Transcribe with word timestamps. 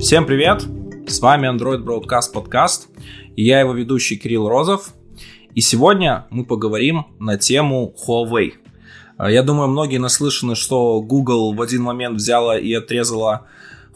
Всем 0.00 0.26
привет! 0.26 0.64
С 1.08 1.18
вами 1.18 1.48
Android 1.48 1.82
Broadcast 1.82 2.32
Podcast, 2.32 2.82
и 3.34 3.42
я 3.42 3.58
его 3.58 3.72
ведущий 3.72 4.16
Кирилл 4.16 4.48
Розов. 4.48 4.94
И 5.56 5.60
сегодня 5.60 6.28
мы 6.30 6.44
поговорим 6.44 7.06
на 7.18 7.36
тему 7.36 7.92
Huawei. 8.06 8.52
А, 9.16 9.28
я 9.28 9.42
думаю, 9.42 9.66
многие 9.66 9.98
наслышаны, 9.98 10.54
что 10.54 11.00
Google 11.00 11.52
в 11.52 11.60
один 11.60 11.82
момент 11.82 12.16
взяла 12.16 12.56
и 12.56 12.72
отрезала 12.72 13.48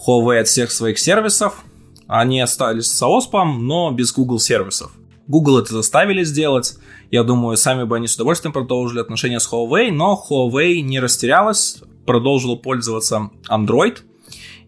Huawei 0.04 0.40
от 0.40 0.48
всех 0.48 0.72
своих 0.72 0.98
сервисов. 0.98 1.64
Они 2.08 2.40
остались 2.40 2.90
с 2.90 3.00
OSPом, 3.00 3.58
но 3.58 3.93
без 3.93 4.12
Google 4.12 4.40
сервисов. 4.40 4.90
Google 5.29 5.58
это 5.58 5.72
заставили 5.72 6.25
сделать. 6.25 6.79
Я 7.12 7.22
думаю, 7.22 7.57
сами 7.57 7.84
бы 7.84 7.96
они 7.96 8.08
с 8.08 8.16
удовольствием 8.16 8.53
продолжили 8.53 8.98
отношения 8.98 9.39
с 9.39 9.50
Huawei, 9.50 9.93
но 9.93 10.21
Huawei 10.29 10.80
не 10.80 10.98
растерялась, 10.98 11.80
продолжила 12.04 12.57
пользоваться 12.57 13.30
Android 13.48 13.98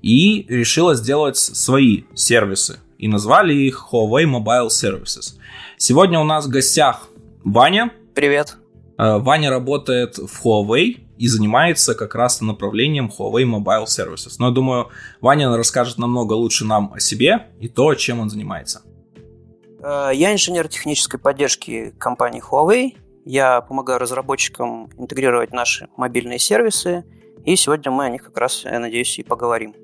и 0.05 0.45
решила 0.49 0.95
сделать 0.95 1.39
свои 1.39 2.03
сервисы. 2.15 2.79
И 2.99 3.09
назвали 3.09 3.55
их 3.55 3.89
Huawei 3.91 4.25
Mobile 4.25 4.69
Services. 4.69 5.37
Сегодня 5.79 6.21
у 6.21 6.25
нас 6.25 6.47
в 6.47 6.51
гостях 6.51 7.09
Ваня. 7.43 7.91
Привет. 8.15 8.59
Э, 8.99 9.17
Ваня 9.19 9.49
работает 9.49 10.19
в 10.19 10.45
Huawei 10.45 11.01
и 11.17 11.27
занимается 11.27 11.95
как 11.95 12.15
раз 12.15 12.43
направлением 12.43 13.11
Huawei 13.19 13.45
Mobile 13.45 13.87
Services. 13.87 14.35
Но 14.39 14.49
я 14.49 14.53
думаю, 14.53 14.91
Ваня 15.23 15.57
расскажет 15.57 15.97
намного 15.97 16.35
лучше 16.35 16.67
нам 16.67 16.93
о 16.93 17.01
себе 17.01 17.47
и 17.59 17.69
то, 17.69 17.95
чем 17.95 18.21
он 18.21 18.29
занимается. 18.29 18.83
Э, 19.83 20.11
я 20.13 20.35
инженер 20.35 20.69
технической 20.69 21.19
поддержки 21.19 21.95
компании 21.99 22.43
Huawei. 22.43 22.99
Я 23.25 23.63
помогаю 23.63 23.99
разработчикам 23.99 24.91
интегрировать 24.99 25.53
наши 25.53 25.89
мобильные 25.97 26.39
сервисы, 26.39 27.05
и 27.47 27.57
сегодня 27.57 27.91
мы 27.91 28.05
о 28.05 28.11
них 28.11 28.23
как 28.23 28.37
раз, 28.37 28.65
я 28.65 28.79
надеюсь, 28.79 29.19
и 29.19 29.23
поговорим. 29.23 29.75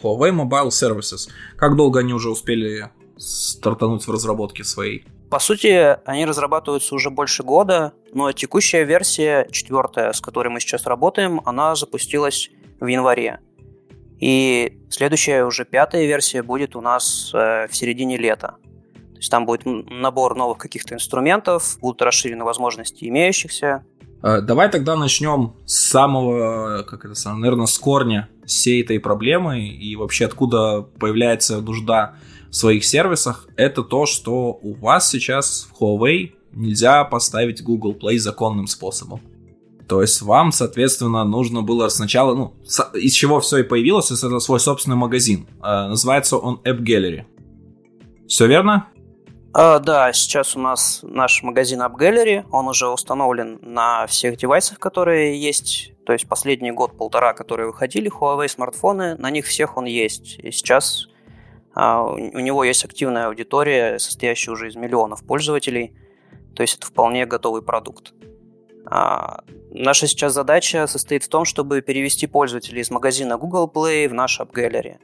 Huawei 0.00 0.30
Mobile 0.30 0.68
Services. 0.68 1.28
Как 1.56 1.76
долго 1.76 2.00
они 2.00 2.12
уже 2.12 2.30
успели 2.30 2.90
стартануть 3.16 4.06
в 4.06 4.10
разработке 4.10 4.64
своей? 4.64 5.04
По 5.30 5.38
сути, 5.38 5.98
они 6.04 6.26
разрабатываются 6.26 6.94
уже 6.94 7.10
больше 7.10 7.42
года, 7.42 7.94
но 8.12 8.32
текущая 8.32 8.84
версия, 8.84 9.48
четвертая, 9.50 10.12
с 10.12 10.20
которой 10.20 10.48
мы 10.48 10.60
сейчас 10.60 10.86
работаем, 10.86 11.40
она 11.44 11.74
запустилась 11.74 12.50
в 12.80 12.86
январе. 12.86 13.40
И 14.20 14.78
следующая, 14.90 15.44
уже 15.44 15.64
пятая 15.64 16.06
версия 16.06 16.42
будет 16.42 16.76
у 16.76 16.80
нас 16.80 17.32
э, 17.34 17.66
в 17.68 17.74
середине 17.74 18.18
лета 18.18 18.56
есть 19.22 19.30
там 19.30 19.46
будет 19.46 19.62
набор 19.64 20.34
новых 20.34 20.58
каких-то 20.58 20.96
инструментов, 20.96 21.78
будут 21.80 22.02
расширены 22.02 22.44
возможности 22.44 23.08
имеющихся. 23.08 23.84
Э, 24.22 24.40
давай 24.40 24.70
тогда 24.70 24.96
начнем 24.96 25.54
с 25.66 25.90
самого, 25.90 26.84
как 26.84 27.04
это, 27.04 27.14
наверное, 27.34 27.66
с 27.66 27.78
корня 27.78 28.28
всей 28.46 28.82
этой 28.82 29.00
проблемы 29.00 29.66
и 29.66 29.96
вообще 29.96 30.26
откуда 30.26 30.82
появляется 30.82 31.60
нужда 31.60 32.14
в 32.50 32.54
своих 32.54 32.84
сервисах. 32.84 33.48
Это 33.56 33.82
то, 33.82 34.06
что 34.06 34.58
у 34.62 34.74
вас 34.74 35.10
сейчас 35.10 35.68
в 35.70 35.82
Huawei 35.82 36.32
нельзя 36.52 37.04
поставить 37.04 37.62
Google 37.62 37.94
Play 37.94 38.18
законным 38.18 38.66
способом. 38.66 39.20
То 39.88 40.00
есть 40.00 40.22
вам, 40.22 40.52
соответственно, 40.52 41.24
нужно 41.24 41.62
было 41.62 41.88
сначала, 41.88 42.34
ну, 42.34 42.54
из 42.94 43.12
чего 43.12 43.40
все 43.40 43.58
и 43.58 43.62
появилось, 43.62 44.10
это 44.10 44.38
свой 44.38 44.60
собственный 44.60 44.96
магазин. 44.96 45.46
Э, 45.62 45.88
называется 45.88 46.36
он 46.36 46.60
App 46.64 46.78
Gallery. 46.78 47.24
Все 48.28 48.46
верно? 48.46 48.88
А, 49.54 49.80
да, 49.80 50.12
сейчас 50.14 50.56
у 50.56 50.60
нас 50.60 51.00
наш 51.02 51.42
магазин 51.42 51.82
App 51.82 51.96
Gallery, 51.96 52.46
он 52.50 52.68
уже 52.68 52.88
установлен 52.88 53.58
на 53.60 54.06
всех 54.06 54.38
девайсах, 54.38 54.78
которые 54.78 55.38
есть, 55.38 55.92
то 56.06 56.14
есть 56.14 56.26
последний 56.26 56.70
год-полтора, 56.70 57.34
которые 57.34 57.66
выходили, 57.66 58.10
Huawei 58.10 58.48
смартфоны, 58.48 59.16
на 59.16 59.30
них 59.30 59.44
всех 59.44 59.76
он 59.76 59.84
есть. 59.84 60.38
И 60.38 60.50
сейчас 60.52 61.08
а, 61.74 62.02
у 62.04 62.38
него 62.38 62.64
есть 62.64 62.82
активная 62.86 63.26
аудитория, 63.26 63.98
состоящая 63.98 64.52
уже 64.52 64.68
из 64.68 64.76
миллионов 64.76 65.22
пользователей, 65.22 65.94
то 66.56 66.62
есть 66.62 66.78
это 66.78 66.86
вполне 66.86 67.26
готовый 67.26 67.60
продукт. 67.60 68.14
А, 68.86 69.44
наша 69.70 70.06
сейчас 70.06 70.32
задача 70.32 70.86
состоит 70.86 71.24
в 71.24 71.28
том, 71.28 71.44
чтобы 71.44 71.82
перевести 71.82 72.26
пользователей 72.26 72.80
из 72.80 72.90
магазина 72.90 73.36
Google 73.36 73.70
Play 73.72 74.08
в 74.08 74.14
наш 74.14 74.40
App 74.40 74.50
Gallery. 74.50 74.96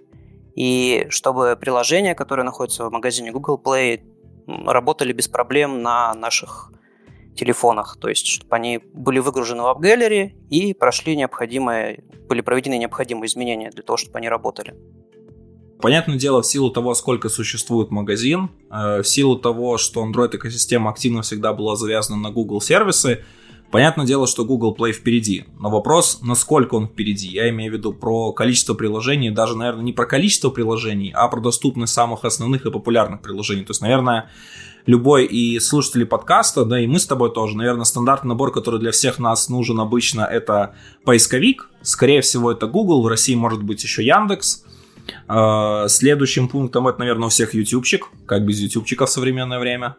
И 0.54 1.06
чтобы 1.10 1.56
приложения, 1.60 2.14
которые 2.14 2.44
находятся 2.44 2.87
в 2.88 2.91
магазине 2.91 3.31
Google 3.31 3.60
Play, 3.62 4.00
работали 4.66 5.12
без 5.12 5.28
проблем 5.28 5.82
на 5.82 6.14
наших 6.14 6.72
телефонах, 7.36 7.97
то 8.00 8.09
есть 8.09 8.26
чтобы 8.26 8.56
они 8.56 8.81
были 8.92 9.20
выгружены 9.20 9.62
в 9.62 9.66
App 9.66 9.81
Gallery 9.81 10.32
и 10.50 10.75
прошли 10.75 11.16
необходимые, 11.16 12.03
были 12.28 12.41
проведены 12.41 12.78
необходимые 12.78 13.28
изменения 13.28 13.70
для 13.70 13.82
того, 13.82 13.97
чтобы 13.97 14.19
они 14.19 14.28
работали. 14.28 14.75
Понятное 15.81 16.16
дело, 16.19 16.42
в 16.42 16.47
силу 16.47 16.70
того, 16.70 16.94
сколько 16.94 17.28
существует 17.28 17.92
магазин, 17.92 18.50
э, 18.70 19.03
в 19.03 19.04
силу 19.06 19.38
того, 19.38 19.78
что 19.78 20.04
Android-экосистема 20.04 20.91
активно 20.91 21.22
всегда 21.22 21.53
была 21.53 21.76
завязана 21.76 22.20
на 22.20 22.31
Google 22.31 22.60
сервисы, 22.60 23.25
Понятное 23.71 24.06
дело, 24.06 24.27
что 24.27 24.47
Google 24.47 24.75
Play 24.75 24.93
впереди, 24.93 25.45
но 25.59 25.69
вопрос, 25.69 26.21
насколько 26.23 26.75
он 26.75 26.89
впереди. 26.89 27.29
Я 27.29 27.51
имею 27.51 27.71
в 27.71 27.75
виду 27.75 27.93
про 27.93 28.33
количество 28.33 28.73
приложений, 28.73 29.33
даже, 29.33 29.56
наверное, 29.56 29.84
не 29.84 29.93
про 29.93 30.06
количество 30.06 30.49
приложений, 30.49 31.12
а 31.15 31.29
про 31.29 31.41
доступность 31.41 31.93
самых 31.93 32.25
основных 32.25 32.65
и 32.65 32.71
популярных 32.71 33.21
приложений. 33.21 33.65
То 33.65 33.73
есть, 33.73 33.83
наверное, 33.83 34.31
любой 34.87 35.27
и 35.27 35.61
слушатели 35.61 36.05
подкаста, 36.05 36.65
да 36.65 36.81
и 36.81 36.87
мы 36.87 36.99
с 36.99 37.06
тобой 37.06 37.31
тоже, 37.31 37.59
наверное, 37.59 37.84
стандартный 37.84 38.31
набор, 38.31 38.53
который 38.53 38.81
для 38.81 38.91
всех 38.91 39.19
нас 39.19 39.51
нужен 39.51 39.79
обычно, 39.81 40.23
это 40.23 40.75
поисковик. 41.05 41.69
Скорее 41.83 42.23
всего, 42.23 42.50
это 42.50 42.67
Google, 42.67 43.03
в 43.03 43.06
России 43.06 43.35
может 43.35 43.62
быть 43.62 43.83
еще 43.83 44.03
Яндекс. 44.03 44.65
А, 45.27 45.89
следующим 45.89 46.49
пунктом 46.49 46.89
это, 46.89 47.00
наверное, 47.00 47.27
у 47.27 47.29
всех 47.29 47.53
ютубчик, 47.53 48.06
как 48.25 48.47
без 48.47 48.61
ютубчика 48.61 49.05
в 49.05 49.11
современное 49.11 49.59
время. 49.59 49.97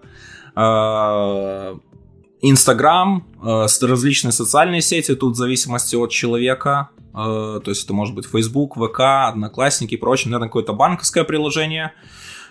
Инстаграм, 2.42 3.28
э, 3.44 3.68
различные 3.82 4.32
социальные 4.32 4.82
сети, 4.82 5.14
тут 5.16 5.34
в 5.34 5.38
зависимости 5.38 5.96
от 5.96 6.10
человека, 6.10 6.90
э, 7.14 7.60
то 7.64 7.64
есть 7.66 7.84
это 7.84 7.94
может 7.94 8.16
быть 8.16 8.26
Facebook, 8.26 8.78
ВК, 8.78 9.00
Одноклассники 9.28 9.96
и 9.96 9.98
прочее, 9.98 10.32
наверное, 10.32 10.48
какое-то 10.48 10.72
банковское 10.72 11.26
приложение, 11.26 11.92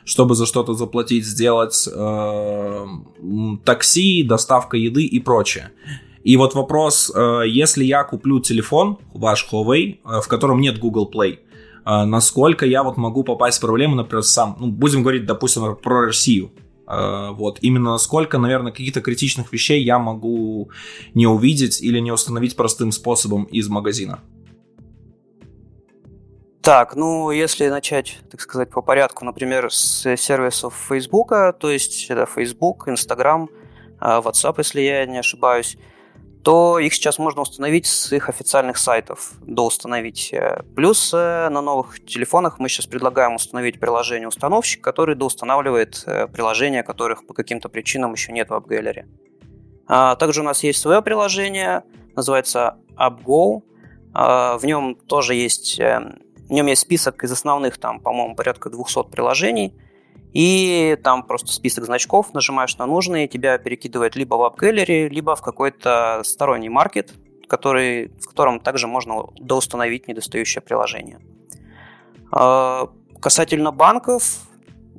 чтобы 0.05 0.35
за 0.35 0.45
что-то 0.45 0.75
заплатить, 0.75 1.25
сделать, 1.25 1.89
э, 1.91 2.87
такси, 3.65 4.23
доставка 4.23 4.77
еды 4.77 5.05
и 5.05 5.21
прочее. 5.21 5.71
И 6.23 6.37
вот 6.37 6.55
вопрос, 6.55 7.11
если 7.47 7.85
я 7.85 8.05
куплю 8.05 8.41
телефон, 8.41 8.99
ваш 9.15 9.49
Huawei, 9.51 9.99
в 10.05 10.29
котором 10.29 10.61
нет 10.61 10.79
Google 10.79 11.11
Play, 11.11 11.39
насколько 11.87 12.67
я 12.67 12.83
вот 12.83 12.99
могу 12.99 13.23
попасть 13.23 13.59
в 13.59 13.61
проблему, 13.63 13.95
например, 13.95 14.23
сам, 14.25 14.57
ну, 14.61 14.67
будем 14.67 15.03
говорить, 15.03 15.25
допустим, 15.25 15.77
про 15.77 16.07
Россию, 16.07 16.51
вот. 16.89 17.59
Именно 17.61 17.93
насколько, 17.93 18.39
наверное, 18.39 18.73
каких-то 18.73 19.01
критичных 19.01 19.53
вещей 19.53 19.83
я 19.83 19.99
могу 19.99 20.71
не 21.15 21.27
увидеть 21.27 21.83
или 21.83 21.99
не 21.99 22.13
установить 22.13 22.57
простым 22.57 22.93
способом 22.93 23.45
из 23.45 23.69
магазина. 23.69 24.21
Так, 26.63 26.97
ну, 26.97 27.31
если 27.31 27.69
начать, 27.69 28.19
так 28.31 28.41
сказать, 28.41 28.71
по 28.71 28.83
порядку, 28.83 29.25
например, 29.25 29.73
с 29.73 30.17
сервисов 30.17 30.75
Facebook, 30.89 31.31
то 31.59 31.71
есть 31.71 32.11
это 32.11 32.27
Facebook, 32.27 32.89
Instagram, 32.89 33.49
э, 34.01 34.05
WhatsApp, 34.05 34.57
если 34.59 34.83
я 34.83 35.07
не 35.07 35.19
ошибаюсь, 35.19 35.79
то 36.43 36.79
их 36.79 36.95
сейчас 36.95 37.19
можно 37.19 37.43
установить 37.43 37.87
с 37.87 38.13
их 38.13 38.29
официальных 38.29 38.79
сайтов, 38.79 39.33
доустановить. 39.43 40.31
Э, 40.33 40.63
плюс 40.77 41.13
э, 41.13 41.49
на 41.49 41.61
новых 41.61 42.05
телефонах 42.05 42.59
мы 42.59 42.69
сейчас 42.69 42.87
предлагаем 42.87 43.35
установить 43.35 43.81
приложение 43.81 44.29
установщик, 44.29 44.83
который 44.83 45.15
доустанавливает 45.15 46.03
э, 46.07 46.27
приложения, 46.29 46.83
которых 46.83 47.27
по 47.27 47.35
каким-то 47.35 47.69
причинам 47.69 48.13
еще 48.13 48.33
нет 48.33 48.51
в 48.51 48.53
AppGallery. 48.55 49.05
А 49.87 50.17
также 50.17 50.41
у 50.41 50.45
нас 50.45 50.63
есть 50.63 50.81
свое 50.81 51.03
приложение, 51.03 51.83
называется 52.15 52.77
AppGo. 52.97 53.63
А, 54.13 54.59
в 54.59 54.65
нем 54.65 54.95
тоже 54.95 55.35
есть, 55.35 55.79
в 55.79 56.51
нем 56.51 56.67
есть 56.67 56.83
список 56.83 57.25
из 57.25 57.33
основных, 57.33 57.79
там, 57.79 58.01
по-моему, 58.01 58.35
порядка 58.35 58.71
200 58.71 59.11
приложений– 59.11 59.75
и 60.33 60.99
там 61.03 61.23
просто 61.23 61.53
список 61.53 61.85
значков, 61.85 62.35
нажимаешь 62.35 62.77
на 62.77 62.87
нужные, 62.87 63.29
тебя 63.29 63.59
перекидывает 63.59 64.15
либо 64.17 64.35
в 64.35 64.43
App 64.43 65.09
либо 65.09 65.35
в 65.35 65.43
какой-то 65.43 66.21
сторонний 66.25 66.69
маркет, 66.69 67.15
который, 67.49 68.13
в 68.21 68.27
котором 68.27 68.61
также 68.61 68.87
можно 68.87 69.25
доустановить 69.39 70.07
недостающее 70.07 70.61
приложение. 70.63 71.21
А, 72.31 72.89
касательно 73.21 73.73
банков, 73.73 74.23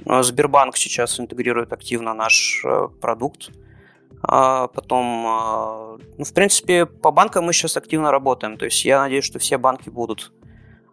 а, 0.06 0.24
Сбербанк 0.24 0.76
сейчас 0.76 1.20
интегрирует 1.20 1.74
активно 1.74 2.14
наш 2.14 2.64
э, 2.66 2.88
продукт. 3.00 3.52
А 4.22 4.68
потом, 4.68 5.98
ну, 6.18 6.26
в 6.26 6.34
принципе, 6.34 6.86
по 6.86 7.10
банкам 7.12 7.46
мы 7.46 7.54
сейчас 7.54 7.78
активно 7.78 8.12
работаем. 8.12 8.58
То 8.58 8.66
есть 8.66 8.84
я 8.84 9.00
надеюсь, 9.00 9.24
что 9.24 9.40
все 9.40 9.58
банки 9.58 9.90
будут 9.90 10.34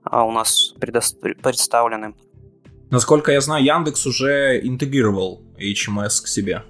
у 0.05 0.31
нас 0.31 0.75
представлены. 0.79 2.14
Насколько 2.90 3.32
я 3.32 3.40
знаю, 3.40 3.64
Яндекс 3.64 4.06
уже 4.06 4.60
интегрировал 4.62 5.42
HMS 5.58 6.22
к 6.22 6.28
себе. 6.28 6.62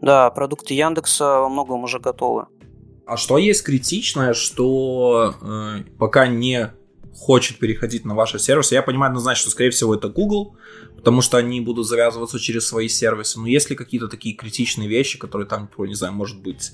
Да, 0.00 0.30
продукты 0.30 0.74
Яндекса 0.74 1.24
во 1.40 1.48
многом 1.48 1.84
уже 1.84 1.98
готовы. 1.98 2.46
А 3.06 3.16
что 3.16 3.38
есть 3.38 3.64
критичное, 3.64 4.34
что 4.34 5.34
э, 5.40 5.84
пока 5.98 6.26
не 6.26 6.72
хочет 7.14 7.58
переходить 7.58 8.04
на 8.04 8.14
ваши 8.14 8.38
сервисы. 8.38 8.74
Я 8.74 8.82
понимаю 8.82 9.10
однозначно, 9.10 9.42
что, 9.42 9.50
скорее 9.50 9.70
всего, 9.70 9.94
это 9.94 10.08
Google, 10.08 10.56
потому 10.96 11.22
что 11.22 11.36
они 11.36 11.60
будут 11.60 11.86
завязываться 11.86 12.38
через 12.38 12.66
свои 12.66 12.88
сервисы. 12.88 13.38
Но 13.40 13.46
есть 13.46 13.70
ли 13.70 13.76
какие-то 13.76 14.08
такие 14.08 14.34
критичные 14.34 14.88
вещи, 14.88 15.18
которые 15.18 15.46
там, 15.46 15.70
не 15.78 15.94
знаю, 15.94 16.12
может 16.12 16.40
быть, 16.40 16.72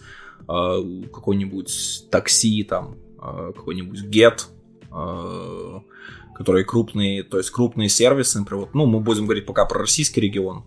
э, 0.48 1.02
какой-нибудь 1.12 2.06
такси, 2.10 2.64
там, 2.64 2.96
э, 3.22 3.52
какой-нибудь 3.54 4.04
Get, 4.04 4.46
э, 4.90 5.80
которые 6.40 6.64
крупные, 6.64 7.22
то 7.22 7.36
есть 7.36 7.50
крупные 7.50 7.90
сервисы, 7.90 8.38
например, 8.38 8.64
вот, 8.64 8.74
ну, 8.74 8.86
мы 8.86 9.00
будем 9.00 9.26
говорить 9.26 9.44
пока 9.44 9.66
про 9.66 9.80
российский 9.80 10.22
регион, 10.22 10.64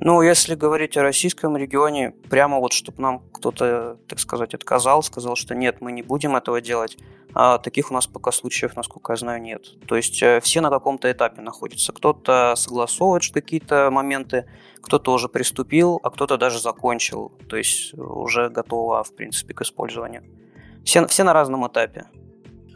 ну, 0.00 0.22
если 0.22 0.56
говорить 0.56 0.96
о 0.96 1.02
российском 1.02 1.56
регионе, 1.56 2.14
прямо 2.30 2.58
вот, 2.58 2.72
чтобы 2.72 3.00
нам 3.00 3.20
кто-то, 3.32 3.98
так 4.08 4.18
сказать, 4.18 4.54
отказал, 4.54 5.02
сказал, 5.04 5.36
что 5.36 5.54
нет, 5.54 5.76
мы 5.80 5.92
не 5.92 6.02
будем 6.02 6.34
этого 6.34 6.60
делать, 6.60 6.96
а 7.32 7.58
таких 7.58 7.92
у 7.92 7.94
нас 7.94 8.08
пока 8.08 8.32
случаев, 8.32 8.74
насколько 8.74 9.12
я 9.12 9.16
знаю, 9.16 9.40
нет. 9.40 9.62
То 9.86 9.94
есть 9.96 10.20
э, 10.22 10.40
все 10.40 10.60
на 10.60 10.70
каком-то 10.70 11.10
этапе 11.10 11.42
находятся. 11.42 11.92
Кто-то 11.92 12.54
согласовывает 12.56 13.24
какие-то 13.32 13.90
моменты, 13.90 14.46
кто-то 14.82 15.12
уже 15.12 15.28
приступил, 15.28 16.00
а 16.02 16.10
кто-то 16.10 16.38
даже 16.38 16.60
закончил. 16.60 17.32
То 17.48 17.56
есть 17.56 17.94
уже 17.94 18.50
готово, 18.50 19.02
в 19.04 19.14
принципе, 19.14 19.52
к 19.54 19.62
использованию. 19.62 20.22
Все, 20.84 21.06
все 21.06 21.24
на 21.24 21.32
разном 21.32 21.66
этапе. 21.66 22.06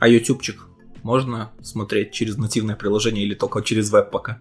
А 0.00 0.08
ютубчик 0.08 0.71
можно 1.02 1.52
смотреть 1.62 2.12
через 2.12 2.36
нативное 2.36 2.76
приложение 2.76 3.24
или 3.24 3.34
только 3.34 3.62
через 3.62 3.90
веб 3.90 4.10
пока? 4.10 4.40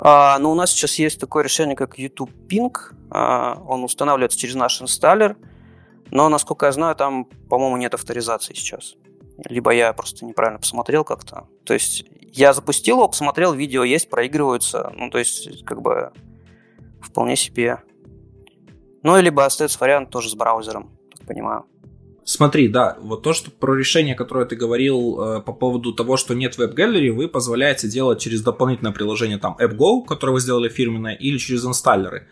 А, 0.00 0.38
но 0.38 0.50
у 0.50 0.54
нас 0.54 0.72
сейчас 0.72 0.98
есть 0.98 1.20
такое 1.20 1.44
решение, 1.44 1.76
как 1.76 1.98
YouTube 1.98 2.30
Ping. 2.48 2.72
А, 3.10 3.62
он 3.66 3.84
устанавливается 3.84 4.38
через 4.38 4.54
наш 4.54 4.82
инсталлер. 4.82 5.36
Но, 6.10 6.28
насколько 6.28 6.66
я 6.66 6.72
знаю, 6.72 6.96
там, 6.96 7.24
по-моему, 7.48 7.76
нет 7.76 7.94
авторизации 7.94 8.54
сейчас. 8.54 8.96
Либо 9.48 9.70
я 9.70 9.92
просто 9.92 10.26
неправильно 10.26 10.58
посмотрел 10.58 11.04
как-то. 11.04 11.46
То 11.64 11.72
есть 11.74 12.04
я 12.32 12.52
запустил 12.52 12.96
его, 12.96 13.08
посмотрел, 13.08 13.54
видео 13.54 13.84
есть, 13.84 14.10
проигрываются. 14.10 14.92
Ну, 14.96 15.08
то 15.08 15.18
есть, 15.18 15.64
как 15.64 15.80
бы, 15.82 16.12
вполне 17.00 17.36
себе. 17.36 17.82
Ну, 19.02 19.18
либо 19.20 19.44
остается 19.44 19.78
вариант 19.78 20.10
тоже 20.10 20.30
с 20.30 20.34
браузером, 20.34 20.90
так 21.16 21.26
понимаю. 21.26 21.64
Смотри, 22.24 22.68
да, 22.68 22.96
вот 23.00 23.22
то, 23.22 23.32
что 23.32 23.50
про 23.50 23.74
решение, 23.74 24.14
которое 24.14 24.44
ты 24.44 24.54
говорил 24.54 25.20
э, 25.20 25.40
по 25.40 25.52
поводу 25.52 25.92
того, 25.92 26.16
что 26.16 26.34
нет 26.34 26.56
веб-галереи, 26.56 27.10
вы 27.10 27.26
позволяете 27.26 27.88
делать 27.88 28.20
через 28.20 28.42
дополнительное 28.42 28.92
приложение, 28.92 29.38
там, 29.38 29.56
AppGo, 29.58 30.04
которое 30.06 30.32
вы 30.32 30.40
сделали 30.40 30.68
фирменное, 30.68 31.14
или 31.14 31.36
через 31.36 31.64
инсталлеры. 31.64 32.28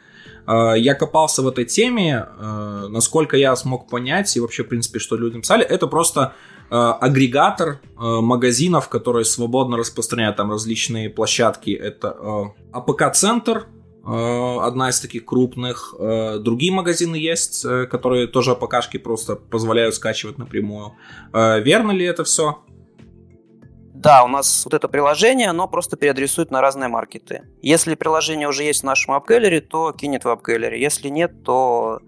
Э, 0.47 0.75
я 0.77 0.95
копался 0.95 1.43
в 1.43 1.49
этой 1.49 1.65
теме, 1.65 2.25
э, 2.39 2.87
насколько 2.89 3.37
я 3.37 3.57
смог 3.57 3.89
понять, 3.89 4.37
и 4.37 4.41
вообще, 4.41 4.63
в 4.63 4.69
принципе, 4.69 5.01
что 5.01 5.17
люди 5.17 5.41
писали, 5.41 5.65
это 5.65 5.89
просто 5.89 6.35
э, 6.71 6.75
агрегатор 6.77 7.81
э, 7.81 7.99
магазинов, 7.99 8.89
которые 8.89 9.25
свободно 9.25 9.77
распространяют 9.77 10.37
там 10.37 10.53
различные 10.53 11.11
площадки. 11.11 11.71
Это 11.73 12.17
э, 12.17 12.79
APK-центр, 12.79 13.67
Э, 13.67 13.80
одна 14.02 14.88
из 14.88 15.00
таких 15.00 15.25
крупных. 15.25 15.94
Э, 15.99 16.38
другие 16.38 16.73
магазины 16.73 17.17
есть, 17.17 17.64
э, 17.64 17.87
которые 17.87 18.26
тоже 18.26 18.52
АПКшки 18.52 18.97
просто 18.97 19.37
позволяют 19.37 19.94
скачивать 19.94 20.38
напрямую. 20.38 20.94
Верно 21.32 21.93
ли 21.93 22.05
это 22.05 22.25
все? 22.25 22.58
Да, 23.94 24.25
у 24.25 24.29
нас 24.29 24.64
вот 24.64 24.73
это 24.73 24.88
приложение, 24.88 25.50
оно 25.50 25.69
просто 25.69 25.99
переадресует 25.99 26.50
на 26.50 26.62
разные 26.62 26.88
маркеты. 26.88 27.43
Если 27.61 27.94
приложение 27.94 28.49
уже 28.49 28.62
есть 28.62 28.81
в 28.81 28.85
нашем 28.85 29.14
AppGallery, 29.14 29.61
то 29.61 29.93
кинет 29.93 30.25
в 30.25 30.29
AppGallery. 30.29 30.79
Если 30.79 31.08
нет, 31.08 31.43
то 31.44 32.00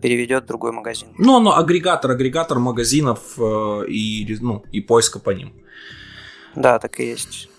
переведет 0.00 0.44
в 0.44 0.46
другой 0.46 0.72
магазин. 0.72 1.08
Ну, 1.18 1.36
оно 1.36 1.54
агрегатор, 1.56 2.12
агрегатор 2.12 2.58
магазинов 2.58 3.38
и, 3.38 4.38
ну, 4.40 4.64
и 4.72 4.80
поиска 4.80 5.18
по 5.18 5.30
ним. 5.30 5.52
Да, 6.54 6.78
так 6.78 6.98
и 7.00 7.04
есть. 7.04 7.50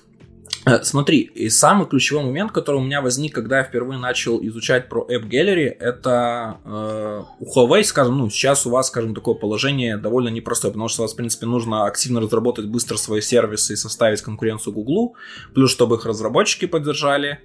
Э, 0.66 0.82
смотри, 0.84 1.20
и 1.20 1.50
самый 1.50 1.88
ключевой 1.88 2.24
момент, 2.24 2.52
который 2.52 2.78
у 2.78 2.84
меня 2.84 3.02
возник, 3.02 3.36
когда 3.36 3.60
я 3.60 3.64
впервые 3.64 4.00
начал 4.00 4.40
изучать 4.46 4.88
про 4.88 5.06
App 5.10 5.28
Gallery, 5.28 5.68
это 5.68 6.58
э, 6.64 7.24
у 7.40 7.46
Huawei, 7.46 7.84
скажем, 7.84 8.18
ну, 8.18 8.30
сейчас 8.30 8.66
у 8.66 8.70
вас, 8.70 8.88
скажем, 8.88 9.14
такое 9.14 9.36
положение 9.36 9.98
довольно 9.98 10.30
непростое, 10.30 10.72
потому 10.72 10.88
что 10.88 11.02
у 11.02 11.04
вас, 11.04 11.14
в 11.14 11.18
принципе, 11.18 11.48
нужно 11.48 11.86
активно 11.86 12.22
разработать 12.22 12.66
быстро 12.66 12.96
свои 12.96 13.20
сервисы 13.20 13.74
и 13.74 13.76
составить 13.76 14.22
конкуренцию 14.22 14.74
Google, 14.74 15.16
плюс 15.54 15.72
чтобы 15.72 15.98
их 15.98 16.06
разработчики 16.06 16.66
поддержали, 16.66 17.40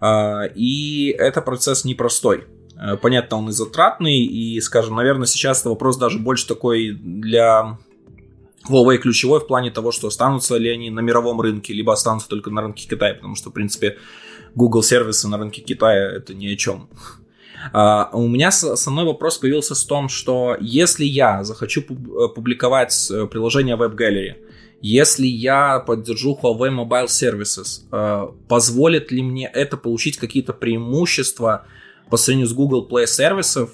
э, 0.00 0.48
и 0.54 1.14
это 1.18 1.40
процесс 1.40 1.86
непростой. 1.86 2.46
Э, 2.76 2.98
понятно, 2.98 3.38
он 3.38 3.48
и 3.48 3.52
затратный, 3.52 4.18
и, 4.18 4.60
скажем, 4.60 4.96
наверное, 4.96 5.26
сейчас 5.26 5.60
это 5.60 5.70
вопрос 5.70 5.96
даже 5.96 6.18
больше 6.18 6.46
такой 6.46 6.90
для 6.92 7.78
Huawei 8.68 8.98
ключевой 8.98 9.40
в 9.40 9.46
плане 9.46 9.70
того, 9.70 9.90
что 9.90 10.08
останутся 10.08 10.56
ли 10.56 10.70
они 10.70 10.90
на 10.90 11.00
мировом 11.00 11.40
рынке, 11.40 11.72
либо 11.72 11.92
останутся 11.92 12.28
только 12.28 12.50
на 12.50 12.62
рынке 12.62 12.88
Китая, 12.88 13.14
потому 13.14 13.34
что, 13.34 13.50
в 13.50 13.52
принципе, 13.52 13.96
Google 14.54 14.82
сервисы 14.82 15.28
на 15.28 15.38
рынке 15.38 15.62
Китая 15.62 16.10
это 16.10 16.34
ни 16.34 16.46
о 16.46 16.56
чем. 16.56 16.88
Uh, 17.74 18.08
у 18.12 18.26
меня 18.26 18.50
со 18.50 18.90
мной 18.90 19.04
вопрос 19.04 19.36
появился 19.36 19.74
в 19.74 19.84
том, 19.84 20.08
что 20.08 20.56
если 20.60 21.04
я 21.04 21.44
захочу 21.44 21.82
э, 21.82 22.34
публиковать 22.34 23.10
э, 23.10 23.26
приложение 23.26 23.76
Web 23.76 23.96
Gallery, 23.96 24.36
если 24.80 25.26
я 25.26 25.78
поддержу 25.80 26.38
Huawei 26.42 26.70
Mobile 26.70 27.06
Services, 27.06 27.82
uh, 27.90 28.34
позволит 28.48 29.12
ли 29.12 29.22
мне 29.22 29.46
это 29.46 29.76
получить 29.76 30.16
какие-то 30.16 30.54
преимущества 30.54 31.66
по 32.08 32.16
сравнению 32.16 32.48
с 32.48 32.54
Google 32.54 32.88
Play 32.90 33.06
сервисов 33.06 33.70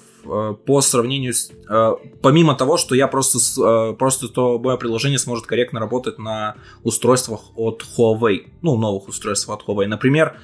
по 0.65 0.81
сравнению 0.81 1.33
с... 1.33 1.51
Э, 1.69 1.93
помимо 2.21 2.55
того, 2.55 2.77
что 2.77 2.95
я 2.95 3.07
просто, 3.07 3.39
э, 3.39 3.93
просто 3.93 4.27
то 4.27 4.59
мое 4.59 4.77
приложение 4.77 5.19
сможет 5.19 5.45
корректно 5.45 5.79
работать 5.79 6.19
на 6.19 6.55
устройствах 6.83 7.41
от 7.55 7.83
Huawei, 7.97 8.47
ну, 8.61 8.77
новых 8.77 9.07
устройств 9.07 9.49
от 9.49 9.63
Huawei. 9.67 9.87
Например, 9.87 10.39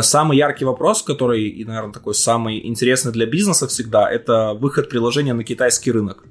самый 0.00 0.38
яркий 0.38 0.64
вопрос, 0.64 1.02
который, 1.02 1.48
и, 1.48 1.64
наверное, 1.64 1.92
такой 1.92 2.14
самый 2.14 2.66
интересный 2.66 3.12
для 3.12 3.26
бизнеса 3.26 3.66
всегда, 3.66 4.08
это 4.10 4.54
выход 4.54 4.88
приложения 4.88 5.34
на 5.34 5.44
китайский 5.44 5.90
рынок. 5.90 6.24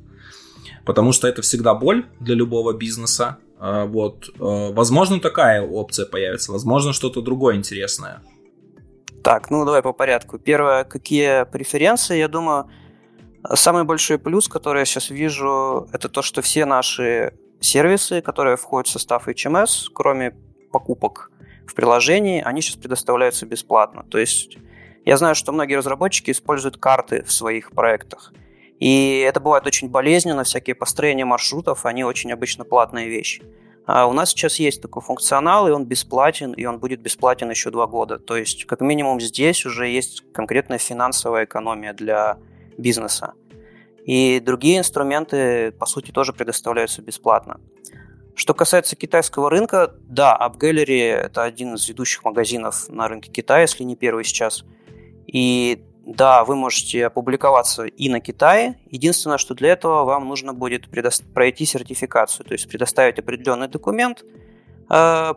Потому 0.85 1.11
что 1.11 1.27
это 1.27 1.41
всегда 1.41 1.73
боль 1.73 2.05
для 2.19 2.35
любого 2.35 2.73
бизнеса. 2.73 3.37
Вот. 3.59 4.29
Возможно, 4.37 5.19
такая 5.19 5.61
опция 5.61 6.05
появится, 6.05 6.53
возможно, 6.53 6.93
что-то 6.93 7.21
другое 7.21 7.55
интересное. 7.57 8.21
Так, 9.23 9.51
ну 9.51 9.65
давай 9.65 9.81
по 9.81 9.93
порядку. 9.93 10.39
Первое, 10.39 10.83
какие 10.83 11.45
преференции? 11.45 12.17
Я 12.17 12.27
думаю, 12.27 12.69
самый 13.53 13.83
большой 13.83 14.17
плюс, 14.17 14.47
который 14.47 14.79
я 14.79 14.85
сейчас 14.85 15.09
вижу, 15.09 15.87
это 15.91 16.09
то, 16.09 16.21
что 16.21 16.41
все 16.41 16.65
наши 16.65 17.33
сервисы, 17.59 18.21
которые 18.21 18.57
входят 18.57 18.87
в 18.87 18.91
состав 18.91 19.27
HMS, 19.27 19.89
кроме 19.93 20.35
покупок 20.71 21.31
в 21.67 21.75
приложении, 21.75 22.41
они 22.41 22.61
сейчас 22.61 22.75
предоставляются 22.75 23.45
бесплатно. 23.45 24.03
То 24.09 24.17
есть 24.17 24.57
я 25.05 25.17
знаю, 25.17 25.35
что 25.35 25.51
многие 25.51 25.75
разработчики 25.75 26.31
используют 26.31 26.77
карты 26.77 27.23
в 27.23 27.31
своих 27.31 27.71
проектах. 27.71 28.33
И 28.79 29.19
это 29.19 29.39
бывает 29.39 29.67
очень 29.67 29.89
болезненно, 29.89 30.43
всякие 30.43 30.75
построения 30.75 31.25
маршрутов, 31.25 31.85
они 31.85 32.03
очень 32.03 32.31
обычно 32.31 32.65
платные 32.65 33.09
вещи. 33.09 33.43
А 33.85 34.07
у 34.07 34.13
нас 34.13 34.29
сейчас 34.29 34.59
есть 34.59 34.81
такой 34.81 35.01
функционал, 35.01 35.67
и 35.67 35.71
он 35.71 35.85
бесплатен, 35.85 36.53
и 36.53 36.65
он 36.65 36.79
будет 36.79 37.01
бесплатен 37.01 37.49
еще 37.49 37.71
два 37.71 37.87
года. 37.87 38.19
То 38.19 38.37
есть, 38.37 38.65
как 38.65 38.81
минимум, 38.81 39.19
здесь 39.19 39.65
уже 39.65 39.87
есть 39.87 40.23
конкретная 40.33 40.77
финансовая 40.77 41.45
экономия 41.45 41.93
для 41.93 42.37
бизнеса. 42.81 43.33
И 44.05 44.39
другие 44.39 44.79
инструменты, 44.79 45.71
по 45.71 45.85
сути, 45.85 46.11
тоже 46.11 46.33
предоставляются 46.33 47.01
бесплатно. 47.01 47.59
Что 48.35 48.53
касается 48.53 48.95
китайского 48.95 49.49
рынка, 49.49 49.93
да, 50.01 50.37
AppGallery– 50.39 51.11
это 51.25 51.43
один 51.43 51.75
из 51.75 51.87
ведущих 51.87 52.23
магазинов 52.23 52.89
на 52.89 53.07
рынке 53.07 53.31
Китая, 53.31 53.61
если 53.61 53.83
не 53.83 53.95
первый 53.95 54.23
сейчас. 54.23 54.63
И 55.27 55.83
да, 56.05 56.43
вы 56.43 56.55
можете 56.55 57.05
опубликоваться 57.05 57.83
и 57.83 58.09
на 58.09 58.19
Китае. 58.19 58.79
Единственное, 58.89 59.37
что 59.37 59.53
для 59.53 59.73
этого 59.73 60.03
вам 60.03 60.27
нужно 60.27 60.53
будет 60.53 60.89
пройти 61.33 61.65
сертификацию, 61.65 62.45
то 62.45 62.53
есть 62.53 62.67
предоставить 62.67 63.19
определенный 63.19 63.67
документ, 63.67 64.25
э, 64.89 65.33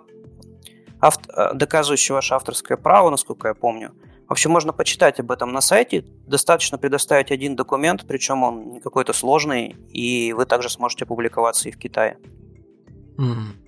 авт- 1.00 1.30
э, 1.36 1.54
доказывающий 1.54 2.14
ваше 2.14 2.34
авторское 2.34 2.78
право, 2.78 3.10
насколько 3.10 3.48
я 3.48 3.54
помню. 3.54 3.92
В 4.28 4.32
общем, 4.32 4.50
можно 4.50 4.72
почитать 4.72 5.20
об 5.20 5.30
этом 5.30 5.52
на 5.52 5.60
сайте. 5.60 6.04
Достаточно 6.26 6.78
предоставить 6.78 7.30
один 7.30 7.56
документ, 7.56 8.04
причем 8.06 8.42
он 8.42 8.72
не 8.72 8.80
какой-то 8.80 9.12
сложный, 9.12 9.76
и 9.90 10.32
вы 10.32 10.46
также 10.46 10.70
сможете 10.70 11.04
опубликоваться 11.04 11.68
и 11.68 11.72
в 11.72 11.78
Китае. 11.78 12.18
Mm. 13.18 13.64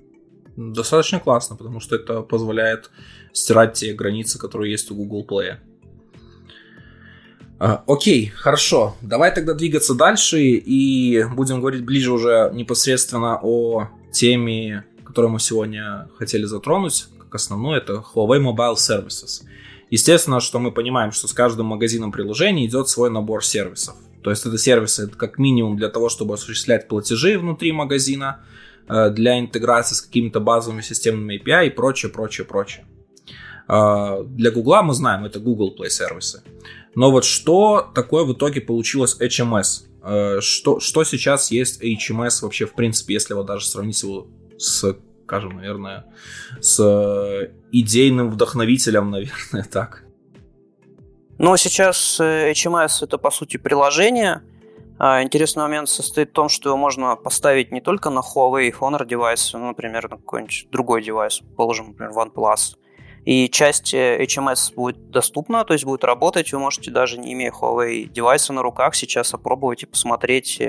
Достаточно 0.56 1.20
классно, 1.20 1.56
потому 1.56 1.80
что 1.80 1.96
это 1.96 2.22
позволяет 2.22 2.90
стирать 3.32 3.74
те 3.74 3.92
границы, 3.92 4.38
которые 4.38 4.72
есть 4.72 4.90
у 4.90 4.94
Google 4.94 5.26
Play. 5.28 5.56
А, 7.58 7.84
окей, 7.86 8.28
хорошо. 8.28 8.96
Давай 9.02 9.34
тогда 9.34 9.52
двигаться 9.52 9.94
дальше 9.94 10.40
и 10.40 11.24
будем 11.34 11.60
говорить 11.60 11.84
ближе 11.84 12.12
уже 12.12 12.50
непосредственно 12.54 13.38
о 13.42 13.88
теме, 14.12 14.84
которую 15.04 15.32
мы 15.32 15.40
сегодня 15.40 16.08
хотели 16.16 16.44
затронуть, 16.44 17.06
как 17.18 17.34
основную, 17.34 17.78
это 17.78 18.04
Huawei 18.14 18.40
Mobile 18.40 18.74
Services. 18.74 19.42
Естественно, 19.90 20.40
что 20.40 20.58
мы 20.58 20.72
понимаем, 20.72 21.12
что 21.12 21.28
с 21.28 21.32
каждым 21.32 21.66
магазином 21.66 22.12
приложений 22.12 22.66
идет 22.66 22.88
свой 22.88 23.10
набор 23.10 23.44
сервисов. 23.44 23.96
То 24.22 24.30
есть 24.30 24.44
это 24.44 24.58
сервисы 24.58 25.04
это 25.04 25.16
как 25.16 25.38
минимум 25.38 25.76
для 25.76 25.88
того, 25.88 26.08
чтобы 26.08 26.34
осуществлять 26.34 26.88
платежи 26.88 27.38
внутри 27.38 27.72
магазина, 27.72 28.44
для 28.88 29.40
интеграции 29.40 29.96
с 29.96 30.00
какими-то 30.00 30.38
базовыми 30.38 30.80
системными 30.80 31.42
API 31.42 31.66
и 31.66 31.70
прочее, 31.70 32.12
прочее, 32.12 32.46
прочее. 32.46 32.86
Для 33.68 34.50
Google 34.52 34.82
мы 34.84 34.94
знаем, 34.94 35.24
это 35.24 35.40
Google 35.40 35.74
Play 35.76 35.88
сервисы. 35.88 36.44
Но 36.94 37.10
вот 37.10 37.24
что 37.24 37.90
такое 37.94 38.24
в 38.24 38.32
итоге 38.32 38.60
получилось 38.60 39.16
HMS? 39.20 40.40
Что, 40.40 40.78
что 40.78 41.02
сейчас 41.02 41.50
есть 41.50 41.82
HMS 41.82 42.42
вообще 42.42 42.66
в 42.66 42.74
принципе, 42.74 43.14
если 43.14 43.34
вот 43.34 43.46
даже 43.46 43.66
сравнить 43.66 44.00
его 44.02 44.28
с, 44.56 44.96
скажем, 45.26 45.56
наверное, 45.56 46.06
с 46.60 47.50
идейным 47.72 48.30
вдохновителем, 48.30 49.10
наверное, 49.10 49.64
так? 49.64 50.04
Ну, 51.38 51.56
сейчас 51.56 52.20
HMS 52.20 53.02
это 53.02 53.18
по 53.18 53.30
сути 53.30 53.58
приложение, 53.58 54.42
а, 54.98 55.22
интересный 55.22 55.62
момент 55.62 55.88
состоит 55.88 56.30
в 56.30 56.32
том, 56.32 56.48
что 56.48 56.70
его 56.70 56.78
можно 56.78 57.16
поставить 57.16 57.70
не 57.70 57.80
только 57.80 58.08
на 58.08 58.20
Huawei 58.20 58.72
Honor 58.72 59.06
девайс, 59.06 59.52
ну, 59.52 59.66
например, 59.66 60.08
на 60.08 60.16
какой-нибудь 60.16 60.68
другой 60.70 61.02
девайс, 61.02 61.42
положим, 61.56 61.88
например, 61.88 62.12
OnePlus. 62.12 62.76
И 63.26 63.48
часть 63.50 63.92
э, 63.92 64.24
HMS 64.24 64.74
будет 64.74 65.10
доступна, 65.10 65.64
то 65.64 65.74
есть 65.74 65.84
будет 65.84 66.04
работать. 66.04 66.52
Вы 66.52 66.60
можете 66.60 66.90
даже 66.90 67.18
не 67.18 67.32
имея 67.34 67.50
Huawei 67.50 68.04
девайса 68.04 68.52
на 68.52 68.62
руках 68.62 68.94
сейчас 68.94 69.34
опробовать 69.34 69.82
и 69.82 69.86
посмотреть. 69.86 70.62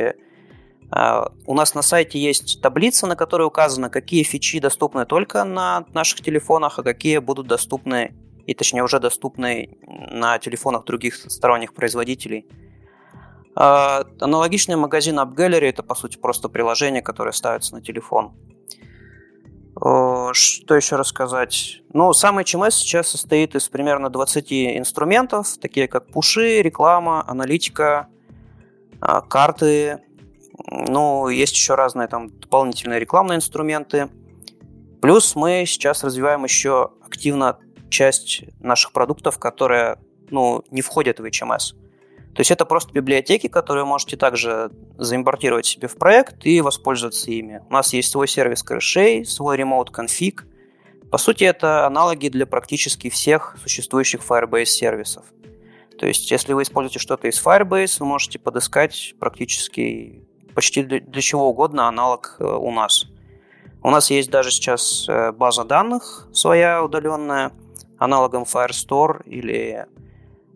А, 0.89 1.31
у 1.45 1.53
нас 1.53 1.75
на 1.75 1.81
сайте 1.81 2.19
есть 2.19 2.61
таблица, 2.61 3.07
на 3.07 3.15
которой 3.15 3.43
указано, 3.43 3.89
какие 3.89 4.23
фичи 4.23 4.59
доступны 4.59 5.05
только 5.05 5.43
на 5.43 5.85
наших 5.93 6.21
телефонах, 6.21 6.79
а 6.79 6.83
какие 6.83 7.17
будут 7.17 7.47
доступны, 7.47 8.15
и 8.45 8.53
точнее 8.53 8.83
уже 8.83 8.99
доступны 8.99 9.77
на 9.85 10.39
телефонах 10.39 10.85
других 10.85 11.15
сторонних 11.15 11.73
производителей. 11.73 12.45
А, 13.55 14.05
аналогичный 14.21 14.75
магазин 14.75 15.19
AppGallery– 15.19 15.69
это, 15.69 15.83
по 15.83 15.95
сути, 15.95 16.17
просто 16.17 16.47
приложение, 16.47 17.01
которое 17.01 17.31
ставится 17.31 17.73
на 17.73 17.81
телефон. 17.81 18.33
Что 19.79 20.75
еще 20.75 20.95
рассказать? 20.95 21.81
Ну, 21.93 22.11
сам 22.13 22.39
HMS 22.39 22.71
сейчас 22.71 23.09
состоит 23.09 23.55
из 23.55 23.69
примерно 23.69 24.09
20 24.09 24.51
инструментов, 24.51 25.57
такие 25.61 25.87
как 25.87 26.07
пуши, 26.07 26.63
реклама, 26.63 27.23
аналитика, 27.27 28.07
а, 28.99 29.21
карты. 29.21 29.99
Ну, 30.65 31.29
есть 31.29 31.55
еще 31.55 31.75
разные 31.75 32.07
там 32.07 32.29
дополнительные 32.39 32.99
рекламные 32.99 33.37
инструменты. 33.37 34.09
Плюс 35.01 35.35
мы 35.35 35.63
сейчас 35.65 36.03
развиваем 36.03 36.43
еще 36.43 36.91
активно 37.05 37.59
часть 37.89 38.43
наших 38.59 38.91
продуктов, 38.91 39.37
которые 39.37 39.99
ну, 40.29 40.63
не 40.71 40.81
входят 40.81 41.19
в 41.19 41.23
HMS. 41.23 41.75
То 42.33 42.41
есть 42.41 42.51
это 42.51 42.65
просто 42.65 42.93
библиотеки, 42.93 43.47
которые 43.47 43.83
вы 43.83 43.89
можете 43.89 44.15
также 44.15 44.69
заимпортировать 44.97 45.65
себе 45.65 45.87
в 45.87 45.95
проект 45.97 46.45
и 46.45 46.61
воспользоваться 46.61 47.31
ими. 47.31 47.63
У 47.67 47.73
нас 47.73 47.93
есть 47.93 48.11
свой 48.11 48.27
сервис 48.27 48.61
крышей, 48.61 49.25
свой 49.25 49.57
remote 49.57 49.87
config. 49.91 50.41
По 51.09 51.17
сути, 51.17 51.45
это 51.45 51.87
аналоги 51.87 52.27
для 52.27 52.45
практически 52.45 53.09
всех 53.09 53.57
существующих 53.63 54.21
Firebase 54.21 54.65
сервисов. 54.65 55.25
То 55.97 56.05
есть, 56.05 56.29
если 56.29 56.53
вы 56.53 56.61
используете 56.61 56.99
что-то 56.99 57.27
из 57.27 57.43
Firebase, 57.43 57.95
вы 57.99 58.05
можете 58.05 58.37
подыскать 58.37 59.15
практически 59.19 60.26
почти 60.57 60.81
для, 60.81 61.21
чего 61.21 61.49
угодно 61.49 61.87
аналог 61.87 62.37
э, 62.39 62.43
у 62.43 62.71
нас. 62.71 63.05
У 63.83 63.91
нас 63.91 64.09
есть 64.09 64.31
даже 64.31 64.49
сейчас 64.49 65.05
э, 65.07 65.31
база 65.31 65.63
данных 65.63 66.27
своя 66.33 66.83
удаленная, 66.83 67.51
аналогом 67.99 68.41
Firestore 68.41 69.23
или 69.25 69.85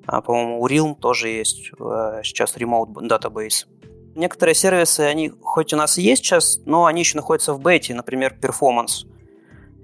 а, 0.08 0.22
по-моему, 0.22 0.60
у 0.60 0.68
Realm 0.68 0.96
тоже 0.96 1.28
есть 1.30 1.70
э, 1.80 2.22
сейчас 2.24 2.58
Remote 2.58 2.94
Database. 3.08 3.68
Некоторые 4.16 4.56
сервисы, 4.56 5.02
они 5.02 5.32
хоть 5.40 5.72
у 5.72 5.78
нас 5.78 6.00
и 6.00 6.02
есть 6.02 6.26
сейчас, 6.26 6.60
но 6.66 6.86
они 6.86 7.02
еще 7.02 7.18
находятся 7.18 7.54
в 7.54 7.62
бете, 7.62 7.94
например, 7.94 8.36
Performance. 8.42 9.06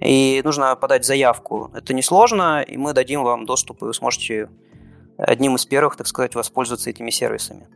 И 0.02 0.42
нужно 0.44 0.76
подать 0.76 1.06
заявку. 1.06 1.70
Это 1.76 1.94
несложно, 1.94 2.64
и 2.64 2.76
мы 2.76 2.94
дадим 2.94 3.22
вам 3.22 3.46
доступ, 3.46 3.84
и 3.84 3.86
вы 3.86 3.94
сможете 3.94 4.50
одним 5.16 5.58
из 5.58 5.66
первых, 5.68 5.96
так 5.96 6.08
сказать, 6.08 6.34
воспользоваться 6.34 6.90
этими 6.90 7.12
сервисами. 7.12 7.68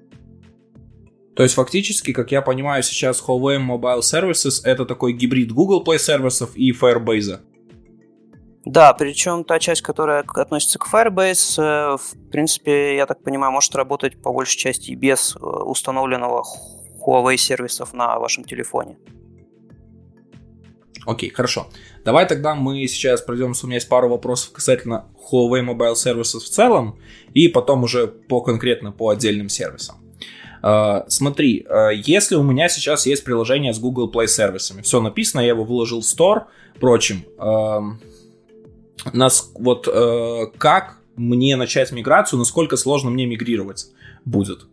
То 1.36 1.44
есть 1.44 1.56
фактически, 1.56 2.12
как 2.12 2.32
я 2.32 2.42
понимаю, 2.42 2.84
сейчас 2.84 3.24
Huawei 3.26 3.58
Mobile 3.58 4.02
Services 4.02 4.62
это 4.64 4.86
такой 4.86 5.14
гибрид 5.14 5.52
Google 5.52 5.84
Play 5.84 5.98
сервисов 5.98 6.56
и 6.56 6.72
Firebase. 6.72 7.40
Да, 8.66 8.94
причем 8.94 9.44
та 9.44 9.58
часть, 9.58 9.82
которая 9.82 10.24
относится 10.36 10.78
к 10.78 10.88
Firebase, 10.94 11.62
э, 11.62 11.98
в 11.98 12.30
принципе, 12.32 12.96
я 12.96 13.06
так 13.08 13.24
понимаю, 13.24 13.52
может 13.52 13.74
работать 13.76 14.22
по 14.22 14.32
большей 14.32 14.60
части 14.60 14.92
без 14.92 15.36
э, 15.36 15.40
установленного 15.40 16.44
Huawei 17.04 17.38
сервисов 17.38 17.94
на 17.94 18.20
вашем 18.20 18.44
телефоне. 18.44 18.98
Окей, 21.08 21.32
хорошо. 21.32 21.68
Давай 22.06 22.28
тогда 22.28 22.54
мы 22.54 22.86
сейчас 22.86 23.22
пройдем, 23.22 23.54
у 23.64 23.66
меня 23.66 23.76
есть 23.76 23.90
пару 23.90 24.10
вопросов 24.10 24.52
касательно 24.52 25.08
Huawei 25.32 25.66
Mobile 25.66 25.94
Services 25.94 26.40
в 26.40 26.50
целом, 26.50 27.00
и 27.34 27.48
потом 27.48 27.84
уже 27.84 28.08
по 28.08 28.42
конкретно 28.42 28.92
по 28.92 29.10
отдельным 29.10 29.50
сервисам. 29.50 30.01
Uh, 30.62 31.04
смотри, 31.08 31.66
uh, 31.68 31.94
если 31.94 32.36
у 32.36 32.44
меня 32.44 32.70
сейчас 32.70 33.06
есть 33.06 33.24
приложение 33.24 33.74
с 33.74 33.80
Google 33.80 34.12
Play 34.12 34.28
сервисами, 34.28 34.82
все 34.82 35.02
написано, 35.02 35.42
я 35.42 35.50
его 35.50 35.64
выложил 35.64 36.02
в 36.02 36.04
Store, 36.04 36.44
впрочем, 36.76 37.24
uh, 37.38 37.94
нас, 39.14 39.52
вот 39.56 39.88
э, 39.88 40.46
как 40.58 40.98
мне 41.16 41.56
начать 41.56 41.92
миграцию, 41.92 42.40
насколько 42.40 42.78
сложно 42.78 43.10
мне 43.10 43.26
мигрировать 43.26 43.88
будет? 44.26 44.68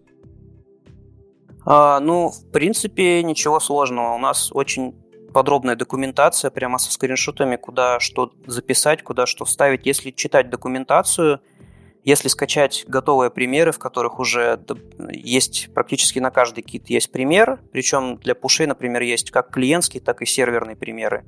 А, 1.65 2.01
ну, 2.01 2.31
в 2.31 2.51
принципе, 2.51 3.23
ничего 3.23 3.61
сложного. 3.61 4.15
У 4.15 4.19
нас 4.19 4.51
очень 4.53 4.95
подробная 5.33 5.77
документация, 5.77 6.51
прямо 6.51 6.79
со 6.79 6.93
скриншотами, 6.93 7.57
куда 7.57 8.01
что 8.01 8.33
записать, 8.47 9.03
куда 9.03 9.27
что 9.27 9.45
вставить. 9.45 9.87
Если 9.87 10.11
читать 10.11 10.51
документацию, 10.51 11.41
если 12.09 12.29
скачать 12.29 12.85
готовые 12.89 13.31
примеры, 13.31 13.71
в 13.71 13.79
которых 13.79 14.19
уже 14.19 14.59
есть 15.11 15.69
практически 15.75 16.19
на 16.21 16.31
каждый 16.31 16.63
кит 16.63 16.89
есть 16.89 17.13
пример, 17.13 17.61
причем 17.71 18.17
для 18.17 18.35
пушей, 18.35 18.67
например, 18.67 19.03
есть 19.03 19.31
как 19.31 19.51
клиентские, 19.51 20.01
так 20.01 20.23
и 20.23 20.27
серверные 20.27 20.75
примеры 20.75 21.25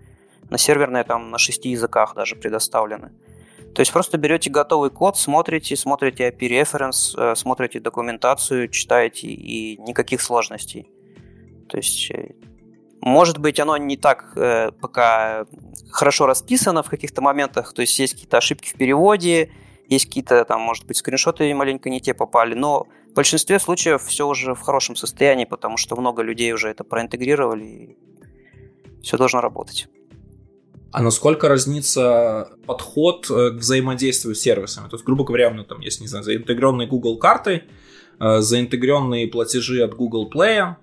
на 0.48 0.56
серверные 0.56 1.04
там 1.04 1.30
на 1.30 1.36
шести 1.36 1.68
языках 1.68 2.14
даже 2.14 2.34
предоставлены. 2.34 3.12
То 3.74 3.80
есть 3.80 3.92
просто 3.92 4.16
берете 4.16 4.48
готовый 4.48 4.88
код, 4.90 5.18
смотрите, 5.18 5.76
смотрите 5.76 6.30
reference, 6.30 7.14
э, 7.16 7.36
смотрите 7.36 7.78
документацию, 7.78 8.68
читаете 8.68 9.28
и 9.28 9.76
никаких 9.82 10.22
сложностей. 10.22 10.90
То 11.68 11.76
есть 11.76 12.10
э, 12.10 12.30
может 13.02 13.36
быть, 13.36 13.60
оно 13.60 13.76
не 13.76 13.98
так 13.98 14.32
э, 14.36 14.72
пока 14.80 15.44
хорошо 15.90 16.24
расписано 16.26 16.82
в 16.82 16.88
каких-то 16.88 17.20
моментах, 17.20 17.74
то 17.74 17.82
есть 17.82 17.98
есть 17.98 18.14
какие-то 18.14 18.38
ошибки 18.38 18.70
в 18.70 18.74
переводе, 18.74 19.50
есть 19.90 20.06
какие-то 20.06 20.44
там, 20.44 20.60
может 20.60 20.86
быть, 20.86 20.96
скриншоты 20.96 21.52
маленько 21.54 21.90
не 21.90 22.00
те 22.00 22.14
попали, 22.14 22.54
но 22.54 22.86
в 23.10 23.14
большинстве 23.14 23.58
случаев 23.58 24.02
все 24.04 24.26
уже 24.26 24.54
в 24.54 24.60
хорошем 24.60 24.96
состоянии, 24.96 25.44
потому 25.44 25.76
что 25.76 25.96
много 25.96 26.22
людей 26.22 26.52
уже 26.52 26.68
это 26.68 26.84
проинтегрировали, 26.84 27.64
и 27.64 27.98
все 29.02 29.18
должно 29.18 29.40
работать. 29.40 29.88
А 30.92 31.02
насколько 31.02 31.48
разнится 31.48 32.50
подход 32.66 33.30
э, 33.30 33.50
к 33.50 33.54
взаимодействию 33.54 34.34
с 34.34 34.40
сервисами? 34.40 34.88
То 34.88 34.96
есть, 34.96 35.04
грубо 35.04 35.24
говоря, 35.24 35.48
у 35.48 35.52
меня 35.52 35.64
там 35.64 35.80
есть, 35.80 36.00
не 36.00 36.08
знаю, 36.08 36.24
заинтегрированные 36.24 36.88
Google 36.88 37.18
карты, 37.18 37.64
э, 38.18 38.40
заинтегрированные 38.40 39.28
платежи 39.28 39.82
от 39.82 39.94
Google 39.94 40.30
Play. 40.32 40.74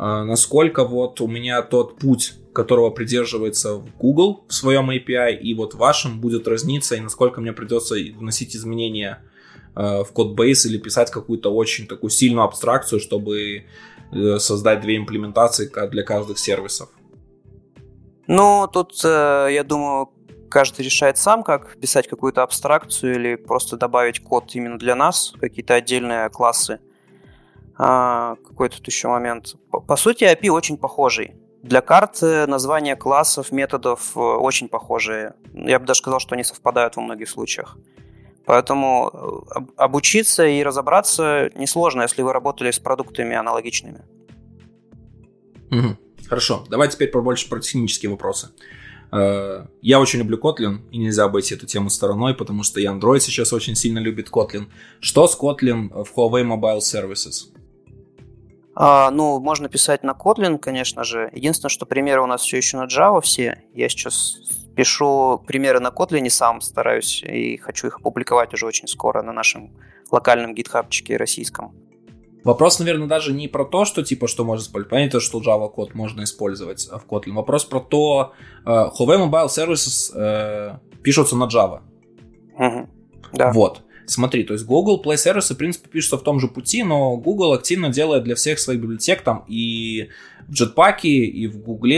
Э, 0.00 0.22
насколько 0.24 0.84
вот 0.84 1.20
у 1.20 1.26
меня 1.28 1.62
тот 1.62 1.98
путь, 1.98 2.34
которого 2.54 2.90
придерживается 2.90 3.82
Google 3.98 4.44
в 4.48 4.54
своем 4.54 4.90
API, 4.90 5.36
и 5.36 5.54
вот 5.54 5.74
вашем 5.74 6.20
будет 6.20 6.48
разниться, 6.48 6.96
и 6.96 7.00
насколько 7.00 7.40
мне 7.40 7.52
придется 7.52 7.94
вносить 8.16 8.56
изменения 8.56 9.22
в 9.72 10.06
код 10.12 10.34
бейс 10.34 10.66
или 10.66 10.78
писать 10.78 11.12
какую-то 11.12 11.54
очень 11.54 11.86
такую 11.86 12.10
сильную 12.10 12.44
абстракцию, 12.44 12.98
чтобы 12.98 13.66
создать 14.38 14.80
две 14.80 14.96
имплементации 14.96 15.70
для 15.88 16.02
каждых 16.02 16.40
сервисов. 16.40 16.88
Ну, 18.32 18.68
тут, 18.72 18.92
э, 19.04 19.48
я 19.50 19.64
думаю, 19.64 20.08
каждый 20.48 20.84
решает 20.84 21.18
сам, 21.18 21.42
как 21.42 21.76
писать 21.80 22.06
какую-то 22.06 22.44
абстракцию 22.44 23.16
или 23.16 23.34
просто 23.34 23.76
добавить 23.76 24.22
код 24.22 24.54
именно 24.54 24.78
для 24.78 24.94
нас, 24.94 25.32
какие-то 25.40 25.74
отдельные 25.74 26.30
классы. 26.30 26.78
А, 27.82 28.36
какой 28.46 28.68
тут 28.68 28.86
еще 28.86 29.08
момент? 29.08 29.56
По, 29.70 29.80
по 29.80 29.96
сути, 29.96 30.24
API 30.24 30.50
очень 30.50 30.76
похожий. 30.76 31.32
Для 31.62 31.80
карт 31.80 32.22
э, 32.22 32.46
названия 32.46 32.94
классов, 32.94 33.52
методов 33.52 34.14
э, 34.16 34.20
очень 34.20 34.68
похожие. 34.68 35.32
Я 35.54 35.78
бы 35.78 35.86
даже 35.86 36.00
сказал, 36.00 36.20
что 36.20 36.34
они 36.34 36.44
совпадают 36.44 36.96
во 36.96 37.02
многих 37.02 37.30
случаях. 37.30 37.78
Поэтому 38.44 39.46
обучиться 39.76 40.46
и 40.46 40.62
разобраться 40.62 41.50
несложно, 41.54 42.02
если 42.02 42.20
вы 42.20 42.34
работали 42.34 42.70
с 42.70 42.78
продуктами 42.78 43.34
аналогичными. 43.34 44.02
Угу. 45.70 45.96
Хорошо, 46.28 46.66
давай 46.68 46.88
теперь 46.88 47.08
побольше 47.08 47.48
про 47.48 47.60
технические 47.60 48.10
вопросы. 48.10 48.50
Э, 49.10 49.64
я 49.80 50.00
очень 50.00 50.18
люблю 50.18 50.38
Kotlin, 50.38 50.80
и 50.90 50.98
нельзя 50.98 51.24
обойти 51.24 51.54
эту 51.54 51.64
тему 51.64 51.88
стороной, 51.88 52.34
потому 52.34 52.62
что 52.62 52.78
и 52.78 52.84
Android 52.84 53.20
сейчас 53.20 53.54
очень 53.54 53.74
сильно 53.74 54.00
любит 54.00 54.28
Kotlin. 54.28 54.66
Что 55.00 55.26
с 55.26 55.38
Kotlin 55.38 55.88
в 56.04 56.14
Huawei 56.14 56.44
Mobile 56.44 56.80
Services? 56.80 57.54
А, 58.74 59.10
ну, 59.10 59.40
можно 59.40 59.68
писать 59.68 60.02
на 60.02 60.12
Kotlin, 60.12 60.58
конечно 60.58 61.04
же. 61.04 61.30
Единственное, 61.32 61.70
что 61.70 61.86
примеры 61.86 62.22
у 62.22 62.26
нас 62.26 62.42
все 62.42 62.56
еще 62.56 62.76
на 62.76 62.86
Java 62.86 63.20
все. 63.20 63.64
Я 63.74 63.88
сейчас 63.88 64.38
пишу 64.76 65.42
примеры 65.46 65.80
на 65.80 65.88
Kotlin 65.88 66.28
сам 66.30 66.60
стараюсь 66.60 67.22
и 67.22 67.56
хочу 67.56 67.88
их 67.88 67.98
опубликовать 67.98 68.54
уже 68.54 68.66
очень 68.66 68.88
скоро 68.88 69.22
на 69.22 69.32
нашем 69.32 69.76
локальном 70.10 70.54
гитхабчике 70.54 71.16
российском. 71.16 71.74
Вопрос, 72.44 72.78
наверное, 72.78 73.06
даже 73.06 73.32
не 73.34 73.48
про 73.48 73.64
то, 73.64 73.84
что 73.84 74.02
типа 74.02 74.26
что 74.26 74.44
можно 74.44 74.62
использовать. 74.62 74.90
Понятно, 74.90 75.20
что 75.20 75.40
Java 75.40 75.68
код 75.68 75.94
можно 75.94 76.22
использовать 76.22 76.88
в 76.88 77.04
Kotlin. 77.06 77.32
Вопрос 77.34 77.64
про 77.64 77.80
то, 77.80 78.32
э, 78.64 78.70
Huawei 78.70 79.28
Mobile 79.28 79.48
Services 79.48 80.10
э, 80.14 80.78
пишутся 81.02 81.36
на 81.36 81.44
Java. 81.44 81.80
Угу. 82.56 82.88
Да. 83.34 83.52
Вот. 83.52 83.82
Смотри, 84.10 84.42
то 84.42 84.54
есть 84.54 84.66
Google 84.66 85.00
Play 85.04 85.14
Service, 85.14 85.54
в 85.54 85.56
принципе, 85.56 85.88
пишется 85.88 86.18
в 86.18 86.22
том 86.22 86.40
же 86.40 86.48
пути, 86.48 86.82
но 86.82 87.16
Google 87.16 87.52
активно 87.52 87.90
делает 87.90 88.24
для 88.24 88.34
всех 88.34 88.58
своих 88.58 88.80
библиотек 88.80 89.22
там 89.22 89.44
и 89.46 90.08
в 90.48 90.52
Jetpack, 90.52 91.02
и 91.02 91.46
в 91.46 91.58
Google, 91.58 91.88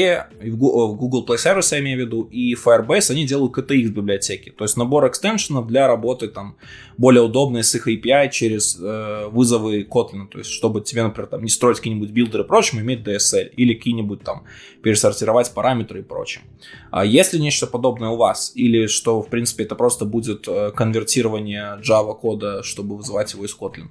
и 0.42 0.50
в 0.50 0.56
Google 0.56 1.24
Play 1.26 1.36
Service, 1.36 1.68
я 1.72 1.80
имею 1.80 1.98
в 1.98 2.00
виду, 2.02 2.22
и 2.24 2.54
Firebase, 2.54 3.12
они 3.12 3.26
делают 3.26 3.56
KTX 3.56 3.88
библиотеки. 3.88 4.50
То 4.50 4.64
есть 4.64 4.76
набор 4.76 5.08
экстеншенов 5.08 5.66
для 5.66 5.88
работы 5.88 6.28
там 6.28 6.56
более 6.98 7.22
удобные 7.22 7.62
с 7.62 7.74
их 7.74 7.88
API 7.88 8.30
через 8.30 8.78
э, 8.78 9.28
вызовы 9.30 9.82
Kotlin. 9.82 10.28
То 10.28 10.38
есть 10.38 10.50
чтобы 10.50 10.82
тебе, 10.82 11.02
например, 11.02 11.28
там 11.28 11.42
не 11.42 11.48
строить 11.48 11.78
какие-нибудь 11.78 12.10
билдеры 12.10 12.44
и 12.44 12.46
прочим, 12.46 12.80
иметь 12.80 13.00
DSL 13.00 13.54
или 13.56 13.74
какие-нибудь 13.74 14.22
там 14.22 14.44
пересортировать 14.82 15.52
параметры 15.52 16.00
и 16.00 16.02
прочее. 16.02 16.44
А 16.90 17.04
если 17.04 17.38
нечто 17.38 17.66
подобное 17.66 18.10
у 18.10 18.16
вас, 18.16 18.52
или 18.54 18.86
что, 18.86 19.22
в 19.22 19.28
принципе, 19.28 19.64
это 19.64 19.74
просто 19.74 20.04
будет 20.04 20.46
э, 20.46 20.72
конвертирование 20.72 21.80
Java 21.82 22.01
кода, 22.12 22.62
чтобы 22.62 22.96
вызывать 22.96 23.32
его 23.32 23.44
из 23.44 23.56
Kotlin? 23.56 23.88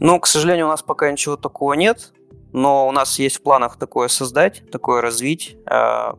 Ну, 0.00 0.20
к 0.20 0.26
сожалению, 0.26 0.66
у 0.66 0.70
нас 0.70 0.82
пока 0.82 1.10
ничего 1.10 1.36
такого 1.36 1.72
нет 1.74 2.12
но 2.56 2.88
у 2.88 2.90
нас 2.90 3.18
есть 3.18 3.36
в 3.36 3.42
планах 3.42 3.76
такое 3.76 4.08
создать, 4.08 4.62
такое 4.70 5.02
развить. 5.02 5.58
А, 5.66 6.16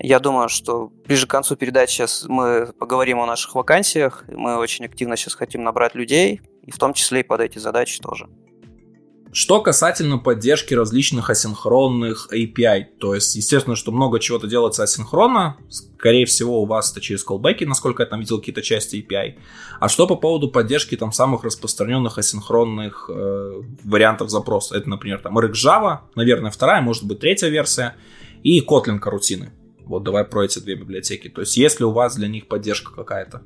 я 0.00 0.18
думаю, 0.18 0.48
что 0.48 0.90
ближе 1.06 1.28
к 1.28 1.30
концу 1.30 1.54
передачи 1.54 1.92
сейчас 1.92 2.24
мы 2.26 2.72
поговорим 2.72 3.20
о 3.20 3.26
наших 3.26 3.54
вакансиях. 3.54 4.24
Мы 4.26 4.56
очень 4.56 4.86
активно 4.86 5.16
сейчас 5.16 5.34
хотим 5.34 5.62
набрать 5.62 5.94
людей, 5.94 6.40
и 6.62 6.72
в 6.72 6.78
том 6.78 6.94
числе 6.94 7.20
и 7.20 7.22
под 7.22 7.42
эти 7.42 7.58
задачи 7.58 8.00
тоже. 8.00 8.28
Что 9.34 9.62
касательно 9.62 10.18
поддержки 10.18 10.74
различных 10.74 11.30
асинхронных 11.30 12.28
API, 12.30 12.84
то 13.00 13.14
есть, 13.14 13.34
естественно, 13.34 13.76
что 13.76 13.90
много 13.90 14.20
чего-то 14.20 14.46
делается 14.46 14.82
асинхронно, 14.82 15.56
скорее 15.70 16.26
всего, 16.26 16.60
у 16.60 16.66
вас 16.66 16.92
это 16.92 17.00
через 17.00 17.26
callback, 17.26 17.64
насколько 17.64 18.02
я 18.02 18.08
там 18.10 18.20
видел 18.20 18.38
какие-то 18.40 18.60
части 18.60 18.96
API. 18.96 19.38
А 19.80 19.88
что 19.88 20.06
по 20.06 20.16
поводу 20.16 20.50
поддержки 20.50 20.98
там 20.98 21.12
самых 21.12 21.44
распространенных 21.44 22.18
асинхронных 22.18 23.08
э, 23.08 23.62
вариантов 23.84 24.28
запроса? 24.28 24.76
Это, 24.76 24.90
например, 24.90 25.20
там 25.20 25.38
RxJava, 25.38 26.00
наверное, 26.14 26.50
вторая, 26.50 26.82
может 26.82 27.04
быть, 27.04 27.20
третья 27.20 27.48
версия, 27.48 27.96
и 28.42 28.60
Kotlin 28.60 28.98
карутины. 28.98 29.52
Вот 29.86 30.02
давай 30.02 30.24
про 30.24 30.44
эти 30.44 30.58
две 30.58 30.74
библиотеки. 30.74 31.28
То 31.28 31.40
есть, 31.40 31.56
есть 31.56 31.80
ли 31.80 31.86
у 31.86 31.92
вас 31.92 32.16
для 32.16 32.28
них 32.28 32.48
поддержка 32.48 32.92
какая-то? 32.92 33.40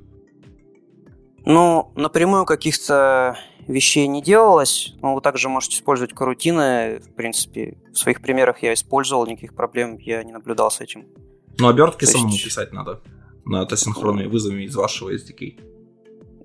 Ну, 1.45 1.93
напрямую 1.95 2.45
каких-то 2.45 3.39
вещей 3.67 4.07
не 4.07 4.23
делалось, 4.23 4.95
но 5.03 5.15
вы 5.15 5.21
также 5.21 5.49
можете 5.49 5.77
использовать 5.77 6.15
карутины. 6.15 7.01
В 7.01 7.15
принципе, 7.15 7.79
в 7.93 7.99
своих 7.99 8.21
примерах 8.21 8.63
я 8.63 8.73
использовал, 8.73 9.27
никаких 9.27 9.55
проблем 9.55 9.99
я 9.99 10.23
не 10.25 10.33
наблюдал 10.33 10.71
с 10.71 10.81
этим. 10.81 11.07
Ну, 11.59 11.69
обертки 11.69 12.05
есть... 12.05 12.13
самому 12.13 12.33
писать 12.33 12.73
надо 12.73 13.01
на 13.45 13.63
это 13.63 13.77
синхронные 13.77 14.29
вызовы 14.29 14.65
из 14.65 14.75
вашего 14.75 15.15
SDK. 15.15 15.61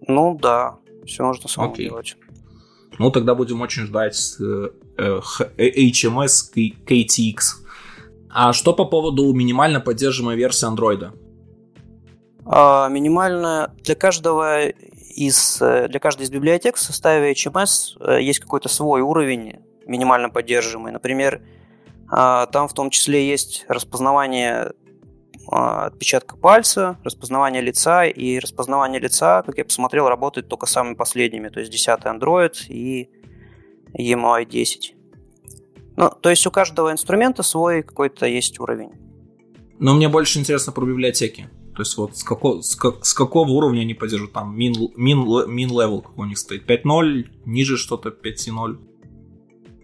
Ну 0.08 0.38
да, 0.40 0.78
все 1.06 1.26
нужно 1.26 1.50
самому 1.50 1.74
Окей. 1.74 1.88
делать. 1.88 2.16
Ну, 3.00 3.12
тогда 3.12 3.36
будем 3.36 3.62
очень 3.62 3.84
ждать 3.84 4.36
э, 4.40 4.70
э, 4.98 5.20
HMS 5.58 6.54
KTX. 6.86 7.38
А 8.30 8.54
что 8.54 8.74
по 8.74 8.86
поводу 8.86 9.34
минимально 9.34 9.80
поддерживаемой 9.80 10.38
версии 10.38 10.68
Android? 10.72 11.12
А, 12.46 12.90
минимально 12.90 13.74
для 13.84 13.96
каждого 13.96 14.70
из, 15.12 15.62
э, 15.62 15.88
для 15.88 16.00
каждой 16.00 16.24
из 16.24 16.30
библиотек 16.30 16.76
в 16.76 16.80
составе 16.80 17.34
HMS 17.34 17.98
э, 18.00 18.22
есть 18.22 18.40
какой-то 18.40 18.70
свой 18.70 19.02
уровень 19.02 19.60
минимально 19.86 20.30
поддерживаемый. 20.30 20.92
Например, 20.92 21.42
а, 22.10 22.46
там 22.48 22.68
в 22.68 22.74
том 22.74 22.90
числе 22.90 23.28
есть 23.28 23.66
распознавание 23.68 24.74
а, 25.48 25.86
отпечатка 25.88 26.36
пальца, 26.36 27.00
распознавание 27.04 27.62
лица, 27.62 28.06
и 28.06 28.40
распознавание 28.40 29.00
лица, 29.00 29.44
как 29.44 29.58
я 29.58 29.66
посмотрел, 29.66 30.08
работает 30.08 30.48
только 30.48 30.66
самыми 30.66 30.96
последними, 30.96 31.50
то 31.50 31.60
есть 31.60 31.72
10 31.72 31.88
Android 32.06 32.54
и 32.68 33.10
EMUI 33.98 34.46
10. 34.46 34.96
Ну, 35.98 36.10
то 36.10 36.30
есть 36.30 36.46
у 36.48 36.52
каждого 36.52 36.92
инструмента 36.92 37.44
свой 37.44 37.84
какой-то 37.84 38.26
есть 38.26 38.60
уровень. 38.60 38.92
Но 39.80 39.94
мне 39.94 40.10
больше 40.10 40.40
интересно 40.40 40.72
про 40.72 40.86
библиотеки. 40.86 41.50
То 41.76 41.82
есть 41.82 41.98
вот 41.98 42.18
с, 42.18 42.24
како, 42.24 42.62
с, 42.62 42.76
как, 42.76 43.06
с 43.06 43.14
какого 43.14 43.50
уровня 43.52 43.82
они 43.82 43.94
поддерживают? 43.94 44.34
Там 44.34 44.58
min, 44.58 44.74
min, 44.98 45.48
min 45.48 45.70
level 45.70 46.02
какой 46.02 46.26
у 46.26 46.30
них 46.30 46.38
стоит? 46.38 46.70
5.0, 46.70 47.26
ниже 47.46 47.78
что-то 47.78 48.10
5.0? 48.10 48.78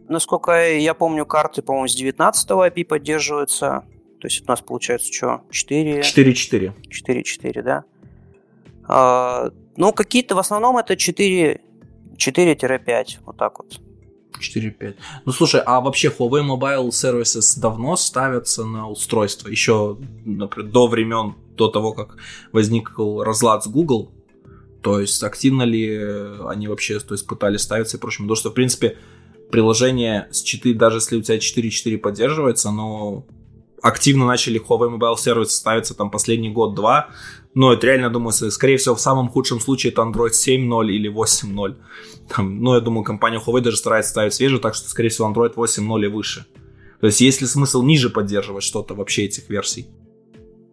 Насколько 0.09 0.77
я 0.77 0.93
помню, 0.93 1.25
карты, 1.25 1.61
по-моему, 1.61 1.87
с 1.87 1.95
19 1.95 2.49
API 2.49 2.85
поддерживаются. 2.85 3.83
То 4.19 4.27
есть 4.27 4.43
у 4.43 4.47
нас 4.47 4.61
получается 4.61 5.13
что? 5.13 5.41
4? 5.51 6.01
4.4. 6.01 6.73
4.4, 6.89 7.61
да. 7.61 7.83
А, 8.87 9.49
ну, 9.75 9.93
какие-то 9.93 10.35
в 10.35 10.39
основном 10.39 10.77
это 10.77 10.95
4, 10.95 11.61
4-5, 12.17 13.05
вот 13.25 13.37
так 13.37 13.59
вот. 13.59 13.79
4.5. 14.39 14.95
Ну 15.25 15.31
слушай, 15.31 15.61
а 15.65 15.81
вообще 15.81 16.09
Huawei 16.09 16.43
Mobile 16.45 16.89
Services 16.89 17.59
давно 17.59 17.95
ставятся 17.95 18.65
на 18.65 18.89
устройство? 18.89 19.49
Еще, 19.49 19.97
например, 20.25 20.71
до 20.71 20.87
времен, 20.87 21.35
до 21.57 21.67
того, 21.67 21.93
как 21.93 22.15
возник 22.53 22.93
разлад 22.97 23.63
с 23.63 23.67
Google? 23.67 24.11
То 24.81 24.99
есть 24.99 25.21
активно 25.23 25.63
ли 25.63 25.99
они 26.45 26.67
вообще 26.67 26.99
то 26.99 27.13
есть, 27.13 27.27
пытались 27.27 27.61
ставиться 27.61 27.97
и 27.97 27.99
прочим? 27.99 28.23
Потому 28.25 28.35
что, 28.35 28.51
в 28.51 28.53
принципе, 28.53 28.97
приложение 29.51 30.27
с 30.31 30.41
4, 30.41 30.75
даже 30.75 30.97
если 30.97 31.17
у 31.17 31.21
тебя 31.21 31.37
4.4 31.37 31.97
поддерживается, 31.97 32.71
но 32.71 33.25
активно 33.81 34.25
начали 34.25 34.61
Huawei 34.61 34.97
Mobile 34.97 35.15
Service 35.15 35.49
ставиться 35.49 35.93
там 35.93 36.09
последний 36.09 36.49
год-два. 36.49 37.09
Но 37.53 37.73
это 37.73 37.87
реально, 37.87 38.09
думаю, 38.09 38.31
скорее 38.31 38.77
всего, 38.77 38.95
в 38.95 39.01
самом 39.01 39.29
худшем 39.29 39.59
случае 39.59 39.91
это 39.91 40.03
Android 40.03 40.31
7.0 40.31 40.91
или 40.91 41.11
8.0. 41.11 41.75
Там, 42.29 42.61
ну, 42.61 42.75
я 42.75 42.81
думаю, 42.81 43.03
компания 43.03 43.41
Huawei 43.43 43.61
даже 43.61 43.77
старается 43.77 44.11
ставить 44.11 44.33
свежую, 44.33 44.59
так 44.61 44.75
что, 44.75 44.89
скорее 44.89 45.09
всего, 45.09 45.27
Android 45.27 45.55
8.0 45.55 46.05
и 46.05 46.07
выше. 46.07 46.45
То 46.99 47.07
есть, 47.07 47.21
есть 47.21 47.41
ли 47.41 47.47
смысл 47.47 47.83
ниже 47.83 48.09
поддерживать 48.09 48.63
что-то 48.63 48.95
вообще 48.95 49.25
этих 49.25 49.49
версий? 49.49 49.87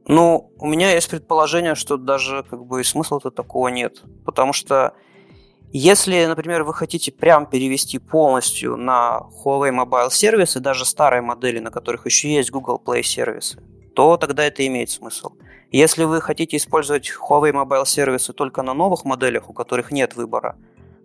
Ну, 0.06 0.52
у 0.58 0.66
меня 0.66 0.92
есть 0.92 1.08
предположение, 1.08 1.74
что 1.74 1.96
даже 1.96 2.42
как 2.42 2.64
бы 2.66 2.84
смысла-то 2.84 3.30
такого 3.30 3.68
нет. 3.68 4.02
Потому 4.24 4.52
что 4.52 4.94
если, 5.72 6.26
например, 6.26 6.62
вы 6.62 6.74
хотите 6.74 7.10
прям 7.10 7.46
перевести 7.46 7.98
полностью 7.98 8.76
на 8.76 9.22
Huawei 9.44 9.70
Mobile 9.70 10.10
сервисы, 10.10 10.60
даже 10.60 10.84
старые 10.84 11.22
модели, 11.22 11.58
на 11.58 11.70
которых 11.70 12.06
еще 12.06 12.32
есть 12.32 12.50
Google 12.50 12.80
Play 12.84 13.02
сервисы, 13.02 13.62
то 13.94 14.16
тогда 14.16 14.44
это 14.44 14.66
имеет 14.66 14.90
смысл. 14.90 15.32
Если 15.72 16.04
вы 16.04 16.20
хотите 16.20 16.58
использовать 16.58 17.10
Huawei 17.10 17.52
Mobile 17.52 17.86
сервисы 17.86 18.32
только 18.32 18.62
на 18.62 18.74
новых 18.74 19.04
моделях, 19.04 19.50
у 19.50 19.52
которых 19.52 19.90
нет 19.90 20.14
выбора, 20.14 20.56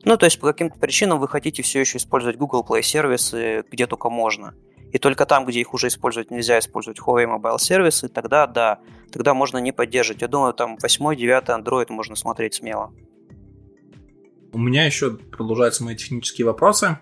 ну, 0.03 0.17
то 0.17 0.25
есть 0.25 0.39
по 0.39 0.47
каким-то 0.47 0.77
причинам 0.77 1.19
вы 1.19 1.27
хотите 1.27 1.63
все 1.63 1.79
еще 1.79 1.97
использовать 1.97 2.37
Google 2.37 2.63
Play 2.67 2.83
сервисы 2.83 3.63
где 3.71 3.87
только 3.87 4.09
можно, 4.09 4.53
и 4.91 4.97
только 4.97 5.25
там, 5.25 5.45
где 5.45 5.59
их 5.59 5.73
уже 5.73 5.87
использовать 5.87 6.31
нельзя 6.31 6.59
использовать 6.59 6.99
Huawei 6.99 7.25
Mobile 7.25 7.59
сервисы, 7.59 8.07
тогда 8.07 8.47
да, 8.47 8.79
тогда 9.11 9.33
можно 9.33 9.57
не 9.57 9.71
поддерживать. 9.71 10.21
Я 10.21 10.27
думаю, 10.27 10.53
там 10.53 10.77
8-9 10.77 11.45
Android 11.45 11.91
можно 11.91 12.15
смотреть 12.15 12.55
смело. 12.55 12.91
У 14.51 14.57
меня 14.57 14.85
еще 14.85 15.11
продолжаются 15.11 15.83
мои 15.83 15.95
технические 15.95 16.45
вопросы. 16.45 16.97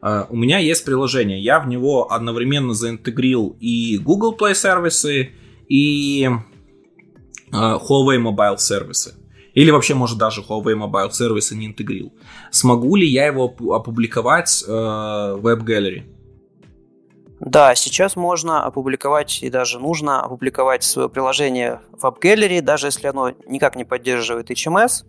Uh, 0.00 0.26
у 0.30 0.36
меня 0.36 0.58
есть 0.58 0.84
приложение, 0.84 1.42
я 1.42 1.58
в 1.58 1.66
него 1.66 2.12
одновременно 2.12 2.72
заинтегрил 2.72 3.56
и 3.58 3.98
Google 3.98 4.36
Play 4.36 4.54
сервисы, 4.54 5.32
и 5.66 6.28
uh, 7.50 7.80
Huawei 7.80 8.22
Mobile 8.22 8.58
сервисы. 8.58 9.16
Или 9.54 9.72
вообще, 9.72 9.94
может, 9.94 10.18
даже 10.18 10.42
Huawei 10.42 10.76
Mobile 10.76 11.10
сервисы 11.10 11.56
не 11.56 11.66
интегрил. 11.66 12.12
Смогу 12.52 12.94
ли 12.94 13.08
я 13.08 13.26
его 13.26 13.46
опубликовать 13.74 14.62
э, 14.64 14.70
в 14.70 15.64
Gallery? 15.64 16.04
Да, 17.40 17.74
сейчас 17.76 18.16
можно 18.16 18.64
опубликовать 18.64 19.42
и 19.42 19.50
даже 19.50 19.78
нужно 19.78 20.22
опубликовать 20.22 20.82
свое 20.82 21.08
приложение 21.08 21.80
в 21.92 22.04
App 22.04 22.20
Gallery, 22.20 22.60
даже 22.60 22.88
если 22.88 23.06
оно 23.06 23.30
никак 23.46 23.76
не 23.76 23.84
поддерживает 23.84 24.50
HMS, 24.50 25.04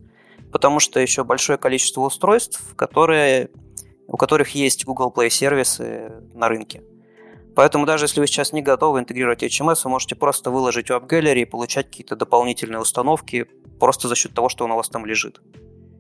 потому 0.51 0.79
что 0.79 0.99
еще 0.99 1.23
большое 1.23 1.57
количество 1.57 2.01
устройств, 2.01 2.75
которые, 2.75 3.49
у 4.07 4.15
которых 4.15 4.51
есть 4.51 4.85
Google 4.85 5.11
Play 5.15 5.29
сервисы 5.29 6.11
на 6.33 6.49
рынке. 6.49 6.83
Поэтому 7.55 7.87
даже 7.87 8.05
если 8.05 8.19
вы 8.19 8.27
сейчас 8.27 8.53
не 8.53 8.61
готовы 8.61 8.99
интегрировать 8.99 9.43
HMS, 9.43 9.81
вы 9.83 9.89
можете 9.89 10.15
просто 10.15 10.51
выложить 10.51 10.89
в 10.89 10.91
App 10.91 11.07
Gallery 11.07 11.41
и 11.41 11.45
получать 11.45 11.87
какие-то 11.87 12.15
дополнительные 12.15 12.79
установки 12.79 13.47
просто 13.79 14.07
за 14.07 14.15
счет 14.15 14.33
того, 14.35 14.49
что 14.49 14.65
он 14.65 14.71
у 14.71 14.75
вас 14.75 14.87
там 14.87 15.05
лежит. 15.05 15.41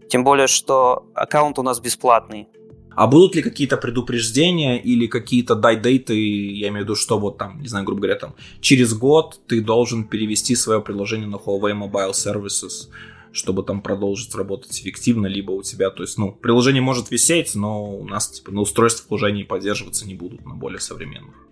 Тем 0.09 0.23
более, 0.23 0.47
что 0.47 1.07
аккаунт 1.15 1.57
у 1.59 1.63
нас 1.63 1.79
бесплатный. 1.79 2.49
А 2.95 3.07
будут 3.07 3.35
ли 3.35 3.41
какие-то 3.41 3.77
предупреждения 3.77 4.77
или 4.77 5.07
какие-то 5.07 5.55
дай-дейты, 5.55 6.13
я 6.15 6.69
имею 6.69 6.81
в 6.81 6.83
виду, 6.85 6.95
что 6.95 7.19
вот 7.19 7.37
там, 7.37 7.61
не 7.61 7.67
знаю, 7.67 7.85
грубо 7.85 8.01
говоря, 8.01 8.19
там, 8.19 8.35
через 8.61 8.93
год 8.93 9.39
ты 9.47 9.61
должен 9.61 10.05
перевести 10.05 10.55
свое 10.55 10.81
приложение 10.81 11.27
на 11.27 11.35
Huawei 11.35 11.73
Mobile 11.73 12.11
Services, 12.11 12.89
чтобы 13.31 13.63
там 13.63 13.81
продолжить 13.81 14.33
работать 14.35 14.79
эффективно, 14.79 15.27
либо 15.27 15.51
у 15.51 15.61
тебя, 15.61 15.91
то 15.91 16.03
есть, 16.03 16.17
ну, 16.17 16.31
приложение 16.31 16.81
может 16.81 17.11
висеть, 17.11 17.55
но 17.55 17.89
у 17.99 18.07
нас, 18.07 18.29
типа, 18.29 18.51
на 18.51 18.61
устройствах 18.61 19.11
уже 19.11 19.27
они 19.27 19.43
поддерживаться 19.43 20.07
не 20.07 20.15
будут 20.15 20.45
на 20.45 20.55
более 20.55 20.79
современных. 20.79 21.48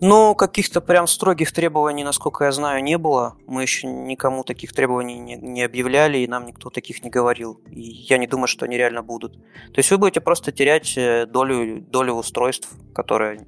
Ну, 0.00 0.34
каких-то 0.34 0.82
прям 0.82 1.06
строгих 1.06 1.52
требований, 1.52 2.04
насколько 2.04 2.44
я 2.44 2.52
знаю, 2.52 2.82
не 2.82 2.98
было. 2.98 3.38
Мы 3.46 3.62
еще 3.62 3.86
никому 3.86 4.44
таких 4.44 4.74
требований 4.74 5.18
не, 5.18 5.36
не 5.36 5.62
объявляли, 5.62 6.18
и 6.18 6.28
нам 6.28 6.44
никто 6.44 6.68
таких 6.68 7.02
не 7.02 7.08
говорил. 7.08 7.62
И 7.70 7.80
я 7.80 8.18
не 8.18 8.26
думаю, 8.26 8.46
что 8.46 8.66
они 8.66 8.76
реально 8.76 9.02
будут. 9.02 9.32
То 9.72 9.78
есть 9.78 9.90
вы 9.90 9.96
будете 9.96 10.20
просто 10.20 10.52
терять 10.52 10.98
э, 10.98 11.24
долю, 11.24 11.80
долю 11.80 12.12
устройств, 12.12 12.68
которые, 12.94 13.46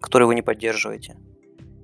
которые 0.00 0.26
вы 0.26 0.34
не 0.34 0.42
поддерживаете. 0.42 1.18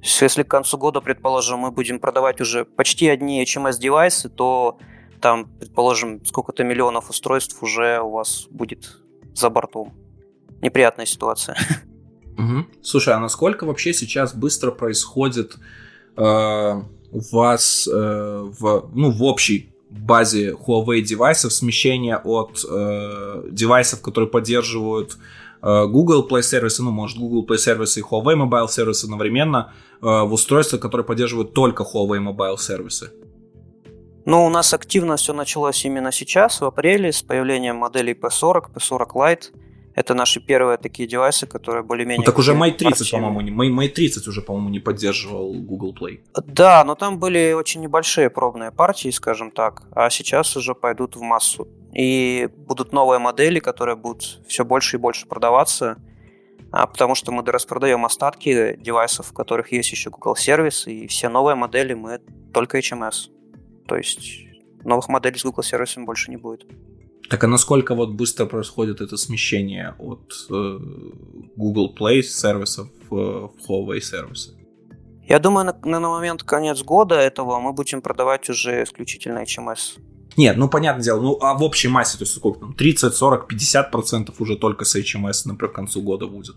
Если 0.03 0.45
к 0.45 0.49
концу 0.49 0.79
года, 0.79 1.03
предположим, 1.03 1.59
мы 1.59 1.71
будем 1.71 1.99
продавать 1.99 2.41
уже 2.41 2.65
почти 2.65 3.09
одни 3.09 3.43
HMS-девайсы, 3.43 4.31
то 4.31 4.79
там, 5.21 5.47
предположим, 5.59 6.25
сколько-то 6.25 6.65
миллионов 6.65 7.11
устройств 7.11 7.63
уже 7.63 8.01
у 8.01 8.11
вас 8.13 8.47
будет 8.51 8.99
за 9.35 9.51
бортом. 9.51 9.93
Неприятная 10.63 11.07
ситуация. 11.07 11.57
Угу. 12.39 12.67
Слушай, 12.83 13.15
а 13.15 13.21
насколько 13.21 13.65
вообще 13.65 13.93
сейчас 13.93 14.35
быстро 14.35 14.71
происходит 14.71 15.57
э, 16.17 16.83
у 17.13 17.21
вас 17.33 17.89
э, 17.91 18.51
в, 18.59 18.91
ну, 18.93 19.11
в 19.11 19.23
общей 19.23 19.71
базе 19.91 20.53
Huawei 20.53 21.01
девайсов 21.01 21.53
смещение 21.53 22.17
от 22.17 22.65
э, 22.69 23.45
девайсов, 23.51 24.01
которые 24.01 24.29
поддерживают 24.29 25.17
э, 25.63 25.87
Google 25.87 26.27
Play 26.29 26.43
сервисы, 26.43 26.83
ну, 26.83 26.91
может, 26.91 27.19
Google 27.19 27.47
Play 27.47 27.59
сервисы 27.59 28.01
и 28.01 28.03
Huawei 28.03 28.35
Mobile 28.35 28.69
сервисы 28.69 29.05
одновременно 29.05 29.73
э, 30.03 30.07
в 30.07 30.33
устройства, 30.33 30.79
которые 30.79 31.05
поддерживают 31.05 31.55
только 31.55 31.85
Huawei 31.85 32.19
Mobile 32.19 32.59
сервисы? 32.59 33.13
Ну, 34.27 34.45
у 34.47 34.49
нас 34.49 34.75
активно 34.75 35.17
все 35.17 35.35
началось 35.35 35.85
именно 35.85 36.11
сейчас, 36.11 36.61
в 36.61 36.65
апреле, 36.65 37.13
с 37.13 37.23
появлением 37.23 37.77
моделей 37.77 38.15
P40, 38.15 38.73
P40 38.75 39.09
Lite– 39.15 39.45
это 39.95 40.15
наши 40.15 40.41
первые 40.41 40.77
такие 40.77 41.09
девайсы, 41.09 41.47
которые 41.47 41.85
более-менее... 41.85 42.19
Ну, 42.19 42.25
так 42.25 42.39
уже 42.39 42.53
Mate 42.53 42.77
30, 42.79 43.11
по-моему, 43.11 43.41
не, 43.41 43.51
Mate 43.51 43.93
30 43.93 44.27
уже, 44.27 44.43
по-моему, 44.43 44.69
не 44.71 44.81
поддерживал 44.81 45.55
Google 45.55 45.95
Play. 45.95 46.21
Да, 46.47 46.85
но 46.85 46.95
там 46.95 47.19
были 47.19 47.53
очень 47.53 47.81
небольшие 47.81 48.29
пробные 48.29 48.73
партии, 48.73 49.11
скажем 49.11 49.51
так, 49.51 49.83
а 49.93 50.11
сейчас 50.11 50.57
уже 50.57 50.75
пойдут 50.75 51.17
в 51.17 51.21
массу. 51.21 51.69
И 51.93 52.49
будут 52.57 52.93
новые 52.93 53.21
модели, 53.21 53.61
которые 53.61 53.95
будут 53.95 54.41
все 54.49 54.65
больше 54.65 54.97
и 54.97 55.01
больше 55.01 55.27
продаваться, 55.27 55.97
а 56.73 56.89
потому 56.89 57.15
что 57.15 57.31
мы 57.31 57.45
распродаем 57.45 58.05
остатки 58.05 58.77
девайсов, 58.81 59.27
в 59.29 59.33
которых 59.33 59.71
есть 59.71 59.93
еще 59.93 60.11
Google 60.11 60.35
сервис, 60.35 60.89
и 60.89 61.07
все 61.07 61.29
новые 61.29 61.55
модели 61.55 61.95
мы 61.95 62.21
только 62.53 62.81
HMS. 62.81 63.31
То 63.87 63.97
есть 63.97 64.45
новых 64.83 65.09
моделей 65.09 65.39
с 65.39 65.45
Google 65.45 65.63
сервисом 65.63 66.05
больше 66.05 66.33
не 66.33 66.37
будет. 66.37 66.67
Так 67.31 67.45
а 67.45 67.47
насколько 67.47 67.95
вот 67.95 68.11
быстро 68.11 68.47
происходит 68.47 69.01
это 69.01 69.17
смещение 69.17 69.95
от 69.99 70.33
э, 70.51 70.79
Google 71.57 71.95
Play 71.99 72.23
сервисов 72.23 72.89
в, 73.09 73.49
в 73.49 73.71
Huawei 73.71 74.01
сервисы? 74.01 74.55
Я 75.27 75.39
думаю, 75.39 75.67
на, 75.67 76.01
на 76.01 76.09
момент 76.09 76.43
конец 76.43 76.83
года 76.83 77.15
этого 77.15 77.59
мы 77.59 77.73
будем 77.73 78.03
продавать 78.03 78.51
уже 78.51 78.83
исключительно 78.83 79.43
HMS. 79.43 79.99
Нет, 80.37 80.57
ну 80.57 80.69
понятное 80.69 81.05
дело, 81.05 81.21
ну 81.21 81.39
а 81.41 81.55
в 81.55 81.63
общей 81.63 81.89
массе, 81.89 82.19
то 82.19 82.25
есть 82.25 82.35
сколько 82.35 82.61
там, 82.61 82.75
30, 82.75 83.15
40, 83.15 83.49
50 83.49 83.91
процентов 83.91 84.41
уже 84.41 84.57
только 84.57 84.85
с 84.85 84.97
HMS, 84.97 85.43
например, 85.47 85.73
к 85.73 85.77
концу 85.77 86.03
года 86.03 86.27
будет? 86.27 86.57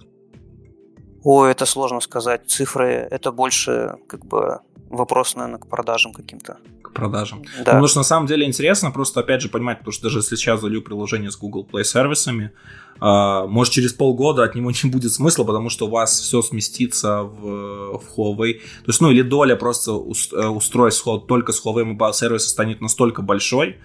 Ой, 1.23 1.51
это 1.51 1.65
сложно 1.65 1.99
сказать. 1.99 2.49
Цифры, 2.49 3.07
это 3.11 3.31
больше 3.31 3.95
как 4.07 4.25
бы 4.25 4.59
вопрос, 4.89 5.35
наверное, 5.35 5.59
к 5.59 5.67
продажам 5.67 6.13
каким-то. 6.13 6.57
К 6.87 6.93
продажам. 6.93 7.41
Да. 7.41 7.49
Ну, 7.57 7.63
потому 7.65 7.87
что 7.87 7.99
на 7.99 8.03
самом 8.03 8.27
деле 8.27 8.45
интересно 8.45 8.91
просто, 8.91 9.19
опять 9.19 9.41
же, 9.41 9.49
понимать, 9.49 9.79
потому 9.79 9.91
что 9.91 10.03
даже 10.03 10.19
если 10.19 10.35
сейчас 10.35 10.61
залью 10.61 10.81
приложение 10.81 11.31
с 11.31 11.37
Google 11.37 11.67
Play 11.69 11.83
сервисами, 11.83 12.51
Uh, 12.99 13.47
может, 13.47 13.73
через 13.73 13.93
полгода 13.93 14.43
от 14.43 14.55
него 14.55 14.71
не 14.83 14.89
будет 14.89 15.11
смысла, 15.11 15.43
потому 15.43 15.69
что 15.69 15.85
у 15.85 15.89
вас 15.91 16.19
все 16.19 16.41
сместится 16.41 17.21
в, 17.21 17.99
в 17.99 18.03
Huawei. 18.17 18.53
То 18.53 18.87
есть, 18.87 19.01
ну, 19.01 19.11
или 19.11 19.21
доля 19.21 19.55
просто 19.55 19.91
э, 19.91 20.47
устройств 20.47 21.07
только 21.27 21.51
с 21.51 21.63
Huawei 21.63 21.95
Mobile 21.95 22.11
Service 22.11 22.39
станет 22.39 22.81
настолько 22.81 23.21
большой, 23.21 23.77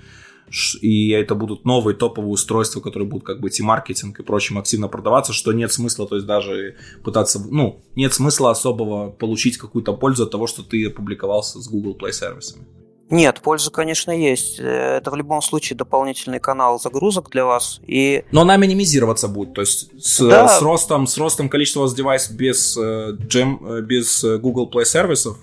и 0.81 1.11
это 1.11 1.35
будут 1.35 1.65
новые 1.65 1.97
топовые 1.97 2.33
устройства, 2.33 2.81
которые 2.81 3.09
будут 3.09 3.25
как 3.25 3.41
бы 3.41 3.49
и 3.49 3.62
маркетинг 3.62 4.21
и 4.21 4.23
прочим 4.23 4.59
активно 4.59 4.88
продаваться, 4.88 5.33
что 5.33 5.53
нет 5.53 5.73
смысла, 5.73 6.07
то 6.07 6.17
есть 6.17 6.27
даже 6.27 6.77
пытаться, 7.03 7.41
ну, 7.51 7.83
нет 7.97 8.12
смысла 8.12 8.51
особого 8.51 9.11
получить 9.11 9.57
какую-то 9.57 9.95
пользу 9.95 10.25
от 10.25 10.31
того, 10.31 10.47
что 10.47 10.62
ты 10.62 10.87
опубликовался 10.87 11.61
с 11.61 11.69
Google 11.69 11.97
Play 11.97 12.12
сервисами. 12.12 12.67
Нет, 13.12 13.42
польза, 13.42 13.70
конечно, 13.70 14.11
есть. 14.11 14.59
Это 14.59 15.11
в 15.11 15.16
любом 15.16 15.42
случае 15.42 15.77
дополнительный 15.77 16.40
канал 16.40 16.81
загрузок 16.81 17.29
для 17.29 17.44
вас. 17.44 17.79
И... 17.87 18.25
Но 18.33 18.40
она 18.40 18.57
минимизироваться 18.57 19.29
будет. 19.29 19.53
То 19.53 19.61
есть 19.61 19.90
с, 20.03 20.27
да. 20.27 20.48
с, 20.48 20.62
ростом, 20.62 21.07
с 21.07 21.18
ростом 21.18 21.51
количества 21.51 21.87
девайсов 21.94 22.35
без, 22.35 22.75
э, 22.75 23.12
э, 23.12 23.81
без 23.83 24.25
э, 24.25 24.38
Google 24.38 24.70
Play 24.72 24.87
сервисов, 24.87 25.37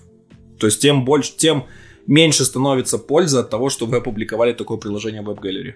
то 0.60 0.66
есть 0.66 0.82
тем 0.82 1.06
больше, 1.06 1.38
тем 1.38 1.68
меньше 2.08 2.44
становится 2.44 2.98
польза 2.98 3.42
от 3.42 3.52
того, 3.52 3.70
что 3.70 3.86
вы 3.86 3.98
опубликовали 3.98 4.54
такое 4.54 4.80
приложение 4.80 5.22
в 5.22 5.30
WebGallery? 5.30 5.76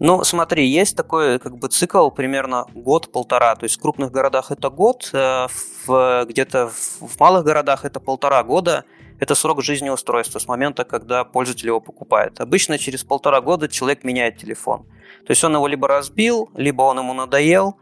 Ну, 0.00 0.24
смотри, 0.24 0.66
есть 0.66 0.96
такой 0.96 1.38
как 1.38 1.56
бы 1.56 1.68
цикл 1.68 2.10
примерно 2.10 2.66
год-полтора. 2.74 3.54
То 3.54 3.66
есть 3.66 3.76
в 3.76 3.80
крупных 3.80 4.10
городах 4.10 4.50
это 4.50 4.70
год, 4.70 5.08
э, 5.12 5.46
в, 5.86 6.26
где-то 6.28 6.68
в 7.00 7.20
малых 7.20 7.44
городах 7.44 7.84
это 7.84 8.00
полтора 8.00 8.42
года. 8.42 8.84
Это 9.22 9.36
срок 9.36 9.62
жизни 9.62 9.88
устройства 9.88 10.40
с 10.40 10.48
момента, 10.48 10.82
когда 10.82 11.22
пользователь 11.22 11.68
его 11.68 11.80
покупает. 11.80 12.40
Обычно 12.40 12.76
через 12.76 13.04
полтора 13.04 13.40
года 13.40 13.68
человек 13.68 14.02
меняет 14.02 14.38
телефон. 14.38 14.80
То 15.24 15.30
есть 15.30 15.44
он 15.44 15.54
его 15.54 15.68
либо 15.68 15.86
разбил, 15.86 16.50
либо 16.56 16.82
он 16.82 16.98
ему 16.98 17.14
надоел. 17.14 17.76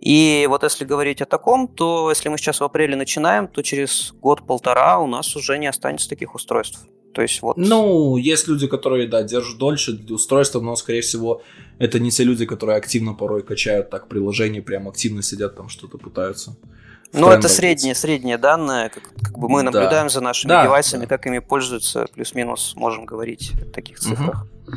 И 0.00 0.46
вот 0.48 0.62
если 0.62 0.86
говорить 0.86 1.20
о 1.20 1.26
таком, 1.26 1.68
то 1.68 2.08
если 2.08 2.30
мы 2.30 2.38
сейчас 2.38 2.60
в 2.60 2.64
апреле 2.64 2.96
начинаем, 2.96 3.46
то 3.46 3.60
через 3.60 4.14
год-полтора 4.22 4.98
у 4.98 5.06
нас 5.06 5.36
уже 5.36 5.58
не 5.58 5.66
останется 5.66 6.08
таких 6.08 6.34
устройств. 6.34 6.86
То 7.12 7.20
есть 7.20 7.42
вот... 7.42 7.58
Ну, 7.58 8.16
есть 8.16 8.48
люди, 8.48 8.66
которые, 8.66 9.06
да, 9.06 9.22
держат 9.22 9.58
дольше 9.58 10.00
устройства, 10.08 10.60
но, 10.60 10.76
скорее 10.76 11.02
всего, 11.02 11.42
это 11.78 11.98
не 11.98 12.10
те 12.10 12.24
люди, 12.24 12.46
которые 12.46 12.78
активно 12.78 13.12
порой 13.12 13.42
качают 13.42 13.90
так 13.90 14.08
приложение, 14.08 14.62
прям 14.62 14.88
активно 14.88 15.20
сидят 15.20 15.56
там 15.56 15.68
что-то 15.68 15.98
пытаются. 15.98 16.56
Ну, 17.12 17.30
это 17.30 17.48
средние, 17.48 17.94
средние 17.94 18.38
данные, 18.38 18.90
как, 18.90 19.02
как 19.22 19.38
бы 19.38 19.48
мы 19.48 19.62
наблюдаем 19.62 20.06
да. 20.06 20.08
за 20.08 20.20
нашими 20.20 20.48
да, 20.48 20.64
девайсами, 20.64 21.02
да. 21.02 21.06
как 21.06 21.26
ими 21.26 21.38
пользуются, 21.38 22.06
плюс-минус 22.14 22.74
можем 22.76 23.04
говорить 23.06 23.52
о 23.60 23.64
таких 23.72 23.98
цифрах. 23.98 24.46
Угу. 24.66 24.76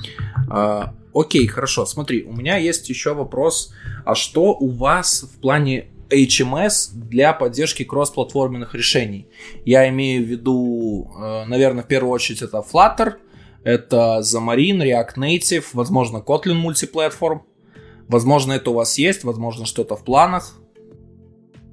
А, 0.51 0.93
окей, 1.13 1.47
хорошо, 1.47 1.85
смотри, 1.85 2.23
у 2.23 2.33
меня 2.33 2.57
есть 2.57 2.89
еще 2.89 3.13
вопрос, 3.13 3.73
а 4.05 4.15
что 4.15 4.53
у 4.53 4.69
вас 4.69 5.23
в 5.23 5.39
плане 5.39 5.89
HMS 6.09 6.91
для 6.93 7.33
поддержки 7.33 7.83
кроссплатформенных 7.83 8.73
решений. 8.73 9.27
Я 9.65 9.87
имею 9.89 10.23
в 10.23 10.27
виду, 10.27 11.11
э, 11.17 11.45
наверное, 11.45 11.83
в 11.83 11.87
первую 11.87 12.11
очередь 12.11 12.41
это 12.41 12.57
Flutter, 12.57 13.15
это 13.63 14.19
Xamarin, 14.21 14.81
React 14.81 15.15
Native, 15.17 15.65
возможно, 15.73 16.17
Kotlin 16.17 16.53
мультиплатформ. 16.53 17.43
Возможно, 18.07 18.53
это 18.53 18.71
у 18.71 18.73
вас 18.73 18.97
есть, 18.97 19.23
возможно, 19.23 19.65
что-то 19.65 19.95
в 19.95 20.03
планах. 20.03 20.55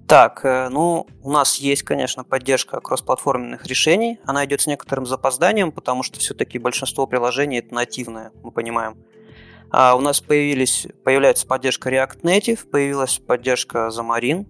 Так, 0.07 0.45
э, 0.45 0.69
ну, 0.69 1.07
у 1.23 1.33
нас 1.33 1.57
есть, 1.57 1.83
конечно, 1.83 2.23
поддержка 2.23 2.81
кроссплатформенных 2.81 3.67
решений. 3.67 4.21
Она 4.25 4.45
идет 4.45 4.61
с 4.61 4.67
некоторым 4.69 5.05
запозданием, 5.05 5.73
потому 5.73 6.05
что 6.05 6.21
все-таки 6.21 6.59
большинство 6.59 7.09
приложений 7.09 7.59
это 7.59 7.75
нативное, 7.75 8.31
мы 8.45 8.53
понимаем. 8.53 8.97
А 9.71 9.97
у 9.97 10.01
нас 10.01 10.21
появились, 10.21 10.87
появляется 11.05 11.47
поддержка 11.47 11.91
React 11.91 12.21
Native, 12.23 12.69
появилась 12.69 13.19
поддержка 13.19 13.91
Xamarin. 13.91 14.47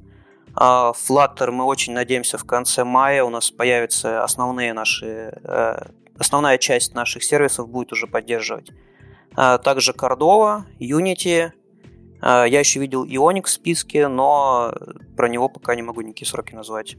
А 0.54 0.92
Flutter 0.92 1.50
мы 1.50 1.64
очень 1.64 1.94
надеемся 1.94 2.38
в 2.38 2.44
конце 2.44 2.84
мая 2.84 3.24
у 3.24 3.30
нас 3.30 3.50
появятся 3.50 4.24
основные 4.24 4.74
наши, 4.74 5.38
э, 5.42 5.88
основная 6.18 6.58
часть 6.58 6.94
наших 6.94 7.24
сервисов 7.24 7.68
будет 7.68 7.92
уже 7.92 8.06
поддерживать. 8.06 8.70
А 9.34 9.56
также 9.58 9.92
Cordova, 9.92 10.64
Unity. 10.80 11.52
А 12.20 12.44
я 12.44 12.61
еще 12.61 12.81
видел 12.81 13.05
Ionic 13.05 13.44
в 13.44 13.50
списке, 13.50 14.09
но 14.09 14.72
про 15.16 15.29
него 15.29 15.48
пока 15.48 15.74
не 15.74 15.83
могу 15.83 16.00
никакие 16.00 16.29
сроки 16.29 16.55
назвать. 16.55 16.96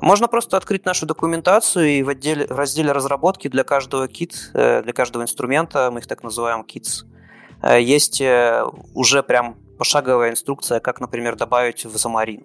Можно 0.00 0.28
просто 0.28 0.56
открыть 0.56 0.84
нашу 0.86 1.06
документацию 1.06 1.86
и 1.88 2.02
в, 2.02 2.08
отделе, 2.08 2.46
в 2.46 2.52
разделе 2.52 2.92
разработки 2.92 3.48
для 3.48 3.64
каждого 3.64 4.08
кит, 4.08 4.50
э, 4.54 4.82
для 4.82 4.92
каждого 4.92 5.22
инструмента, 5.22 5.90
мы 5.90 6.00
их 6.00 6.06
так 6.06 6.22
называем 6.22 6.62
kits, 6.62 7.04
э, 7.62 7.82
есть 7.82 8.20
э, 8.20 8.64
уже 8.94 9.22
прям 9.22 9.56
пошаговая 9.78 10.30
инструкция, 10.30 10.80
как, 10.80 11.00
например, 11.00 11.36
добавить 11.36 11.84
в 11.84 11.94
Xamarin 11.94 12.44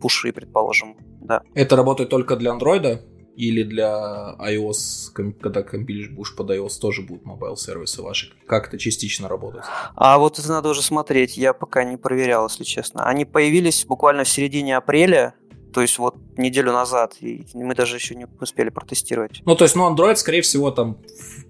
пуши, 0.00 0.32
предположим. 0.32 0.96
Да. 1.20 1.42
Это 1.54 1.76
работает 1.76 2.08
только 2.08 2.36
для 2.36 2.52
андроида? 2.52 3.02
Или 3.36 3.62
для 3.62 4.34
iOS, 4.40 5.12
когда 5.12 5.62
компилишь 5.62 6.08
будешь 6.08 6.34
под 6.34 6.50
iOS, 6.50 6.80
тоже 6.80 7.02
будут 7.02 7.24
mobile 7.26 7.56
сервисы 7.56 8.00
ваши? 8.02 8.32
Как 8.46 8.68
это 8.68 8.78
частично 8.78 9.28
работает? 9.28 9.64
А 9.94 10.18
вот 10.18 10.38
это 10.38 10.48
надо 10.48 10.70
уже 10.70 10.82
смотреть. 10.82 11.36
Я 11.36 11.52
пока 11.52 11.84
не 11.84 11.98
проверял, 11.98 12.48
если 12.48 12.64
честно. 12.64 13.04
Они 13.04 13.24
появились 13.26 13.84
буквально 13.84 14.24
в 14.24 14.28
середине 14.28 14.76
апреля, 14.76 15.34
то 15.76 15.82
есть 15.82 15.98
вот 15.98 16.16
неделю 16.38 16.72
назад, 16.72 17.16
и 17.20 17.44
мы 17.52 17.74
даже 17.74 17.96
еще 17.96 18.14
не 18.14 18.26
успели 18.40 18.70
протестировать. 18.70 19.42
Ну, 19.44 19.54
то 19.54 19.64
есть, 19.64 19.76
ну, 19.76 19.94
Android, 19.94 20.16
скорее 20.16 20.40
всего, 20.40 20.70
там 20.70 20.98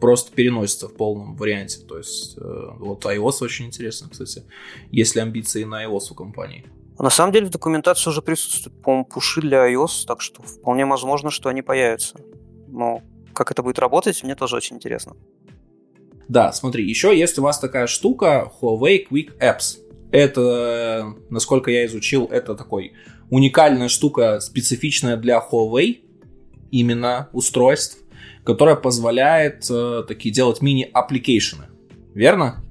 просто 0.00 0.32
переносится 0.34 0.88
в 0.88 0.96
полном 0.96 1.36
варианте. 1.36 1.78
То 1.86 1.98
есть, 1.98 2.36
э, 2.36 2.40
вот 2.78 3.04
iOS 3.04 3.36
очень 3.42 3.66
интересно, 3.66 4.08
кстати. 4.10 4.42
Есть 4.90 5.14
ли 5.14 5.20
амбиции 5.20 5.62
на 5.62 5.84
iOS 5.84 6.10
у 6.10 6.14
компании? 6.16 6.66
На 6.98 7.10
самом 7.10 7.32
деле 7.32 7.46
в 7.46 7.50
документации 7.50 8.10
уже 8.10 8.22
присутствуют, 8.22 8.82
по-моему, 8.82 9.04
пуши 9.04 9.42
для 9.42 9.70
iOS, 9.70 10.06
так 10.06 10.20
что 10.20 10.42
вполне 10.42 10.86
возможно, 10.86 11.30
что 11.30 11.48
они 11.48 11.62
появятся. 11.62 12.16
Но 12.68 13.02
как 13.34 13.50
это 13.50 13.62
будет 13.62 13.78
работать, 13.78 14.22
мне 14.22 14.34
тоже 14.34 14.56
очень 14.56 14.76
интересно. 14.76 15.14
Да, 16.28 16.52
смотри, 16.52 16.88
еще 16.88 17.16
есть 17.16 17.38
у 17.38 17.42
вас 17.42 17.58
такая 17.58 17.86
штука 17.86 18.50
Huawei 18.60 19.06
Quick 19.08 19.38
Apps. 19.38 19.78
Это, 20.10 21.14
насколько 21.30 21.70
я 21.70 21.84
изучил, 21.86 22.26
это 22.26 22.54
такой 22.54 22.94
уникальная 23.30 23.88
штука, 23.88 24.40
специфичная 24.40 25.16
для 25.16 25.38
Huawei 25.38 26.00
именно 26.70 27.28
устройств, 27.32 27.98
которая 28.44 28.76
позволяет 28.76 29.66
э, 29.70 30.04
такие 30.06 30.32
делать 30.32 30.62
мини- 30.62 30.91
application 30.91 31.55
ы. 31.55 31.66
Верно? 32.14 32.64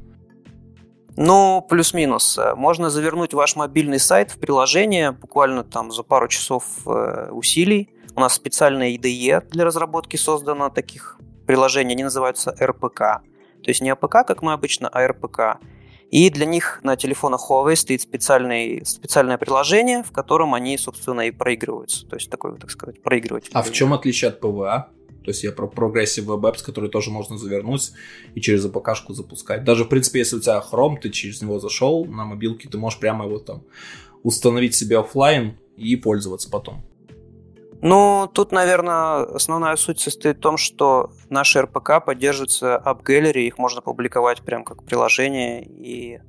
Ну, 1.17 1.65
плюс-минус. 1.69 2.39
Можно 2.56 2.89
завернуть 2.89 3.34
ваш 3.34 3.56
мобильный 3.56 3.99
сайт 3.99 4.32
в 4.32 4.38
приложение 4.38 5.12
буквально 5.12 5.63
там 5.63 5.91
за 5.91 6.04
пару 6.04 6.28
часов 6.28 6.65
э, 6.86 7.30
усилий. 7.32 7.89
У 8.15 8.19
нас 8.19 8.34
специальная 8.34 8.91
IDE 8.95 9.49
для 9.49 9.65
разработки 9.65 10.17
создана 10.17 10.69
таких 10.69 11.17
приложений. 11.47 11.93
Они 11.93 12.04
называются 12.04 12.56
RPK. 12.60 13.19
То 13.63 13.69
есть 13.69 13.82
не 13.82 13.89
APK, 13.89 14.26
как 14.28 14.41
мы 14.41 14.54
обычно, 14.54 14.89
а 14.89 15.08
RPK. 15.08 15.58
И 16.12 16.30
для 16.30 16.45
них 16.45 16.80
на 16.84 16.95
телефонах 16.95 17.49
Huawei 17.49 17.75
стоит 17.75 18.01
специальный, 18.01 18.86
специальное 18.86 19.38
приложение, 19.38 20.04
в 20.04 20.12
котором 20.12 20.54
они, 20.54 20.78
собственно, 20.78 21.21
и 21.21 21.32
проигрываются. 21.32 22.06
То 22.08 22.15
есть 22.15 22.30
такой, 22.30 22.58
так 22.58 22.69
сказать, 22.69 23.01
проигрыватель. 23.01 23.51
А 23.54 23.63
в 23.63 23.71
чем 23.71 23.93
отличие 23.93 24.30
от 24.30 24.41
PWA? 24.41 24.86
То 25.26 25.32
есть 25.32 25.44
я 25.44 25.52
про 25.52 25.66
Progressive 25.66 26.26
Web 26.26 26.42
Apps, 26.42 26.64
который 26.64 26.90
тоже 26.90 27.10
можно 27.10 27.38
завернуть 27.38 27.92
и 28.36 28.42
через 28.42 28.66
АПК-шку 28.66 29.14
запускать. 29.14 29.64
Даже, 29.64 29.84
в 29.84 29.90
принципе, 29.90 30.20
если 30.20 30.38
у 30.38 30.40
тебя 30.40 30.64
Chrome, 30.72 30.98
ты 31.02 31.10
через 31.10 31.42
него 31.42 31.60
зашел 31.60 32.06
на 32.06 32.26
мобилке, 32.26 32.70
ты 32.70 32.78
можешь 32.78 33.00
прямо 33.00 33.26
его 33.26 33.40
там 33.40 33.64
установить 34.24 34.76
себе 34.76 35.00
офлайн 35.00 35.58
и 35.78 35.96
пользоваться 35.96 36.50
потом. 36.50 36.84
Ну, 37.82 38.30
тут, 38.34 38.52
наверное, 38.52 39.24
основная 39.24 39.76
суть 39.76 40.00
состоит 40.00 40.38
в 40.38 40.42
том, 40.42 40.58
что 40.58 41.12
наши 41.30 41.62
РПК 41.62 42.06
поддерживаются 42.06 42.82
App 42.86 43.04
Gallery, 43.04 43.42
их 43.42 43.58
можно 43.58 43.82
публиковать 43.82 44.42
прям 44.42 44.64
как 44.64 44.84
приложение, 44.84 45.64
и 45.66 46.20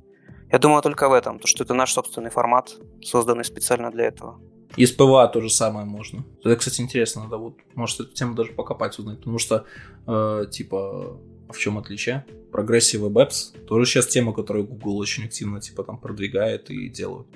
я 0.51 0.59
думаю 0.59 0.81
только 0.81 1.09
в 1.09 1.13
этом, 1.13 1.39
то, 1.39 1.47
что 1.47 1.63
это 1.63 1.73
наш 1.73 1.93
собственный 1.93 2.29
формат, 2.29 2.75
созданный 3.03 3.45
специально 3.45 3.91
для 3.91 4.05
этого. 4.05 4.39
И 4.75 4.85
с 4.85 4.91
PWA 4.91 5.27
то 5.27 5.41
же 5.41 5.49
самое 5.49 5.85
можно. 5.85 6.25
Это, 6.43 6.55
кстати, 6.55 6.81
интересно, 6.81 7.23
надо 7.23 7.37
вот, 7.37 7.55
может, 7.73 8.01
эту 8.01 8.13
тему 8.13 8.35
даже 8.35 8.51
покопать, 8.51 8.99
узнать, 8.99 9.19
потому 9.19 9.39
что, 9.39 9.65
э, 10.05 10.45
типа, 10.51 11.17
а 11.47 11.53
в 11.53 11.57
чем 11.57 11.77
отличие? 11.77 12.25
Progressive 12.51 13.09
Apps 13.11 13.65
тоже 13.65 13.85
сейчас 13.85 14.07
тема, 14.07 14.33
которую 14.33 14.65
Google 14.67 14.97
очень 14.97 15.25
активно, 15.25 15.61
типа, 15.61 15.83
там 15.83 15.97
продвигает 15.97 16.69
и 16.69 16.89
делают. 16.89 17.27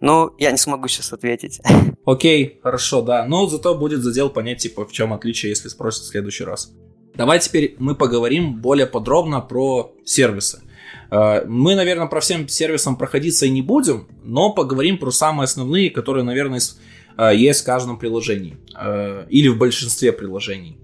Ну, 0.00 0.34
я 0.38 0.50
не 0.50 0.56
смогу 0.56 0.88
сейчас 0.88 1.12
ответить. 1.12 1.60
Окей, 2.04 2.58
хорошо, 2.62 3.02
да. 3.02 3.26
Но 3.26 3.46
зато 3.46 3.76
будет 3.76 4.02
задел 4.02 4.30
понять, 4.30 4.58
типа, 4.58 4.86
в 4.86 4.92
чем 4.92 5.12
отличие, 5.12 5.50
если 5.50 5.68
спросят 5.68 6.04
в 6.04 6.08
следующий 6.08 6.44
раз. 6.44 6.72
Давай 7.14 7.38
теперь 7.38 7.76
мы 7.78 7.94
поговорим 7.94 8.60
более 8.60 8.86
подробно 8.86 9.40
про 9.40 9.94
сервисы. 10.04 10.62
Э, 11.10 11.44
мы, 11.46 11.74
наверное, 11.74 12.06
про 12.06 12.20
всем 12.20 12.48
сервисам 12.48 12.96
проходиться 12.96 13.46
и 13.46 13.50
не 13.50 13.62
будем, 13.62 14.08
но 14.22 14.52
поговорим 14.52 14.98
про 14.98 15.10
самые 15.10 15.44
основные, 15.44 15.90
которые, 15.90 16.24
наверное, 16.24 16.60
э, 17.16 17.32
есть 17.34 17.62
в 17.62 17.64
каждом 17.64 17.98
приложении 17.98 18.56
э, 18.78 19.26
или 19.28 19.48
в 19.48 19.58
большинстве 19.58 20.12
приложений. 20.12 20.78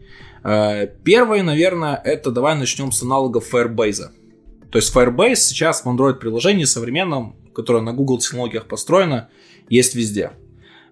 Первое, 1.02 1.42
наверное, 1.42 2.00
это 2.04 2.30
давай 2.30 2.56
начнем 2.56 2.92
с 2.92 3.02
аналогов 3.02 3.52
Firebase. 3.52 4.10
То 4.70 4.78
есть 4.78 4.94
Firebase 4.94 5.34
сейчас 5.34 5.84
в 5.84 5.88
Android 5.88 6.20
приложении 6.20 6.62
современном 6.62 7.34
которая 7.56 7.82
на 7.82 7.94
Google 7.94 8.18
технологиях 8.18 8.68
построена, 8.68 9.30
есть 9.70 9.94
везде. 9.94 10.32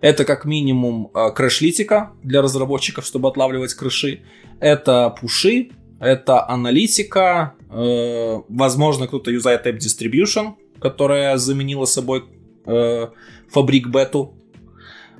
Это 0.01 0.25
как 0.25 0.47
минимум 0.47 1.11
крэш-литика 1.13 2.13
для 2.23 2.41
разработчиков, 2.41 3.05
чтобы 3.05 3.29
отлавливать 3.29 3.75
крыши. 3.75 4.23
Это 4.61 5.15
пуши, 5.21 5.71
это 6.05 6.49
аналитика, 6.49 7.55
э, 7.71 8.41
возможно, 8.49 9.07
кто-то 9.07 9.31
юзает 9.31 9.67
App 9.67 9.79
Distribution, 9.79 10.55
которая 10.81 11.37
заменила 11.37 11.85
собой 11.85 12.25
э, 12.67 13.09
Fabric 13.55 13.85
Beta. 13.87 14.31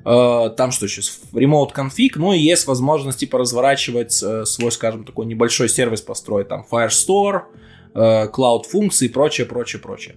Там 0.05 0.71
что 0.71 0.85
еще? 0.85 1.01
Remote 1.33 1.71
config, 1.75 2.11
ну 2.17 2.35
и 2.35 2.39
есть 2.39 2.67
возможность 2.67 3.21
типа 3.21 3.39
разворачивать 3.39 4.13
свой, 4.13 4.71
скажем, 4.71 5.07
такой 5.07 5.25
небольшой 5.25 5.71
сервис 5.71 6.03
построить, 6.03 6.49
там 6.49 6.67
Firestore, 6.71 7.45
cloud 7.95 8.65
функции 8.69 9.07
и 9.07 9.09
прочее, 9.09 9.47
прочее, 9.47 9.81
прочее. 9.81 10.17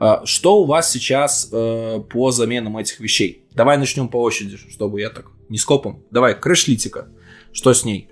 А, 0.00 0.24
что 0.24 0.60
у 0.60 0.64
вас 0.64 0.90
сейчас 0.90 1.48
э, 1.52 2.00
по 2.10 2.30
заменам 2.30 2.78
этих 2.78 3.00
вещей? 3.00 3.44
Давай 3.52 3.76
начнем 3.78 4.08
по 4.08 4.20
очереди, 4.22 4.56
чтобы 4.56 5.00
я 5.00 5.10
так 5.10 5.26
не 5.48 5.58
скопом. 5.58 6.02
Давай, 6.10 6.38
крэшлитика. 6.38 7.08
Что 7.52 7.74
с 7.74 7.84
ней? 7.84 8.08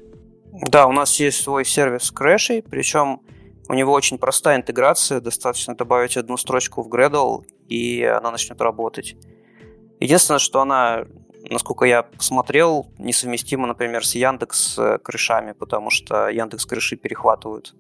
Да, 0.62 0.86
у 0.86 0.92
нас 0.92 1.18
есть 1.20 1.42
свой 1.42 1.64
сервис 1.64 2.10
крэшей, 2.10 2.62
причем 2.62 3.20
у 3.68 3.74
него 3.74 3.92
очень 3.92 4.18
простая 4.18 4.56
интеграция, 4.56 5.20
достаточно 5.20 5.74
добавить 5.74 6.16
одну 6.16 6.36
строчку 6.36 6.82
в 6.82 6.88
Gradle, 6.88 7.44
и 7.68 8.02
она 8.02 8.30
начнет 8.30 8.60
работать. 8.60 9.16
Единственное, 10.00 10.38
что 10.38 10.60
она, 10.60 11.04
насколько 11.50 11.84
я 11.84 12.02
посмотрел, 12.02 12.86
несовместима, 12.98 13.66
например, 13.66 14.06
с 14.06 14.14
Яндекс 14.14 14.78
э, 14.78 14.98
крышами, 14.98 15.52
потому 15.52 15.90
что 15.90 16.28
Яндекс 16.28 16.64
крыши 16.66 16.96
перехватывают 16.96 17.74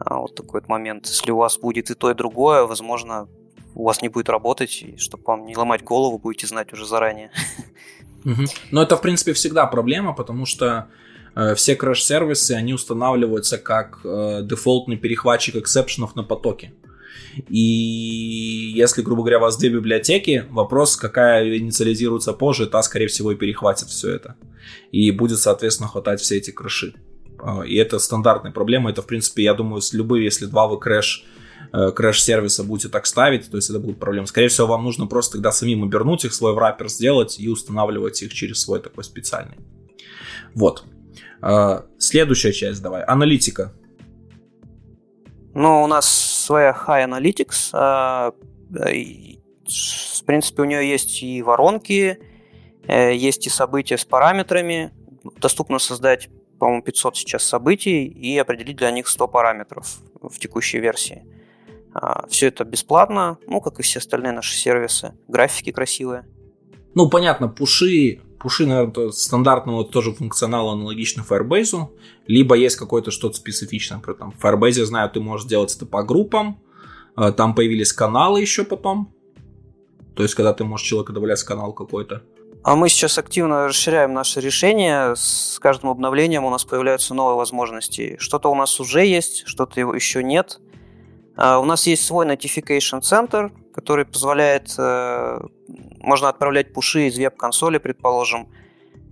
а, 0.00 0.18
вот 0.18 0.34
такой 0.34 0.60
вот 0.60 0.68
момент. 0.68 1.06
Если 1.06 1.30
у 1.30 1.36
вас 1.36 1.58
будет 1.58 1.90
и 1.90 1.94
то, 1.94 2.10
и 2.10 2.14
другое, 2.14 2.64
возможно, 2.64 3.28
у 3.74 3.84
вас 3.84 4.02
не 4.02 4.08
будет 4.08 4.28
работать, 4.28 4.82
и 4.82 4.96
чтобы 4.96 5.24
вам 5.24 5.46
не 5.46 5.56
ломать 5.56 5.82
голову, 5.82 6.18
будете 6.18 6.46
знать 6.46 6.72
уже 6.72 6.86
заранее. 6.86 7.30
Угу. 8.24 8.44
Но 8.70 8.82
это, 8.82 8.96
в 8.96 9.00
принципе, 9.00 9.32
всегда 9.32 9.66
проблема, 9.66 10.12
потому 10.12 10.44
что 10.46 10.88
все 11.54 11.76
crash-сервисы, 11.76 12.52
они 12.52 12.74
устанавливаются 12.74 13.58
как 13.58 14.00
э, 14.04 14.40
дефолтный 14.42 14.96
перехватчик 14.96 15.56
exception 15.56 16.05
ов 16.05 16.16
на 16.16 16.22
потоке. 16.22 16.72
И 17.48 18.72
если, 18.74 19.02
грубо 19.02 19.22
говоря, 19.22 19.38
у 19.38 19.42
вас 19.42 19.56
две 19.56 19.70
библиотеки, 19.70 20.46
вопрос, 20.50 20.96
какая 20.96 21.56
инициализируется 21.56 22.32
позже, 22.32 22.66
та, 22.66 22.82
скорее 22.82 23.06
всего, 23.06 23.32
и 23.32 23.36
перехватит 23.36 23.88
все 23.88 24.10
это. 24.10 24.36
И 24.90 25.10
будет, 25.10 25.38
соответственно, 25.38 25.88
хватать 25.88 26.20
все 26.20 26.38
эти 26.38 26.50
crash 26.50 26.81
и. 26.81 26.94
А, 27.38 27.62
и 27.62 27.76
это 27.76 27.98
стандартная 27.98 28.52
проблема. 28.52 28.90
Это, 28.90 29.02
в 29.02 29.06
принципе, 29.06 29.44
я 29.44 29.54
думаю, 29.54 29.80
с 29.80 29.92
любые, 29.92 30.24
если 30.24 30.46
два 30.46 30.66
вы 30.66 30.78
crash 30.78 31.24
э, 31.72 31.92
crash-сервиса 31.92 32.64
будете 32.64 32.88
так 32.88 33.06
ставить, 33.06 33.50
то 33.50 33.56
есть 33.56 33.70
это 33.70 33.78
будут 33.78 33.98
проблемы. 33.98 34.26
Скорее 34.26 34.48
всего, 34.48 34.66
вам 34.66 34.84
нужно 34.84 35.06
просто 35.06 35.34
тогда 35.34 35.52
самим 35.52 35.84
обернуть 35.84 36.24
их, 36.24 36.34
свой 36.34 36.52
wrapper 36.54 36.88
сделать 36.88 37.38
и 37.38 37.48
устанавливать 37.48 38.22
их 38.22 38.34
через 38.34 38.60
свой 38.60 38.80
такой 38.80 39.04
специальный. 39.04 39.56
Вот. 40.54 40.84
А, 41.42 41.84
следующая 41.98 42.52
часть 42.52 42.82
давай. 42.82 43.02
Аналитика. 43.04 43.72
Ну, 45.54 45.82
у 45.82 45.86
нас 45.86 46.06
своя 46.08 46.70
High 46.70 47.08
Analytics. 47.08 47.70
А, 47.72 48.32
в 48.70 50.24
принципе, 50.24 50.62
у 50.62 50.64
нее 50.64 50.88
есть 50.88 51.22
и 51.22 51.42
воронки, 51.42 52.18
э, 52.86 53.14
есть 53.14 53.46
и 53.46 53.50
события 53.50 53.98
с 53.98 54.04
параметрами. 54.04 54.92
Доступно 55.40 55.78
создать 55.78 56.28
по-моему, 56.60 56.82
500 56.82 57.16
сейчас 57.16 57.42
событий 57.42 58.04
и 58.04 58.38
определить 58.38 58.76
для 58.76 58.90
них 58.90 59.08
100 59.08 59.26
параметров 59.28 59.98
в 60.20 60.38
текущей 60.38 60.78
версии. 60.78 61.24
А, 61.92 62.26
все 62.28 62.48
это 62.48 62.64
бесплатно, 62.64 63.38
ну, 63.48 63.60
как 63.60 63.80
и 63.80 63.82
все 63.82 63.98
остальные 63.98 64.32
наши 64.32 64.54
сервисы. 64.54 65.14
Графики 65.26 65.72
красивые. 65.72 66.26
Ну, 66.94 67.08
понятно, 67.08 67.48
пуши, 67.48 68.20
пуши, 68.40 68.66
наверное, 68.66 69.10
стандартного 69.10 69.84
тоже 69.84 70.12
функционал 70.12 70.70
аналогичный 70.70 71.22
Firebase, 71.22 71.88
либо 72.26 72.56
есть 72.56 72.76
какое-то 72.76 73.10
что-то 73.10 73.36
специфичное. 73.36 73.98
При 73.98 74.14
этом 74.14 74.32
в 74.32 74.42
Firebase, 74.42 74.84
знаю, 74.84 75.10
ты 75.10 75.20
можешь 75.20 75.46
делать 75.46 75.74
это 75.76 75.86
по 75.86 76.02
группам, 76.02 76.60
а, 77.14 77.32
там 77.32 77.54
появились 77.54 77.92
каналы 77.92 78.40
еще 78.40 78.64
потом, 78.64 79.12
то 80.16 80.22
есть, 80.22 80.34
когда 80.34 80.52
ты 80.52 80.64
можешь 80.64 80.86
человека 80.86 81.12
добавлять 81.12 81.40
в 81.40 81.46
канал 81.46 81.72
какой-то. 81.72 82.22
А 82.62 82.76
мы 82.76 82.90
сейчас 82.90 83.16
активно 83.16 83.68
расширяем 83.68 84.12
наши 84.12 84.40
решения. 84.40 85.14
С 85.14 85.58
каждым 85.60 85.88
обновлением 85.88 86.44
у 86.44 86.50
нас 86.50 86.64
появляются 86.64 87.14
новые 87.14 87.36
возможности. 87.36 88.16
Что-то 88.18 88.50
у 88.50 88.54
нас 88.54 88.78
уже 88.80 89.06
есть, 89.06 89.44
что-то 89.46 89.80
еще 89.80 90.22
нет. 90.22 90.60
А, 91.36 91.58
у 91.58 91.64
нас 91.64 91.86
есть 91.86 92.04
свой 92.04 92.26
notification 92.26 93.00
центр, 93.00 93.50
который 93.72 94.04
позволяет, 94.04 94.74
э, 94.78 95.40
можно 95.98 96.28
отправлять 96.28 96.72
пуши 96.72 97.08
из 97.08 97.18
веб-консоли, 97.18 97.78
предположим, 97.78 98.48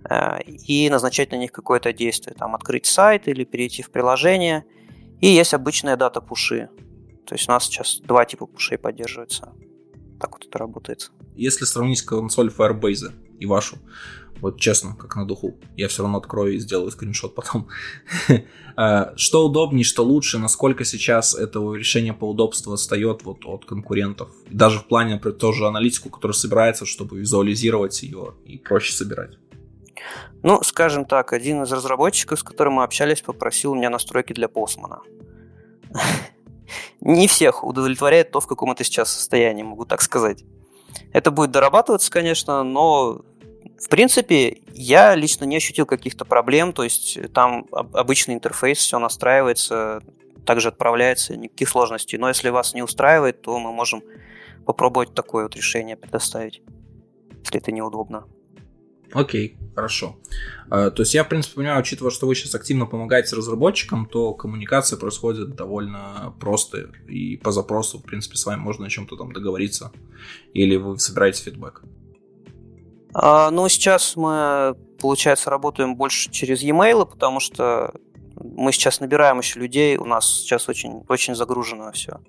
э, 0.09 0.41
и 0.43 0.89
назначать 0.89 1.31
на 1.31 1.35
них 1.35 1.51
какое-то 1.51 1.93
действие. 1.93 2.35
Там 2.37 2.55
открыть 2.55 2.85
сайт 2.85 3.27
или 3.27 3.43
перейти 3.43 3.81
в 3.83 3.91
приложение. 3.91 4.65
И 5.21 5.27
есть 5.27 5.53
обычная 5.53 5.97
дата 5.97 6.21
пуши. 6.21 6.69
То 7.25 7.35
есть 7.35 7.47
у 7.47 7.51
нас 7.51 7.65
сейчас 7.65 7.99
два 7.99 8.25
типа 8.25 8.45
пушей 8.45 8.77
поддерживаются. 8.77 9.53
Так 10.19 10.31
вот 10.33 10.45
это 10.45 10.57
работает. 10.57 11.11
Если 11.35 11.65
сравнить 11.65 12.01
консоль 12.01 12.49
Firebase 12.49 13.11
и 13.39 13.45
вашу, 13.45 13.77
вот 14.41 14.59
честно, 14.59 14.95
как 14.95 15.15
на 15.15 15.25
духу. 15.25 15.57
Я 15.75 15.87
все 15.87 16.03
равно 16.03 16.17
открою 16.17 16.55
и 16.55 16.59
сделаю 16.59 16.91
скриншот 16.91 17.35
потом. 17.35 17.67
А, 18.75 19.13
что 19.17 19.45
удобнее, 19.45 19.83
что 19.83 20.03
лучше, 20.03 20.37
насколько 20.39 20.85
сейчас 20.85 21.35
это 21.35 21.59
решение 21.73 22.13
по 22.13 22.29
удобству 22.29 22.73
отстает 22.73 23.23
вот 23.23 23.45
от 23.45 23.65
конкурентов. 23.65 24.29
даже 24.49 24.79
в 24.79 24.85
плане, 24.85 25.15
например, 25.15 25.37
тоже 25.37 25.67
аналитику, 25.67 26.09
которая 26.09 26.35
собирается, 26.35 26.85
чтобы 26.85 27.19
визуализировать 27.19 28.01
ее 28.03 28.33
и 28.45 28.57
проще 28.57 28.93
собирать. 28.93 29.37
Ну, 30.43 30.61
скажем 30.63 31.05
так, 31.05 31.33
один 31.33 31.63
из 31.63 31.71
разработчиков, 31.71 32.39
с 32.39 32.43
которым 32.43 32.73
мы 32.73 32.83
общались, 32.83 33.21
попросил 33.21 33.73
у 33.73 33.75
меня 33.75 33.89
настройки 33.89 34.33
для 34.33 34.47
Postman. 34.47 34.99
Не 37.01 37.27
всех 37.27 37.63
удовлетворяет 37.63 38.31
то, 38.31 38.39
в 38.39 38.47
каком 38.47 38.71
это 38.71 38.83
сейчас 38.83 39.11
состоянии, 39.11 39.63
могу 39.63 39.85
так 39.85 40.01
сказать. 40.01 40.43
Это 41.11 41.31
будет 41.31 41.51
дорабатываться, 41.51 42.11
конечно, 42.11 42.63
но 42.63 43.21
в 43.79 43.89
принципе, 43.89 44.61
я 44.73 45.15
лично 45.15 45.45
не 45.45 45.57
ощутил 45.57 45.85
каких-то 45.85 46.25
проблем, 46.25 46.73
то 46.73 46.83
есть 46.83 47.17
там 47.33 47.65
обычный 47.71 48.35
интерфейс, 48.35 48.77
все 48.79 48.99
настраивается, 48.99 50.01
также 50.45 50.69
отправляется, 50.69 51.37
никаких 51.37 51.69
сложностей. 51.69 52.17
Но 52.17 52.27
если 52.27 52.49
вас 52.49 52.73
не 52.73 52.81
устраивает, 52.81 53.41
то 53.41 53.57
мы 53.59 53.71
можем 53.71 54.03
попробовать 54.65 55.13
такое 55.13 55.43
вот 55.43 55.55
решение 55.55 55.95
предоставить, 55.95 56.61
если 57.43 57.59
это 57.59 57.71
неудобно. 57.71 58.25
Окей, 59.13 59.57
хорошо. 59.75 60.17
А, 60.69 60.91
то 60.91 61.01
есть 61.01 61.13
я, 61.13 61.23
в 61.23 61.29
принципе, 61.29 61.55
понимаю, 61.55 61.79
учитывая, 61.79 62.11
что 62.11 62.27
вы 62.27 62.35
сейчас 62.35 62.53
активно 62.53 62.85
помогаете 62.85 63.35
разработчикам, 63.35 64.05
то 64.05 64.33
коммуникация 64.33 64.97
происходит 64.97 65.55
довольно 65.55 66.35
просто, 66.39 66.91
и 67.07 67.37
по 67.37 67.51
запросу, 67.51 67.97
в 67.97 68.03
принципе, 68.03 68.35
с 68.37 68.45
вами 68.45 68.59
можно 68.59 68.85
о 68.85 68.89
чем-то 68.89 69.15
там 69.15 69.31
договориться, 69.31 69.91
или 70.53 70.75
вы 70.75 70.99
собираете 70.99 71.43
фидбэк. 71.43 71.83
А, 73.13 73.49
ну, 73.51 73.67
сейчас 73.69 74.15
мы, 74.15 74.75
получается, 74.99 75.49
работаем 75.49 75.95
больше 75.95 76.31
через 76.31 76.61
e-mail, 76.61 77.05
потому 77.05 77.39
что 77.39 77.93
мы 78.35 78.71
сейчас 78.71 78.99
набираем 78.99 79.39
еще 79.39 79.59
людей, 79.59 79.97
у 79.97 80.05
нас 80.05 80.41
сейчас 80.41 80.69
очень, 80.69 81.03
очень 81.07 81.35
загружено 81.35 81.91
все. 81.91 82.19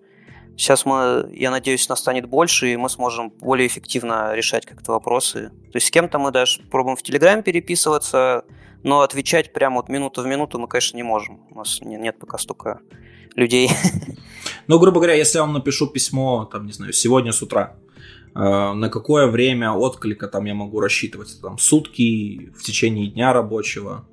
Сейчас 0.57 0.85
мы, 0.85 1.31
я 1.33 1.51
надеюсь, 1.51 1.89
нас 1.89 2.01
станет 2.01 2.27
больше, 2.27 2.73
и 2.73 2.77
мы 2.77 2.91
сможем 2.91 3.31
более 3.31 3.67
эффективно 3.67 4.35
решать 4.35 4.67
как-то 4.67 4.93
вопросы. 4.93 5.51
То 5.73 5.77
есть 5.77 5.87
с 5.87 5.91
кем-то 5.91 6.19
мы 6.19 6.33
даже 6.33 6.61
пробуем 6.71 6.97
в 6.97 7.03
Телеграме 7.03 7.43
переписываться, 7.43 8.45
но 8.83 9.01
отвечать 9.01 9.53
прямо 9.53 9.77
вот 9.77 9.89
минуту 9.89 10.23
в 10.23 10.27
минуту 10.27 10.59
мы, 10.59 10.69
конечно, 10.69 10.97
не 10.97 11.03
можем. 11.03 11.41
У 11.51 11.59
нас 11.59 11.81
нет 11.81 12.19
пока 12.19 12.37
столько 12.39 12.81
людей. 13.35 13.71
Ну, 14.67 14.79
грубо 14.79 15.01
говоря, 15.01 15.15
если 15.15 15.39
я 15.39 15.43
вам 15.43 15.53
напишу 15.53 15.87
письмо, 15.87 16.45
там, 16.45 16.67
не 16.67 16.73
знаю, 16.73 16.93
сегодня 16.93 17.33
с 17.33 17.43
утра, 17.43 17.77
на 18.35 18.89
какое 18.89 19.27
время 19.27 19.73
отклика 19.73 20.29
там 20.29 20.45
я 20.45 20.55
могу 20.55 20.81
рассчитывать? 20.81 21.41
Там 21.41 21.59
сутки, 21.59 22.53
в 22.57 22.63
течение 22.63 23.09
дня 23.09 23.33
рабочего? 23.33 24.05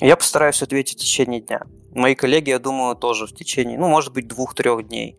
Я 0.00 0.16
постараюсь 0.16 0.62
ответить 0.62 0.98
в 0.98 1.02
течение 1.02 1.40
дня. 1.40 1.62
Мои 1.94 2.14
коллеги, 2.14 2.50
я 2.50 2.58
думаю, 2.58 2.96
тоже 2.96 3.26
в 3.26 3.32
течение, 3.32 3.78
ну, 3.78 3.88
может 3.88 4.12
быть, 4.12 4.28
двух-трех 4.28 4.86
дней. 4.86 5.18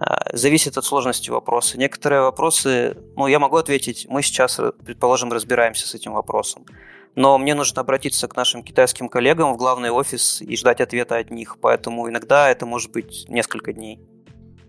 Э, 0.00 0.36
зависит 0.36 0.76
от 0.76 0.84
сложности 0.84 1.30
вопроса. 1.30 1.78
Некоторые 1.78 2.22
вопросы, 2.22 2.96
ну, 3.16 3.26
я 3.26 3.38
могу 3.38 3.56
ответить, 3.56 4.06
мы 4.08 4.22
сейчас, 4.22 4.60
предположим, 4.84 5.32
разбираемся 5.32 5.88
с 5.88 5.94
этим 5.94 6.12
вопросом. 6.12 6.66
Но 7.14 7.38
мне 7.38 7.54
нужно 7.54 7.80
обратиться 7.80 8.28
к 8.28 8.36
нашим 8.36 8.62
китайским 8.62 9.08
коллегам 9.08 9.54
в 9.54 9.56
главный 9.56 9.90
офис 9.90 10.40
и 10.40 10.56
ждать 10.56 10.80
ответа 10.80 11.16
от 11.16 11.30
них. 11.30 11.56
Поэтому 11.60 12.08
иногда 12.08 12.50
это 12.50 12.66
может 12.66 12.92
быть 12.92 13.24
несколько 13.28 13.72
дней. 13.72 13.98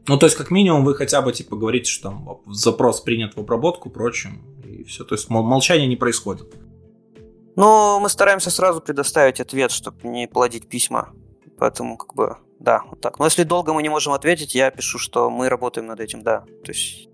Ну, 0.08 0.18
то 0.18 0.26
есть, 0.26 0.36
как 0.36 0.50
минимум, 0.52 0.86
вы 0.86 0.96
хотя 0.96 1.22
бы, 1.22 1.32
типа, 1.32 1.56
говорите, 1.56 1.92
что 1.92 2.10
там 2.10 2.42
запрос 2.48 3.02
принят 3.02 3.36
в 3.36 3.40
обработку, 3.40 3.90
прочим, 3.90 4.42
и 4.64 4.84
все. 4.84 5.04
То 5.04 5.16
есть, 5.16 5.30
молчание 5.30 5.88
не 5.88 5.96
происходит. 5.96 6.48
Ну, 7.56 8.00
мы 8.00 8.10
стараемся 8.10 8.50
сразу 8.50 8.82
предоставить 8.82 9.40
ответ, 9.40 9.72
чтобы 9.72 10.08
не 10.08 10.28
плодить 10.28 10.68
письма. 10.68 11.10
Поэтому, 11.58 11.98
как 11.98 12.16
бы, 12.16 12.38
да, 12.60 12.84
вот 12.90 13.02
так. 13.02 13.20
Но 13.20 13.26
если 13.26 13.44
долго 13.44 13.74
мы 13.74 13.84
не 13.84 13.90
можем 13.90 14.14
ответить, 14.14 14.56
я 14.56 14.72
пишу, 14.72 14.98
что 14.98 15.30
мы 15.30 15.50
работаем 15.50 15.88
над 15.88 16.00
этим, 16.00 16.24
да. 16.24 16.46
То 16.64 16.72
есть... 16.72 17.10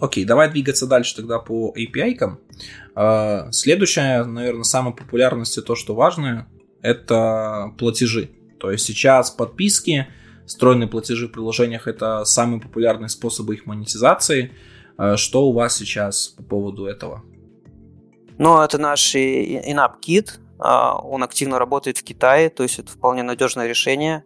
Окей, 0.00 0.24
давай 0.24 0.50
двигаться 0.50 0.86
дальше 0.86 1.14
тогда 1.16 1.38
по 1.38 1.74
API-кам. 1.76 2.40
А, 2.94 3.52
следующее, 3.52 4.24
наверное, 4.24 4.64
самой 4.64 4.94
популярности, 4.94 5.60
то, 5.60 5.74
что 5.74 5.94
важно, 5.94 6.48
это 6.80 7.74
платежи. 7.78 8.30
То 8.58 8.70
есть 8.70 8.86
сейчас 8.86 9.30
подписки, 9.30 10.08
Встроенные 10.50 10.88
платежи 10.88 11.28
в 11.28 11.30
приложениях 11.30 11.86
это 11.86 12.24
самые 12.24 12.60
популярные 12.60 13.08
способы 13.08 13.54
их 13.54 13.66
монетизации. 13.66 14.50
Э, 14.98 15.14
что 15.16 15.46
у 15.46 15.52
вас 15.52 15.76
сейчас 15.76 16.26
по 16.26 16.42
поводу 16.42 16.86
этого? 16.86 17.22
Ну, 18.36 18.60
это 18.60 18.76
наш 18.76 19.14
InApp 19.14 20.00
Kit. 20.04 20.40
А, 20.58 20.98
он 20.98 21.22
активно 21.22 21.60
работает 21.60 21.98
в 21.98 22.02
Китае, 22.02 22.50
то 22.50 22.64
есть 22.64 22.80
это 22.80 22.90
вполне 22.90 23.22
надежное 23.22 23.68
решение. 23.68 24.24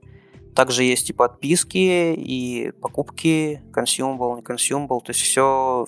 Также 0.55 0.85
есть 0.85 1.11
и 1.11 1.13
подписки, 1.13 2.15
и 2.15 2.73
покупки, 2.81 3.63
consumable, 3.71 4.37
не 4.37 4.41
consumable, 4.41 5.01
то 5.05 5.11
есть 5.11 5.21
все, 5.21 5.87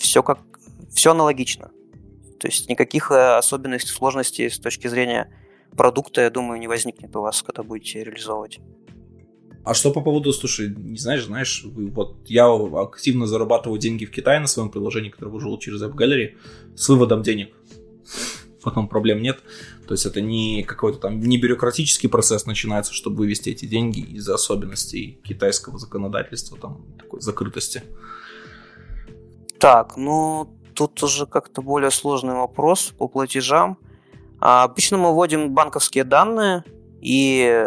все 0.00 0.24
как 0.24 0.40
все 0.92 1.12
аналогично. 1.12 1.70
То 2.40 2.48
есть 2.48 2.68
никаких 2.68 3.12
э, 3.12 3.36
особенностей, 3.36 3.92
сложностей 3.92 4.50
с 4.50 4.58
точки 4.58 4.88
зрения 4.88 5.32
продукта, 5.76 6.22
я 6.22 6.30
думаю, 6.30 6.58
не 6.58 6.66
возникнет 6.66 7.14
у 7.14 7.20
вас, 7.20 7.44
когда 7.44 7.62
будете 7.62 8.02
реализовывать. 8.02 8.58
А 9.64 9.74
что 9.74 9.92
по 9.92 10.00
поводу, 10.00 10.32
слушай, 10.32 10.74
не 10.76 10.98
знаешь, 10.98 11.24
знаешь, 11.24 11.64
вот 11.64 12.16
я 12.26 12.52
активно 12.52 13.26
зарабатываю 13.26 13.78
деньги 13.78 14.04
в 14.04 14.10
Китае 14.10 14.40
на 14.40 14.48
своем 14.48 14.70
приложении, 14.70 15.10
которое 15.10 15.30
выжил 15.30 15.56
через 15.58 15.82
App 15.82 16.32
с 16.74 16.88
выводом 16.88 17.22
денег. 17.22 17.54
Потом 18.62 18.88
проблем 18.88 19.22
нет. 19.22 19.40
То 19.86 19.94
есть 19.94 20.06
это 20.06 20.20
не 20.20 20.62
какой-то 20.62 20.98
там 20.98 21.20
не 21.20 21.38
бюрократический 21.38 22.08
процесс 22.08 22.46
начинается, 22.46 22.92
чтобы 22.92 23.18
вывести 23.18 23.50
эти 23.50 23.66
деньги 23.66 24.00
из-за 24.00 24.34
особенностей 24.34 25.20
китайского 25.24 25.78
законодательства, 25.78 26.58
там 26.58 26.84
такой 26.98 27.20
закрытости. 27.20 27.82
Так, 29.58 29.96
ну 29.96 30.48
тут 30.74 31.00
уже 31.02 31.26
как-то 31.26 31.62
более 31.62 31.90
сложный 31.90 32.34
вопрос 32.34 32.92
по 32.96 33.06
платежам. 33.06 33.78
А, 34.40 34.64
обычно 34.64 34.98
мы 34.98 35.12
вводим 35.12 35.52
банковские 35.54 36.04
данные, 36.04 36.64
и 37.02 37.66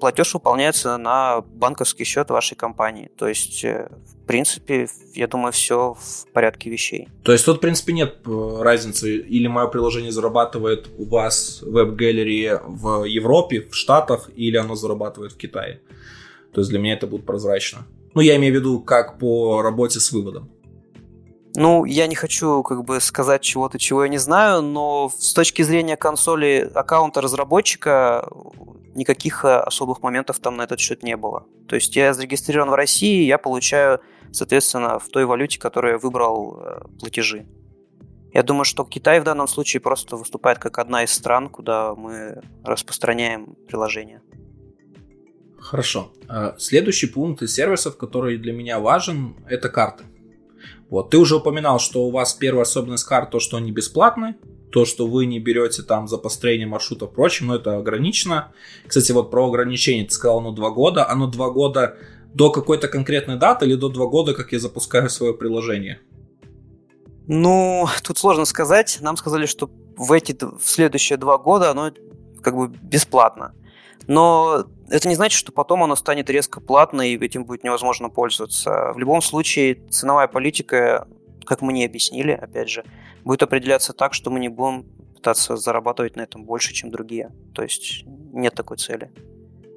платеж 0.00 0.34
выполняется 0.34 0.96
на 0.98 1.42
банковский 1.42 2.02
счет 2.02 2.28
вашей 2.30 2.56
компании. 2.56 3.08
То 3.16 3.28
есть, 3.28 3.62
э, 3.62 3.88
в 4.04 4.26
принципе, 4.26 4.88
я 5.14 5.28
думаю, 5.28 5.52
все 5.52 5.94
в 5.94 6.32
порядке 6.32 6.68
вещей. 6.68 7.08
То 7.22 7.30
есть 7.30 7.44
тут, 7.44 7.58
в 7.58 7.60
принципе, 7.60 7.92
нет 7.92 8.16
э, 8.26 8.58
разницы, 8.60 9.16
или 9.16 9.46
мое 9.46 9.68
приложение 9.68 10.10
зарабатывает 10.10 10.88
у 10.98 11.04
вас 11.04 11.62
веб-галерее 11.62 12.60
в 12.66 13.04
Европе, 13.04 13.60
в 13.70 13.76
Штатах, 13.76 14.28
или 14.34 14.56
оно 14.56 14.74
зарабатывает 14.74 15.32
в 15.32 15.36
Китае. 15.36 15.80
То 16.52 16.60
есть 16.60 16.70
для 16.70 16.80
меня 16.80 16.94
это 16.94 17.06
будет 17.06 17.24
прозрачно. 17.24 17.86
Ну, 18.14 18.22
я 18.22 18.36
имею 18.36 18.52
в 18.52 18.56
виду, 18.56 18.80
как 18.80 19.20
по 19.20 19.62
работе 19.62 20.00
с 20.00 20.10
выводом. 20.10 20.50
Ну, 21.58 21.84
я 21.84 22.06
не 22.06 22.14
хочу 22.14 22.62
как 22.62 22.84
бы 22.84 23.00
сказать 23.00 23.42
чего-то, 23.42 23.80
чего 23.80 24.04
я 24.04 24.08
не 24.08 24.18
знаю, 24.18 24.62
но 24.62 25.10
с 25.18 25.32
точки 25.34 25.62
зрения 25.62 25.96
консоли 25.96 26.70
аккаунта 26.72 27.20
разработчика 27.20 28.28
никаких 28.94 29.44
э, 29.44 29.58
особых 29.58 30.00
моментов 30.00 30.38
там 30.38 30.56
на 30.56 30.62
этот 30.62 30.78
счет 30.78 31.02
не 31.02 31.16
было. 31.16 31.46
То 31.66 31.74
есть 31.74 31.96
я 31.96 32.14
зарегистрирован 32.14 32.70
в 32.70 32.74
России, 32.74 33.24
я 33.24 33.38
получаю, 33.38 34.00
соответственно, 34.30 35.00
в 35.00 35.08
той 35.08 35.24
валюте, 35.24 35.58
которую 35.58 35.94
я 35.94 35.98
выбрал 35.98 36.60
э, 36.60 36.80
платежи. 37.00 37.46
Я 38.32 38.44
думаю, 38.44 38.64
что 38.64 38.84
Китай 38.84 39.18
в 39.18 39.24
данном 39.24 39.48
случае 39.48 39.80
просто 39.80 40.16
выступает 40.16 40.60
как 40.60 40.78
одна 40.78 41.02
из 41.02 41.10
стран, 41.10 41.48
куда 41.48 41.96
мы 41.96 42.40
распространяем 42.62 43.56
приложение. 43.66 44.22
Хорошо. 45.58 46.12
Э, 46.28 46.52
следующий 46.56 47.08
пункт 47.08 47.42
из 47.42 47.52
сервисов, 47.52 47.96
который 47.96 48.38
для 48.38 48.52
меня 48.52 48.78
важен, 48.78 49.34
это 49.48 49.68
карты. 49.68 50.04
Вот, 50.90 51.10
ты 51.10 51.18
уже 51.18 51.36
упоминал, 51.36 51.78
что 51.78 52.04
у 52.04 52.10
вас 52.10 52.32
первая 52.34 52.62
особенность 52.62 53.04
карт 53.04 53.30
то, 53.30 53.40
что 53.40 53.58
они 53.58 53.72
бесплатны, 53.72 54.36
то, 54.70 54.84
что 54.84 55.06
вы 55.06 55.26
не 55.26 55.38
берете 55.38 55.82
там 55.82 56.08
за 56.08 56.18
построение 56.18 56.66
маршрута 56.66 57.06
и 57.06 57.08
прочим, 57.08 57.48
но 57.48 57.56
это 57.56 57.76
ограничено. 57.76 58.52
Кстати, 58.86 59.12
вот 59.12 59.30
про 59.30 59.48
ограничение, 59.48 60.06
ты 60.06 60.12
сказал, 60.12 60.38
оно 60.38 60.52
два 60.52 60.70
года, 60.70 61.08
оно 61.08 61.26
два 61.26 61.50
года 61.50 61.96
до 62.34 62.50
какой-то 62.50 62.88
конкретной 62.88 63.36
даты 63.36 63.66
или 63.66 63.74
до 63.74 63.88
два 63.88 64.06
года, 64.06 64.34
как 64.34 64.52
я 64.52 64.58
запускаю 64.58 65.10
свое 65.10 65.34
приложение? 65.34 66.00
Ну, 67.26 67.86
тут 68.02 68.18
сложно 68.18 68.44
сказать. 68.46 68.98
Нам 69.00 69.16
сказали, 69.16 69.46
что 69.46 69.70
в 69.96 70.12
эти 70.12 70.36
в 70.42 70.62
следующие 70.62 71.18
два 71.18 71.36
года 71.36 71.70
оно 71.70 71.90
как 72.42 72.56
бы 72.56 72.68
бесплатно. 72.68 73.54
Но 74.06 74.64
это 74.90 75.08
не 75.08 75.14
значит, 75.14 75.38
что 75.38 75.52
потом 75.52 75.82
оно 75.82 75.96
станет 75.96 76.30
резко 76.30 76.60
платно 76.60 77.02
и 77.02 77.18
этим 77.18 77.44
будет 77.44 77.64
невозможно 77.64 78.08
пользоваться. 78.08 78.92
В 78.92 78.98
любом 78.98 79.22
случае, 79.22 79.76
ценовая 79.90 80.28
политика 80.28 81.06
как 81.48 81.62
мне 81.62 81.86
объяснили, 81.86 82.32
опять 82.32 82.68
же, 82.68 82.84
будет 83.24 83.42
определяться 83.42 83.94
так, 83.94 84.12
что 84.12 84.30
мы 84.30 84.38
не 84.38 84.50
будем 84.50 84.84
пытаться 85.14 85.56
зарабатывать 85.56 86.14
на 86.14 86.20
этом 86.20 86.44
больше, 86.44 86.74
чем 86.74 86.90
другие. 86.90 87.32
То 87.54 87.62
есть 87.62 88.04
нет 88.34 88.54
такой 88.54 88.76
цели. 88.76 89.10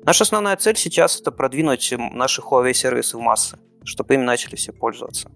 Наша 0.03 0.24
основная 0.24 0.57
цель 0.57 0.76
сейчас 0.76 1.22
это 1.22 1.32
продвинуть 1.32 1.93
наши 1.97 2.41
Huawei 2.41 2.74
сервисы 2.74 3.18
в 3.18 3.22
массы, 3.22 3.57
чтобы 3.86 4.16
им 4.16 4.26
начали 4.26 4.55
все 4.55 4.74
пользоваться. 4.74 5.32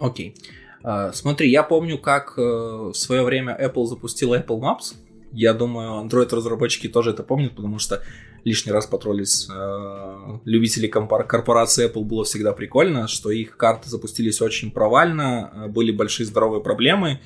Окей. 0.00 0.34
Okay. 0.34 0.52
Uh, 0.82 1.12
смотри, 1.12 1.50
я 1.50 1.62
помню, 1.62 1.98
как 1.98 2.38
uh, 2.38 2.92
в 2.92 2.94
свое 2.94 3.22
время 3.22 3.56
Apple 3.60 3.84
запустила 3.86 4.38
Apple 4.40 4.60
Maps. 4.60 4.94
Я 5.32 5.52
думаю, 5.52 6.04
Android-разработчики 6.04 6.88
тоже 6.88 7.10
это 7.10 7.22
помнят, 7.22 7.56
потому 7.56 7.78
что 7.78 8.02
лишний 8.46 8.70
раз 8.70 8.86
потроллить 8.86 9.48
uh, 9.50 10.38
любителей 10.44 10.88
корпорации 10.88 11.90
Apple 11.92 12.04
было 12.04 12.24
всегда 12.24 12.52
прикольно, 12.52 13.08
что 13.08 13.30
их 13.32 13.56
карты 13.56 13.90
запустились 13.90 14.40
очень 14.40 14.70
провально, 14.70 15.66
были 15.68 15.90
большие 15.90 16.26
здоровые 16.26 16.62
проблемы, 16.62 17.20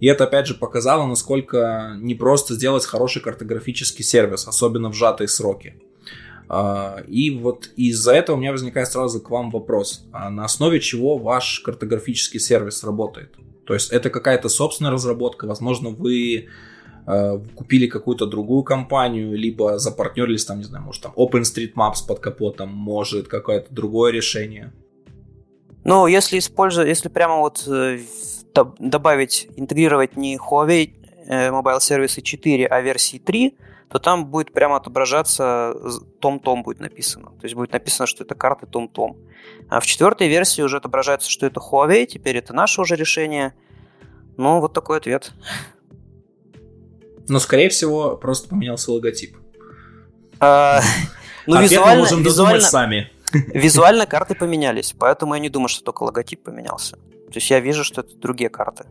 и 0.00 0.06
это, 0.06 0.24
опять 0.24 0.46
же, 0.46 0.54
показало, 0.54 1.06
насколько 1.06 1.94
непросто 2.00 2.54
сделать 2.54 2.86
хороший 2.86 3.20
картографический 3.20 4.02
сервис, 4.02 4.48
особенно 4.48 4.88
в 4.88 4.94
сжатые 4.94 5.28
сроки. 5.28 5.74
А, 6.48 7.02
и 7.06 7.30
вот 7.30 7.68
из-за 7.76 8.12
этого 8.12 8.36
у 8.36 8.40
меня 8.40 8.52
возникает 8.52 8.88
сразу 8.88 9.20
к 9.20 9.30
вам 9.30 9.50
вопрос. 9.50 10.06
А 10.10 10.30
на 10.30 10.46
основе 10.46 10.80
чего 10.80 11.18
ваш 11.18 11.60
картографический 11.60 12.40
сервис 12.40 12.82
работает? 12.82 13.36
То 13.64 13.74
есть 13.74 13.92
это 13.92 14.10
какая-то 14.10 14.48
собственная 14.48 14.90
разработка, 14.90 15.46
возможно, 15.46 15.90
вы 15.90 16.48
купили 17.04 17.86
какую-то 17.86 18.26
другую 18.26 18.62
компанию, 18.62 19.36
либо 19.36 19.78
запартнерились 19.78 20.44
там, 20.44 20.58
не 20.58 20.64
знаю, 20.64 20.84
может 20.84 21.02
там 21.02 21.12
OpenStreetMaps 21.16 22.06
под 22.06 22.20
капотом, 22.20 22.68
может 22.68 23.28
какое-то 23.28 23.74
другое 23.74 24.12
решение. 24.12 24.72
Ну, 25.84 26.06
если 26.06 26.38
использовать, 26.38 26.88
если 26.88 27.08
прямо 27.08 27.38
вот 27.38 27.64
э, 27.66 27.98
добавить, 28.78 29.48
интегрировать 29.56 30.16
не 30.16 30.36
Huawei 30.36 30.92
э, 31.26 31.50
Mobile 31.50 31.78
Services 31.78 32.22
4, 32.22 32.66
а 32.66 32.80
версии 32.80 33.18
3, 33.18 33.56
то 33.88 33.98
там 33.98 34.26
будет 34.26 34.52
прямо 34.52 34.76
отображаться 34.76 35.74
том-том 36.20 36.62
будет 36.62 36.80
написано. 36.80 37.26
То 37.40 37.44
есть 37.44 37.54
будет 37.54 37.72
написано, 37.72 38.06
что 38.06 38.24
это 38.24 38.34
карты 38.34 38.66
том-том. 38.66 39.18
А 39.68 39.80
в 39.80 39.86
четвертой 39.86 40.28
версии 40.28 40.62
уже 40.62 40.78
отображается, 40.78 41.30
что 41.30 41.46
это 41.46 41.60
Huawei, 41.60 42.06
теперь 42.06 42.36
это 42.36 42.54
наше 42.54 42.80
уже 42.80 42.96
решение. 42.96 43.54
Ну, 44.38 44.60
вот 44.60 44.72
такой 44.72 44.98
ответ. 44.98 45.32
Но, 47.28 47.38
скорее 47.38 47.68
всего, 47.68 48.16
просто 48.16 48.48
поменялся 48.48 48.92
логотип. 48.92 49.36
А, 50.40 50.80
ну, 51.46 51.60
визуально, 51.60 51.94
мы 51.94 51.98
можем 52.00 52.22
визуально, 52.22 52.60
сами. 52.60 53.12
Визуально 53.32 54.06
карты 54.06 54.34
поменялись, 54.34 54.94
поэтому 54.98 55.34
я 55.34 55.40
не 55.40 55.48
думаю, 55.48 55.68
что 55.68 55.84
только 55.84 56.02
логотип 56.02 56.42
поменялся. 56.42 56.96
То 56.96 57.36
есть 57.36 57.50
я 57.50 57.60
вижу, 57.60 57.84
что 57.84 58.02
это 58.02 58.14
другие 58.16 58.50
карты. 58.50 58.84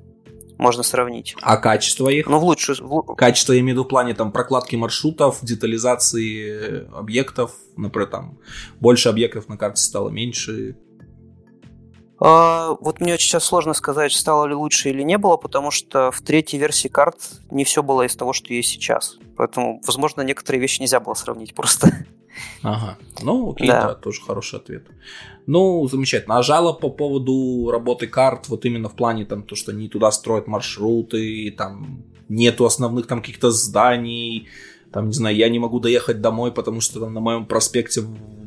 Можно 0.57 0.83
сравнить. 0.83 1.35
А 1.41 1.57
качество 1.57 2.07
их? 2.07 2.27
Ну, 2.27 2.37
в 2.37 2.43
лучшую... 2.43 2.77
В... 2.87 3.15
Качество, 3.15 3.53
я 3.53 3.59
имею 3.61 3.75
в 3.75 3.77
виду 3.79 3.83
в 3.83 3.87
плане 3.87 4.13
там 4.13 4.31
прокладки 4.31 4.75
маршрутов, 4.75 5.39
детализации 5.41 6.87
объектов, 6.95 7.53
например, 7.77 8.09
там 8.09 8.37
больше 8.79 9.09
объектов 9.09 9.49
на 9.49 9.57
карте 9.57 9.81
стало 9.81 10.09
меньше. 10.09 10.77
А, 12.23 12.77
вот 12.79 13.01
мне 13.01 13.17
сейчас 13.17 13.43
сложно 13.45 13.73
сказать, 13.73 14.11
стало 14.11 14.45
ли 14.45 14.53
лучше 14.53 14.89
или 14.89 15.01
не 15.01 15.17
было, 15.17 15.37
потому 15.37 15.71
что 15.71 16.11
в 16.11 16.21
третьей 16.21 16.59
версии 16.59 16.87
карт 16.87 17.17
не 17.49 17.63
все 17.63 17.81
было 17.81 18.03
из 18.03 18.15
того, 18.15 18.31
что 18.31 18.53
есть 18.53 18.69
сейчас. 18.69 19.17
Поэтому, 19.35 19.81
возможно, 19.87 20.21
некоторые 20.21 20.61
вещи 20.61 20.81
нельзя 20.81 20.99
было 20.99 21.15
сравнить 21.15 21.55
просто. 21.55 21.87
Ага. 22.63 22.97
Ну, 23.21 23.51
окей, 23.51 23.67
да. 23.67 23.87
да, 23.87 23.93
тоже 23.93 24.21
хороший 24.21 24.59
ответ. 24.59 24.85
Ну, 25.47 25.85
замечательно. 25.89 26.37
А 26.37 26.43
жалоб 26.43 26.79
по 26.79 26.89
поводу 26.89 27.69
работы 27.69 28.07
карт, 28.07 28.47
вот 28.47 28.63
именно 28.63 28.87
в 28.87 28.95
плане 28.95 29.25
там, 29.25 29.43
то, 29.43 29.55
что 29.55 29.73
не 29.73 29.89
туда 29.89 30.11
строят 30.11 30.47
маршруты, 30.47 31.53
там 31.57 32.03
нету 32.29 32.65
основных 32.65 33.07
там 33.07 33.19
каких-то 33.19 33.51
зданий, 33.51 34.47
там, 34.93 35.07
не 35.07 35.13
знаю, 35.13 35.35
я 35.35 35.49
не 35.49 35.59
могу 35.59 35.81
доехать 35.81 36.21
домой, 36.21 36.53
потому 36.53 36.79
что 36.79 37.01
там 37.01 37.13
на 37.13 37.19
моем 37.19 37.45
проспекте 37.45 38.03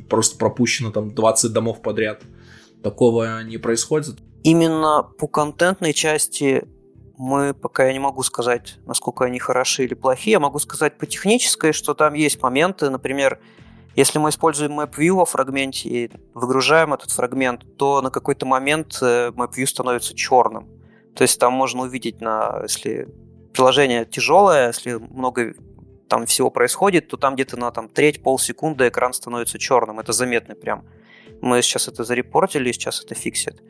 просто 0.08 0.38
пропущено 0.38 0.90
там 0.90 1.14
20 1.14 1.52
домов 1.52 1.82
подряд. 1.82 2.22
Такого 2.85 3.43
не 3.43 3.57
происходит? 3.57 4.18
Именно 4.43 5.03
по 5.18 5.26
контентной 5.26 5.95
части 5.95 6.68
мы 7.16 7.55
пока 7.55 7.87
я 7.87 7.93
не 7.95 7.99
могу 7.99 8.22
сказать, 8.22 8.76
насколько 8.85 9.24
они 9.24 9.39
хороши 9.39 9.85
или 9.85 9.95
плохие. 9.95 10.32
Я 10.32 10.41
могу 10.41 10.59
сказать 10.59 10.99
по 10.99 11.07
технической, 11.07 11.72
что 11.72 11.95
там 11.95 12.12
есть 12.12 12.43
моменты, 12.43 12.91
например, 12.91 13.41
если 13.97 14.18
мы 14.18 14.28
используем 14.28 14.78
MapView 14.78 15.12
во 15.12 15.24
фрагменте 15.24 15.89
и 15.89 16.11
выгружаем 16.35 16.93
этот 16.93 17.11
фрагмент, 17.11 17.64
то 17.78 18.03
на 18.03 18.11
какой-то 18.11 18.45
момент 18.45 18.99
э, 19.01 19.30
MapView 19.30 19.66
становится 19.66 20.14
черным. 20.14 20.68
То 21.14 21.22
есть 21.22 21.41
там 21.41 21.53
можно 21.53 21.82
увидеть, 21.82 22.20
на, 22.20 22.61
если 22.64 23.09
приложение 23.55 24.05
тяжелое, 24.05 24.66
если 24.66 24.95
много 24.95 25.55
там 26.09 26.26
всего 26.26 26.51
происходит, 26.51 27.09
то 27.09 27.16
там 27.16 27.35
где-то 27.35 27.57
на 27.57 27.70
там, 27.70 27.89
треть, 27.89 28.22
полсекунды 28.22 28.89
экран 28.89 29.14
становится 29.14 29.59
черным. 29.59 30.01
Это 30.01 30.12
заметно 30.12 30.55
прям. 30.55 30.85
Мы 31.45 31.61
сейчас 31.61 31.88
это 31.88 32.05
зарепортили, 32.05 32.72
сейчас 32.72 33.05
это 33.05 33.14
фиксит. 33.14 33.62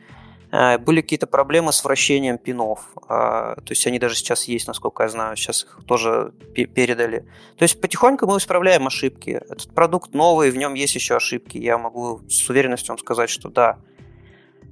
Э, 0.53 0.79
были 0.79 1.01
какие-то 1.01 1.27
проблемы 1.27 1.73
с 1.73 1.83
вращением 1.83 2.39
пинов. 2.39 2.87
А, 3.09 3.57
то 3.57 3.73
есть 3.73 3.85
они 3.89 3.99
даже 3.99 4.15
сейчас 4.15 4.45
есть, 4.45 4.69
насколько 4.69 5.03
я 5.03 5.09
знаю, 5.09 5.35
сейчас 5.35 5.65
их 5.65 5.81
тоже 5.85 6.33
передали. 6.55 7.27
То 7.59 7.65
есть 7.65 7.81
потихоньку 7.81 8.29
мы 8.29 8.37
исправляем 8.37 8.87
ошибки. 8.87 9.31
Этот 9.31 9.75
продукт 9.75 10.15
новый, 10.15 10.53
в 10.53 10.57
нем 10.57 10.75
есть 10.75 10.95
еще 10.95 11.17
ошибки. 11.17 11.59
Я 11.59 11.77
могу 11.77 12.21
с 12.29 12.49
уверенностью 12.49 12.93
вам 12.93 12.99
сказать, 12.99 13.29
что 13.29 13.49
да. 13.49 13.81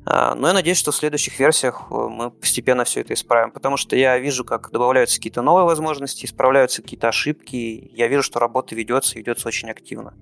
А, 0.07 0.36
но 0.36 0.46
я 0.46 0.55
надеюсь, 0.55 0.78
что 0.78 0.92
в 0.92 0.94
следующих 0.94 1.40
версиях 1.40 1.88
э, 1.90 1.94
мы 1.94 2.30
постепенно 2.30 2.84
все 2.84 3.00
это 3.00 3.14
исправим, 3.14 3.50
потому 3.50 3.76
что 3.76 3.96
я 3.96 4.16
вижу, 4.16 4.44
как 4.44 4.70
добавляются 4.70 5.16
какие-то 5.16 5.42
новые 5.42 5.64
возможности, 5.64 6.24
исправляются 6.24 6.82
какие-то 6.82 7.09
ошибки. 7.09 7.90
Я 7.92 8.07
вижу, 8.07 8.22
что 8.22 8.38
работа 8.38 8.76
ведется, 8.76 9.18
ведется 9.18 9.48
очень 9.48 9.70
активно. 9.70 10.14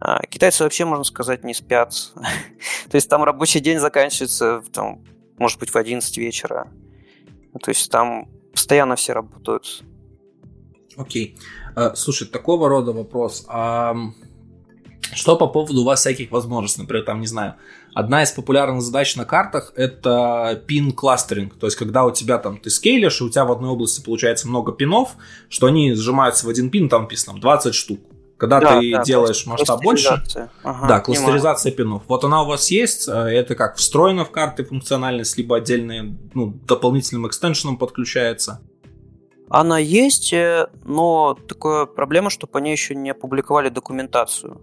А, 0.00 0.20
китайцы 0.26 0.64
вообще, 0.64 0.84
можно 0.84 1.04
сказать, 1.04 1.44
не 1.44 1.54
спят. 1.54 1.94
То 2.90 2.94
есть 2.94 3.08
там 3.08 3.24
рабочий 3.24 3.60
день 3.60 3.78
заканчивается, 3.78 4.62
там, 4.72 5.04
может 5.38 5.58
быть, 5.58 5.70
в 5.70 5.76
11 5.76 6.16
вечера. 6.18 6.68
То 7.62 7.70
есть 7.70 7.90
там 7.90 8.28
постоянно 8.52 8.96
все 8.96 9.12
работают. 9.12 9.82
Окей. 10.96 11.36
Okay. 11.76 11.94
Слушай, 11.94 12.26
такого 12.26 12.68
рода 12.68 12.92
вопрос. 12.92 13.44
А 13.48 13.94
что 15.14 15.36
по 15.36 15.46
поводу 15.46 15.82
у 15.82 15.84
вас 15.84 16.00
всяких 16.00 16.30
возможностей? 16.30 16.82
Например, 16.82 17.04
там, 17.04 17.20
не 17.20 17.26
знаю, 17.26 17.54
одна 17.94 18.22
из 18.22 18.30
популярных 18.30 18.82
задач 18.82 19.16
на 19.16 19.24
картах 19.24 19.72
это 19.76 20.62
пин 20.66 20.92
кластеринг. 20.92 21.56
То 21.58 21.66
есть, 21.66 21.76
когда 21.76 22.04
у 22.04 22.10
тебя 22.10 22.38
там 22.38 22.58
ты 22.58 22.70
скейлишь, 22.70 23.20
и 23.20 23.24
у 23.24 23.30
тебя 23.30 23.44
в 23.44 23.52
одной 23.52 23.70
области 23.70 24.04
получается 24.04 24.48
много 24.48 24.72
пинов, 24.72 25.16
что 25.48 25.66
они 25.66 25.94
сжимаются 25.94 26.46
в 26.46 26.48
один 26.48 26.70
пин, 26.70 26.88
там 26.88 27.02
написано 27.02 27.40
20 27.40 27.74
штук. 27.74 28.00
Когда 28.38 28.60
да, 28.60 28.80
ты 28.80 28.92
да, 28.92 29.02
делаешь 29.02 29.44
масштаб 29.46 29.82
больше, 29.82 30.22
ага, 30.62 30.86
да, 30.86 31.00
кластеризация 31.00 31.72
пинов. 31.72 32.04
Вот 32.06 32.22
она 32.22 32.44
у 32.44 32.46
вас 32.46 32.70
есть, 32.70 33.08
э, 33.08 33.12
это 33.12 33.56
как 33.56 33.76
встроена 33.76 34.24
в 34.24 34.30
карты 34.30 34.64
функциональность, 34.64 35.36
либо 35.36 35.56
отдельные, 35.56 36.16
ну, 36.34 36.54
дополнительным 36.64 37.26
экстеншеном 37.26 37.76
подключается. 37.76 38.60
Она 39.50 39.80
есть, 39.80 40.32
э, 40.32 40.68
но 40.84 41.36
такая 41.48 41.86
проблема, 41.86 42.30
что 42.30 42.46
по 42.46 42.58
ней 42.58 42.70
еще 42.70 42.94
не 42.94 43.10
опубликовали 43.10 43.70
документацию. 43.70 44.60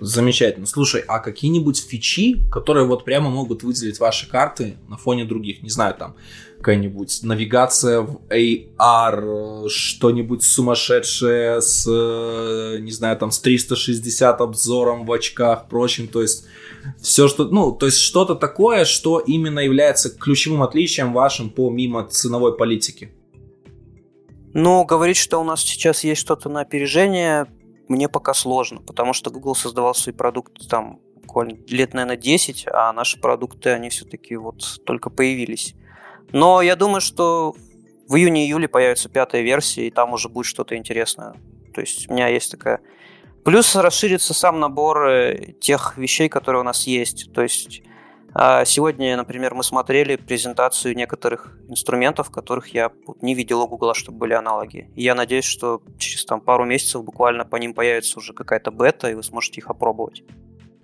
Замечательно. 0.00 0.66
Слушай, 0.66 1.04
а 1.06 1.18
какие-нибудь 1.18 1.84
фичи, 1.86 2.48
которые 2.50 2.86
вот 2.86 3.04
прямо 3.04 3.28
могут 3.28 3.64
выделить 3.64 4.00
ваши 4.00 4.30
карты 4.30 4.78
на 4.88 4.96
фоне 4.96 5.26
других? 5.26 5.62
Не 5.62 5.70
знаю, 5.70 5.94
там 5.94 6.16
какая-нибудь 6.58 7.20
навигация 7.22 8.00
в 8.00 8.20
AR, 8.28 9.68
что-нибудь 9.68 10.42
сумасшедшее 10.42 11.62
с, 11.62 11.86
не 11.86 12.90
знаю, 12.90 13.16
там 13.16 13.30
с 13.30 13.38
360 13.38 14.40
обзором 14.40 15.06
в 15.06 15.12
очках, 15.12 15.68
прочим, 15.68 16.08
то 16.08 16.20
есть 16.20 16.46
все, 17.00 17.28
что, 17.28 17.44
ну, 17.44 17.72
то 17.72 17.86
есть 17.86 17.98
что-то 17.98 18.34
такое, 18.34 18.84
что 18.84 19.20
именно 19.20 19.60
является 19.60 20.10
ключевым 20.10 20.62
отличием 20.62 21.12
вашим 21.12 21.50
помимо 21.50 22.04
ценовой 22.06 22.56
политики. 22.56 23.12
Ну, 24.52 24.84
говорить, 24.84 25.16
что 25.16 25.38
у 25.38 25.44
нас 25.44 25.60
сейчас 25.60 26.02
есть 26.04 26.20
что-то 26.20 26.48
на 26.48 26.60
опережение, 26.60 27.46
мне 27.86 28.08
пока 28.08 28.34
сложно, 28.34 28.80
потому 28.80 29.12
что 29.12 29.30
Google 29.30 29.54
создавал 29.54 29.94
свои 29.94 30.14
продукты 30.14 30.66
там 30.66 31.00
буквально 31.14 31.58
лет, 31.68 31.94
наверное, 31.94 32.16
10, 32.16 32.66
а 32.72 32.92
наши 32.92 33.20
продукты, 33.20 33.70
они 33.70 33.90
все-таки 33.90 34.34
вот 34.36 34.80
только 34.84 35.10
появились. 35.10 35.74
Но 36.32 36.62
я 36.62 36.76
думаю, 36.76 37.00
что 37.00 37.54
в 38.08 38.16
июне-июле 38.16 38.68
появится 38.68 39.08
пятая 39.08 39.42
версия, 39.42 39.86
и 39.86 39.90
там 39.90 40.12
уже 40.12 40.28
будет 40.28 40.46
что-то 40.46 40.76
интересное. 40.76 41.34
То 41.74 41.80
есть 41.80 42.08
у 42.10 42.14
меня 42.14 42.28
есть 42.28 42.50
такая... 42.50 42.80
Плюс 43.44 43.74
расширится 43.76 44.34
сам 44.34 44.60
набор 44.60 45.06
э, 45.06 45.52
тех 45.60 45.96
вещей, 45.96 46.28
которые 46.28 46.60
у 46.60 46.64
нас 46.64 46.86
есть. 46.86 47.32
То 47.32 47.42
есть 47.42 47.82
а, 48.34 48.64
сегодня, 48.64 49.16
например, 49.16 49.54
мы 49.54 49.62
смотрели 49.62 50.16
презентацию 50.16 50.94
некоторых 50.94 51.58
инструментов, 51.68 52.30
которых 52.30 52.68
я 52.68 52.92
не 53.22 53.34
видел 53.34 53.62
у 53.62 53.68
Google, 53.68 53.94
чтобы 53.94 54.18
были 54.18 54.34
аналоги. 54.34 54.90
Я 54.94 55.14
надеюсь, 55.14 55.44
что 55.44 55.82
через 55.98 56.24
там, 56.24 56.40
пару 56.40 56.64
месяцев 56.64 57.04
буквально 57.04 57.44
по 57.44 57.56
ним 57.56 57.74
появится 57.74 58.18
уже 58.18 58.34
какая-то 58.34 58.70
бета, 58.70 59.10
и 59.10 59.14
вы 59.14 59.22
сможете 59.22 59.60
их 59.60 59.70
опробовать. 59.70 60.24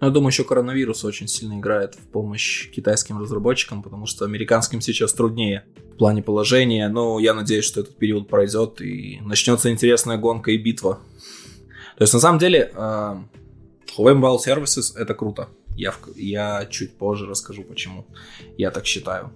Я 0.01 0.11
думаю, 0.11 0.31
еще 0.31 0.45
коронавирус 0.45 1.05
очень 1.05 1.29
сильно 1.29 1.59
играет 1.59 1.95
в 1.95 2.07
помощь 2.09 2.71
китайским 2.71 3.19
разработчикам, 3.19 3.83
потому 3.83 4.07
что 4.07 4.25
американским 4.25 4.81
сейчас 4.81 5.13
труднее 5.13 5.65
в 5.95 5.97
плане 5.97 6.23
положения. 6.23 6.89
Но 6.89 7.19
я 7.21 7.33
надеюсь, 7.33 7.65
что 7.65 7.81
этот 7.81 7.97
период 7.97 8.29
пройдет 8.29 8.81
и 8.81 9.21
начнется 9.23 9.71
интересная 9.71 10.19
гонка 10.19 10.51
и 10.51 10.59
битва. 10.59 11.01
То 11.97 12.03
есть, 12.03 12.13
на 12.13 12.21
самом 12.21 12.39
деле, 12.39 12.73
э, 12.75 13.17
Huawei 13.97 14.15
Mobile 14.21 14.39
Services 14.45 14.97
это 14.97 15.15
круто. 15.15 15.49
Я, 15.77 15.95
я 16.17 16.67
чуть 16.67 16.99
позже 16.99 17.27
расскажу, 17.27 17.63
почему 17.63 18.07
я 18.59 18.71
так 18.71 18.85
считаю. 18.87 19.33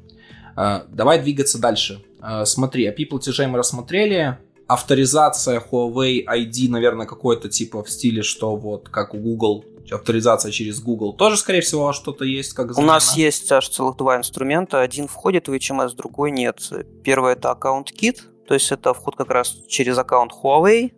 Э, 0.56 0.82
давай 0.88 1.22
двигаться 1.22 1.58
дальше. 1.58 2.02
Э, 2.20 2.44
смотри, 2.44 2.88
API 2.88 3.06
платежей 3.06 3.46
мы 3.46 3.58
рассмотрели 3.58 4.38
авторизация 4.66 5.60
Huawei 5.60 6.24
ID, 6.26 6.68
наверное, 6.68 7.06
какой-то 7.06 7.48
типа 7.48 7.82
в 7.82 7.90
стиле, 7.90 8.22
что 8.22 8.54
вот 8.54 8.88
как 8.88 9.14
у 9.14 9.18
Google, 9.18 9.64
авторизация 9.90 10.50
через 10.50 10.80
Google, 10.80 11.12
тоже, 11.12 11.36
скорее 11.36 11.60
всего, 11.60 11.92
что-то 11.92 12.24
есть 12.24 12.52
как 12.52 12.72
замена. 12.72 12.92
У 12.92 12.94
нас 12.94 13.16
есть 13.16 13.50
аж 13.52 13.68
целых 13.68 13.96
два 13.96 14.16
инструмента. 14.16 14.80
Один 14.80 15.08
входит 15.08 15.48
в 15.48 15.52
HMS, 15.52 15.94
другой 15.94 16.30
нет. 16.30 16.60
Первый 17.02 17.32
это 17.32 17.50
аккаунт 17.50 17.92
Kit, 17.92 18.20
то 18.46 18.54
есть 18.54 18.70
это 18.72 18.94
вход 18.94 19.16
как 19.16 19.30
раз 19.30 19.56
через 19.68 19.98
аккаунт 19.98 20.32
Huawei, 20.32 20.92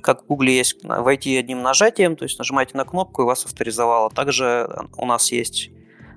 как 0.00 0.24
в 0.24 0.26
Google 0.26 0.46
есть 0.46 0.82
войти 0.82 1.36
одним 1.36 1.62
нажатием, 1.62 2.16
то 2.16 2.24
есть 2.24 2.38
нажимаете 2.38 2.76
на 2.76 2.84
кнопку 2.84 3.22
и 3.22 3.24
вас 3.24 3.44
авторизовало. 3.44 4.10
Также 4.10 4.68
у 4.96 5.06
нас 5.06 5.30
есть 5.32 5.70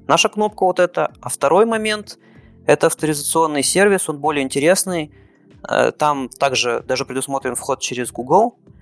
наша 0.08 0.30
кнопка 0.30 0.66
вот 0.66 0.80
эта. 0.80 1.14
А 1.22 1.30
второй 1.30 1.66
момент– 1.66 2.18
это 2.66 2.88
авторизационный 2.88 3.64
сервис, 3.64 4.10
он 4.10 4.20
более 4.20 4.44
интересный– 4.44 5.12
Э, 5.68 5.92
там 5.92 6.30
также 6.30 6.84
даже 6.88 7.06
предусмотрен 7.06 7.56
вход 7.56 7.80
через 7.80 8.12
Google, 8.12 8.58
э, 8.68 8.75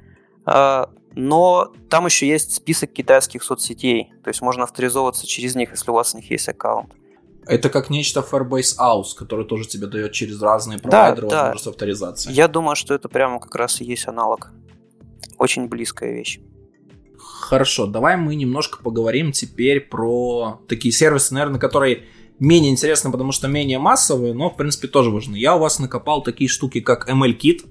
но 0.46 1.74
там 1.90 2.06
еще 2.06 2.28
есть 2.28 2.56
список 2.56 2.92
китайских 2.94 3.44
соцсетей, 3.44 4.12
то 4.24 4.30
есть 4.30 4.42
можно 4.42 4.64
авторизовываться 4.64 5.28
через 5.28 5.56
них, 5.56 5.72
если 5.72 5.92
у 5.92 5.94
вас 5.94 6.14
у 6.14 6.18
них 6.18 6.30
есть 6.32 6.50
аккаунт. 6.50 6.94
Это 7.46 7.70
как 7.70 7.90
нечто 7.90 8.22
Firebase 8.22 8.78
House, 8.80 9.16
который 9.18 9.46
тоже 9.46 9.68
тебе 9.68 9.88
дает 9.88 10.14
через 10.14 10.42
разные 10.42 10.80
провайдеры 10.80 11.28
да, 11.28 11.36
возможность 11.36 11.66
да. 11.66 11.72
авторизации. 11.72 12.32
Я 12.32 12.48
думаю, 12.48 12.76
что 12.76 12.94
это 12.94 13.10
прямо 13.10 13.40
как 13.40 13.54
раз 13.56 13.82
и 13.82 13.86
есть 13.86 14.08
аналог. 14.08 14.52
Очень 15.38 15.68
близкая 15.68 16.14
вещь. 16.14 16.40
Хорошо, 17.18 17.86
давай 17.86 18.16
мы 18.16 18.36
немножко 18.36 18.82
поговорим 18.82 19.34
теперь 19.34 19.82
про 19.82 20.62
такие 20.70 20.94
сервисы, 20.94 21.34
наверное, 21.34 21.60
которые 21.60 22.06
менее 22.40 22.72
интересно, 22.72 23.12
потому 23.12 23.32
что 23.32 23.48
менее 23.48 23.80
массовые, 23.80 24.34
но, 24.34 24.50
в 24.50 24.56
принципе, 24.56 24.88
тоже 24.88 25.10
важны. 25.10 25.36
Я 25.36 25.56
у 25.56 25.60
вас 25.60 25.80
накопал 25.80 26.24
такие 26.24 26.50
штуки, 26.50 26.80
как 26.80 27.10
ML-Kit, 27.10 27.66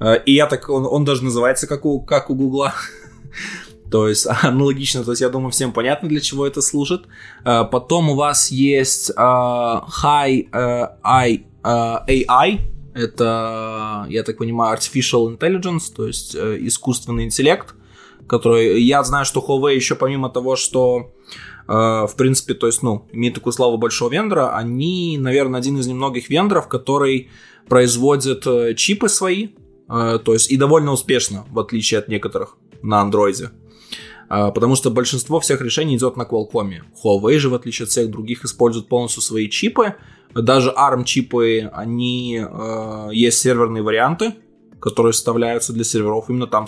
и 0.00 0.32
я 0.32 0.46
так, 0.46 0.68
он, 0.68 0.86
он 0.86 1.04
даже 1.04 1.24
называется 1.24 1.66
как 1.66 1.84
у, 1.84 2.00
как 2.00 2.30
у 2.30 2.34
Гугла. 2.34 2.74
То 3.90 4.08
есть 4.08 4.26
аналогично, 4.42 5.04
то 5.04 5.12
есть 5.12 5.22
я 5.22 5.28
думаю, 5.28 5.50
всем 5.50 5.72
понятно, 5.72 6.08
для 6.08 6.20
чего 6.20 6.46
это 6.46 6.62
служит. 6.62 7.04
Э, 7.44 7.64
потом 7.70 8.10
у 8.10 8.16
вас 8.16 8.50
есть 8.50 9.10
э, 9.10 9.14
High 9.14 10.48
AI, 11.64 12.60
это, 12.94 14.06
я 14.08 14.22
так 14.22 14.38
понимаю, 14.38 14.76
Artificial 14.76 15.36
Intelligence, 15.36 15.92
то 15.94 16.06
есть 16.06 16.34
искусственный 16.34 17.24
интеллект, 17.24 17.74
который, 18.26 18.82
я 18.82 19.04
знаю, 19.04 19.24
что 19.24 19.40
Huawei 19.40 19.74
еще 19.74 19.94
помимо 19.94 20.30
того, 20.30 20.56
что 20.56 21.12
Э, 21.66 22.06
в 22.06 22.14
принципе, 22.16 22.54
то 22.54 22.66
есть, 22.66 22.82
ну, 22.82 23.06
имеет 23.12 23.34
такую 23.34 23.52
славу 23.52 23.78
большого 23.78 24.10
вендора, 24.10 24.56
они, 24.56 25.16
наверное, 25.18 25.60
один 25.60 25.78
из 25.78 25.86
немногих 25.86 26.28
вендоров, 26.28 26.68
который 26.68 27.30
производит 27.68 28.46
э, 28.46 28.74
чипы 28.74 29.08
свои, 29.08 29.46
э, 29.46 29.48
то 29.88 30.32
есть 30.32 30.50
и 30.50 30.56
довольно 30.56 30.92
успешно, 30.92 31.44
в 31.50 31.58
отличие 31.58 31.98
от 31.98 32.08
некоторых 32.08 32.56
на 32.82 33.00
андроиде. 33.00 33.50
Потому 34.28 34.74
что 34.74 34.90
большинство 34.90 35.38
всех 35.40 35.60
решений 35.60 35.96
идет 35.96 36.16
на 36.16 36.22
Qualcomm. 36.22 36.80
Huawei 37.04 37.38
же, 37.38 37.50
в 37.50 37.54
отличие 37.54 37.84
от 37.84 37.90
всех 37.90 38.10
других, 38.10 38.44
использует 38.44 38.88
полностью 38.88 39.22
свои 39.22 39.48
чипы. 39.48 39.94
Даже 40.34 40.70
ARM-чипы, 40.70 41.70
они 41.72 42.42
есть 43.12 43.38
серверные 43.38 43.82
варианты, 43.82 44.34
которые 44.80 45.12
вставляются 45.12 45.72
для 45.72 45.84
серверов. 45.84 46.30
Именно 46.30 46.46
там 46.46 46.66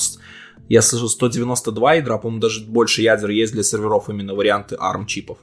я 0.69 0.83
слышу 0.83 1.09
192 1.09 1.95
ядра, 1.95 2.19
по-моему, 2.19 2.41
даже 2.41 2.65
больше 2.65 3.03
ядер 3.03 3.31
есть 3.31 3.53
для 3.53 3.63
серверов 3.63 4.11
именно 4.11 4.35
варианты 4.35 4.77
ARM 4.77 5.07
чипов. 5.07 5.39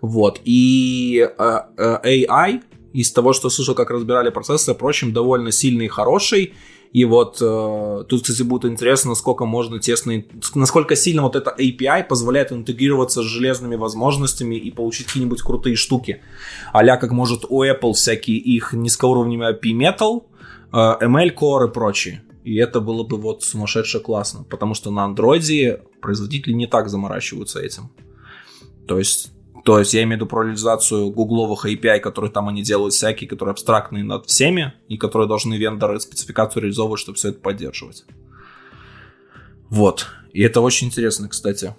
Вот. 0.00 0.40
И 0.44 1.28
э, 1.38 1.60
AI, 1.76 2.62
из 2.92 3.12
того, 3.12 3.32
что 3.32 3.50
слышал, 3.50 3.74
как 3.74 3.90
разбирали 3.90 4.30
процессор, 4.30 4.74
прочим, 4.74 5.12
довольно 5.12 5.52
сильный 5.52 5.86
и 5.86 5.88
хороший. 5.88 6.54
И 6.92 7.04
вот 7.04 7.38
э, 7.40 8.04
тут, 8.08 8.22
кстати, 8.22 8.42
будет 8.42 8.64
интересно, 8.64 9.10
насколько 9.10 9.44
можно 9.44 9.78
тесно, 9.78 10.24
насколько 10.54 10.96
сильно 10.96 11.22
вот 11.22 11.36
это 11.36 11.54
API 11.56 12.04
позволяет 12.04 12.50
интегрироваться 12.50 13.22
с 13.22 13.26
железными 13.26 13.76
возможностями 13.76 14.56
и 14.56 14.72
получить 14.72 15.06
какие-нибудь 15.06 15.42
крутые 15.42 15.76
штуки. 15.76 16.20
Аля 16.74 16.96
как 16.96 17.12
может 17.12 17.44
у 17.48 17.62
Apple 17.62 17.92
всякие 17.92 18.38
их 18.38 18.72
низкоуровневые 18.72 19.54
API 19.54 19.72
Metal, 19.72 20.24
э, 20.72 21.06
ML 21.06 21.34
Core 21.34 21.68
и 21.68 21.72
прочие. 21.72 22.22
И 22.42 22.56
это 22.56 22.80
было 22.80 23.04
бы 23.04 23.18
вот 23.18 23.44
сумасшедше 23.44 24.00
классно, 24.00 24.42
потому 24.42 24.74
что 24.74 24.90
на 24.90 25.04
андроиде 25.04 25.82
производители 26.00 26.54
не 26.54 26.66
так 26.66 26.88
заморачиваются 26.88 27.60
этим. 27.60 27.90
То 28.88 28.98
есть, 28.98 29.32
то 29.64 29.78
есть 29.78 29.94
я 29.94 30.02
имею 30.02 30.14
в 30.14 30.20
виду 30.20 30.26
про 30.26 30.44
реализацию 30.44 31.10
гугловых 31.10 31.66
API, 31.66 32.00
которые 32.00 32.30
там 32.30 32.48
они 32.48 32.62
делают 32.62 32.94
всякие, 32.94 33.28
которые 33.28 33.52
абстрактные 33.52 34.04
над 34.04 34.26
всеми, 34.26 34.74
и 34.88 34.96
которые 34.96 35.28
должны 35.28 35.54
вендоры 35.54 36.00
спецификацию 36.00 36.62
реализовывать, 36.62 37.00
чтобы 37.00 37.16
все 37.16 37.30
это 37.30 37.40
поддерживать. 37.40 38.04
Вот. 39.68 40.06
И 40.32 40.42
это 40.42 40.60
очень 40.60 40.88
интересно, 40.88 41.28
кстати. 41.28 41.74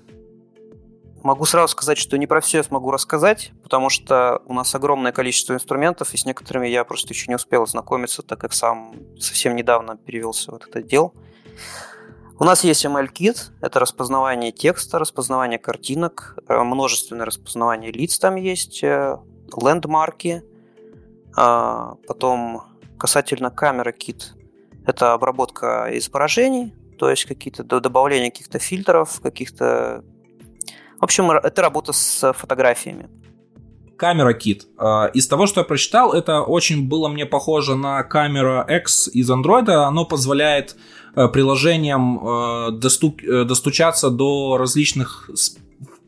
Могу 1.24 1.46
сразу 1.46 1.72
сказать, 1.72 2.00
что 2.00 2.18
не 2.18 2.26
про 2.26 2.42
все 2.42 2.58
я 2.58 2.64
смогу 2.64 2.90
рассказать, 2.90 3.52
потому 3.62 3.90
что 3.90 4.42
у 4.46 4.54
нас 4.54 4.74
огромное 4.74 5.12
количество 5.12 5.54
инструментов, 5.54 6.14
и 6.14 6.18
с 6.18 6.26
некоторыми 6.26 6.68
я 6.68 6.84
просто 6.84 7.14
еще 7.14 7.26
не 7.28 7.36
успел 7.36 7.64
ознакомиться, 7.64 8.24
так 8.24 8.40
как 8.40 8.54
сам 8.54 8.96
совсем 9.20 9.56
недавно 9.56 9.98
перевелся 9.98 10.52
в 10.52 10.56
этот 10.56 10.76
отдел. 10.76 11.14
У 12.42 12.44
нас 12.44 12.64
есть 12.64 12.84
ML-кит, 12.86 13.52
это 13.62 13.80
распознавание 13.80 14.52
текста, 14.52 14.98
распознавание 14.98 15.60
картинок, 15.60 16.40
э, 16.48 16.64
множественное 16.64 17.28
распознавание 17.28 17.92
лиц 17.92 18.18
там 18.18 18.36
есть, 18.36 18.84
э, 18.84 19.18
лендмарки, 19.56 20.42
а, 21.38 21.98
потом 22.08 22.64
касательно 22.98 23.52
камеры 23.52 23.94
кит, 23.94 24.34
это 24.88 25.14
обработка 25.14 25.88
изображений, 25.92 26.74
то 26.98 27.12
есть 27.12 27.26
какие-то 27.26 27.64
добавления 27.64 28.32
каких-то 28.32 28.58
фильтров, 28.58 29.22
каких-то 29.22 30.04
в 31.00 31.04
общем, 31.04 31.30
это 31.30 31.62
работа 31.62 31.94
с 31.94 32.34
фотографиями. 32.34 33.08
Камера 34.02 34.34
Kit. 34.34 34.62
А, 34.80 35.12
из 35.14 35.28
того, 35.28 35.46
что 35.46 35.62
я 35.62 35.64
прочитал, 35.64 36.14
это 36.14 36.42
очень 36.42 36.90
было 36.90 37.08
мне 37.08 37.28
похоже 37.28 37.76
на 37.76 38.02
камера 38.02 38.66
X 38.68 39.08
из 39.14 39.30
Android. 39.30 39.70
Оно 39.70 40.06
позволяет 40.06 40.76
э, 41.16 41.28
приложениям 41.28 42.18
э, 42.18 42.72
доступ, 42.72 43.22
э, 43.22 43.44
достучаться 43.44 44.10
до 44.10 44.58
различных 44.58 45.30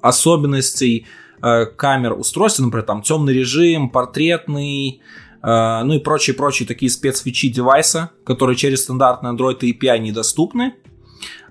особенностей 0.01 1.05
камер 1.39 2.13
устройств, 2.13 2.59
например, 2.59 2.85
там 2.85 3.01
темный 3.01 3.33
режим, 3.33 3.89
портретный, 3.89 5.01
ну 5.41 5.93
и 5.93 5.99
прочие-прочие 5.99 6.65
такие 6.65 6.89
спецфичи 6.89 7.49
девайса, 7.49 8.11
которые 8.25 8.55
через 8.55 8.83
стандартный 8.83 9.31
Android 9.31 9.59
API 9.59 9.99
недоступны. 9.99 10.75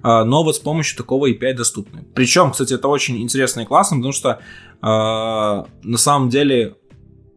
А, 0.03 0.25
но 0.25 0.43
вот 0.43 0.57
с 0.57 0.59
помощью 0.59 0.97
такого 0.97 1.31
API 1.31 1.55
доступны. 1.55 2.05
Причем, 2.15 2.51
кстати, 2.53 2.75
это 2.75 2.89
очень 2.89 3.21
интересно 3.23 3.61
и 3.61 3.65
классно, 3.65 3.97
потому 3.99 4.13
что 4.13 4.31
э, 4.31 4.87
на 4.87 5.99
самом 5.99 6.29
деле 6.29 6.77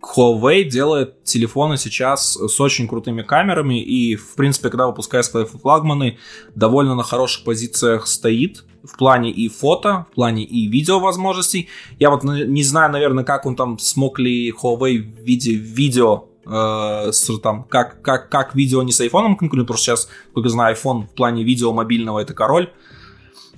Huawei 0.06 0.64
делает 0.64 1.24
телефоны 1.24 1.78
сейчас 1.78 2.34
с 2.34 2.62
очень 2.62 2.88
крутыми 2.88 3.24
камерами, 3.24 3.82
и, 3.82 4.16
в 4.16 4.36
принципе, 4.36 4.70
когда 4.70 4.88
выпускает 4.88 5.26
свои 5.26 5.46
флагманы, 5.46 6.18
довольно 6.54 6.96
на 6.96 7.04
хороших 7.04 7.44
позициях 7.44 8.08
стоит 8.08 8.66
в 8.84 8.98
плане 8.98 9.32
и 9.32 9.50
фото, 9.50 10.06
в 10.12 10.16
плане 10.16 10.44
и 10.44 10.68
видео 10.68 11.00
возможностей. 11.00 11.70
Я 11.98 12.12
вот 12.12 12.24
не 12.24 12.64
знаю, 12.64 12.92
наверное, 12.92 13.24
как 13.24 13.46
он 13.46 13.56
там 13.56 13.80
смог 13.80 14.20
ли 14.20 14.52
Huawei 14.52 14.98
в 14.98 15.24
виде 15.24 15.54
видео 15.54 16.26
э, 16.46 17.12
с, 17.12 17.40
там, 17.40 17.64
как, 17.64 18.02
как, 18.02 18.30
как 18.30 18.56
видео 18.56 18.84
не 18.84 18.92
с 18.92 19.02
айфоном 19.02 19.36
конкурирует, 19.36 19.70
что 19.70 19.78
сейчас, 19.78 20.10
как 20.34 20.44
я 20.44 20.50
знаю, 20.50 20.76
iPhone 20.76 21.08
в 21.08 21.12
плане 21.16 21.44
видео 21.44 21.74
мобильного 21.74 22.20
это 22.20 22.34
король. 22.34 22.72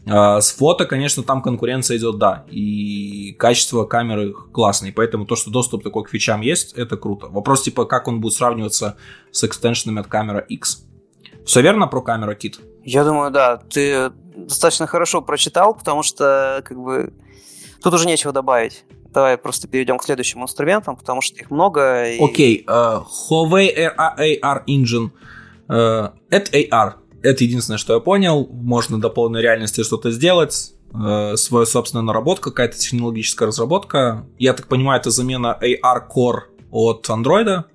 Э, 0.06 0.40
с 0.40 0.52
фото, 0.52 0.86
конечно, 0.86 1.24
там 1.24 1.42
конкуренция 1.42 1.98
идет, 1.98 2.18
да, 2.18 2.46
и 2.50 3.36
качество 3.38 3.84
камеры 3.86 4.34
классное, 4.34 4.94
поэтому 4.94 5.26
то, 5.26 5.36
что 5.36 5.52
доступ 5.52 5.84
такой 5.84 6.04
к 6.04 6.10
фичам 6.10 6.42
есть, 6.42 6.74
это 6.74 6.98
круто. 6.98 7.28
Вопрос, 7.28 7.64
типа, 7.64 7.86
как 7.86 8.08
он 8.08 8.22
будет 8.22 8.34
сравниваться 8.34 8.98
с 9.32 9.44
экстеншенами 9.44 10.00
от 10.00 10.08
камеры 10.08 10.46
X. 10.48 10.84
Все 11.46 11.62
верно 11.62 11.88
про 11.88 12.02
камеру 12.02 12.34
Kit? 12.34 12.56
Я 12.84 13.04
думаю, 13.04 13.32
да. 13.32 13.58
Ты 13.58 14.12
достаточно 14.36 14.86
хорошо 14.88 15.22
прочитал, 15.22 15.74
потому 15.74 16.04
что, 16.04 16.62
как 16.66 16.78
бы, 16.78 17.14
тут 17.82 17.94
уже 17.94 18.06
нечего 18.06 18.34
добавить. 18.34 18.84
Давай 19.14 19.38
просто 19.38 19.68
перейдем 19.68 19.98
к 19.98 20.04
следующим 20.04 20.44
инструментам, 20.44 20.96
потому 20.96 21.22
что 21.22 21.40
их 21.40 21.52
много. 21.52 22.04
Окей, 22.20 22.64
okay, 22.64 22.66
uh, 22.66 23.04
Huawei 23.30 23.92
AR 23.98 24.64
Engine. 24.68 25.12
Uh, 25.68 26.12
это 26.30 26.58
AR. 26.58 26.94
Это 27.24 27.44
единственное, 27.44 27.78
что 27.78 27.94
я 27.94 28.00
понял. 28.00 28.48
Можно 28.52 29.00
до 29.00 29.10
полной 29.10 29.42
реальности 29.42 29.84
что-то 29.84 30.12
сделать. 30.12 30.74
э, 30.94 31.36
свою 31.36 31.66
собственную 31.66 32.06
наработку, 32.06 32.50
какая-то 32.50 32.78
технологическая 32.78 33.48
разработка. 33.48 34.26
Я 34.40 34.54
так 34.54 34.68
понимаю, 34.68 35.02
это 35.02 35.10
замена 35.10 35.58
AR 35.62 36.04
Core 36.08 36.44
от 36.72 37.10
Android 37.10 37.66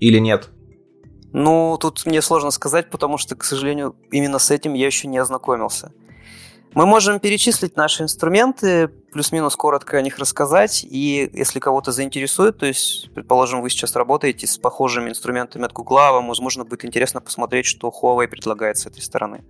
или 0.00 0.18
нет? 0.18 0.48
Ну, 1.32 1.76
тут 1.78 2.06
мне 2.06 2.22
сложно 2.22 2.50
сказать, 2.50 2.90
потому 2.90 3.18
что, 3.18 3.36
к 3.36 3.44
сожалению, 3.44 3.94
именно 4.10 4.38
с 4.38 4.50
этим 4.50 4.74
я 4.74 4.86
еще 4.86 5.08
не 5.08 5.18
ознакомился. 5.18 5.92
Мы 6.76 6.84
можем 6.84 7.20
перечислить 7.20 7.74
наши 7.74 8.02
инструменты, 8.02 8.88
плюс-минус 8.88 9.56
коротко 9.56 9.96
о 9.96 10.02
них 10.02 10.18
рассказать, 10.18 10.84
и 10.84 11.30
если 11.32 11.58
кого-то 11.58 11.90
заинтересует, 11.90 12.58
то 12.58 12.66
есть, 12.66 13.10
предположим, 13.14 13.62
вы 13.62 13.70
сейчас 13.70 13.96
работаете 13.96 14.46
с 14.46 14.58
похожими 14.58 15.08
инструментами 15.08 15.64
от 15.64 15.72
Google, 15.72 16.12
вам, 16.12 16.28
возможно, 16.28 16.66
будет 16.66 16.84
интересно 16.84 17.22
посмотреть, 17.22 17.64
что 17.64 17.88
Huawei 17.88 18.28
предлагает 18.28 18.76
с 18.76 18.84
этой 18.84 19.00
стороны. 19.00 19.42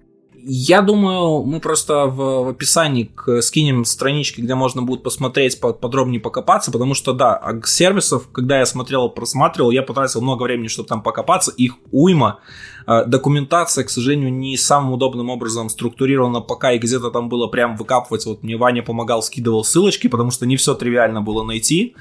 Я 0.48 0.80
думаю, 0.80 1.42
мы 1.42 1.58
просто 1.58 2.06
в, 2.06 2.44
в 2.44 2.48
описании 2.50 3.10
скинем 3.40 3.84
странички, 3.84 4.40
где 4.40 4.54
можно 4.54 4.80
будет 4.80 5.02
посмотреть, 5.02 5.60
подробнее 5.60 6.20
покопаться, 6.20 6.70
потому 6.70 6.94
что, 6.94 7.12
да, 7.12 7.34
а 7.34 7.60
сервисов, 7.64 8.28
когда 8.30 8.60
я 8.60 8.66
смотрел, 8.66 9.08
просматривал, 9.08 9.72
я 9.72 9.82
потратил 9.82 10.20
много 10.20 10.44
времени, 10.44 10.68
чтобы 10.68 10.88
там 10.88 11.02
покопаться, 11.02 11.50
их 11.50 11.74
уйма. 11.90 12.38
А, 12.86 13.04
документация, 13.04 13.82
к 13.82 13.90
сожалению, 13.90 14.32
не 14.32 14.56
самым 14.56 14.92
удобным 14.92 15.30
образом 15.30 15.68
структурирована 15.68 16.40
пока, 16.40 16.70
и 16.70 16.78
где-то 16.78 17.10
там 17.10 17.28
было 17.28 17.48
прям 17.48 17.76
выкапывать. 17.76 18.24
Вот 18.26 18.44
мне 18.44 18.56
Ваня 18.56 18.84
помогал, 18.84 19.24
скидывал 19.24 19.64
ссылочки, 19.64 20.06
потому 20.06 20.30
что 20.30 20.46
не 20.46 20.56
все 20.56 20.74
тривиально 20.74 21.22
было 21.22 21.42
найти. 21.42 21.96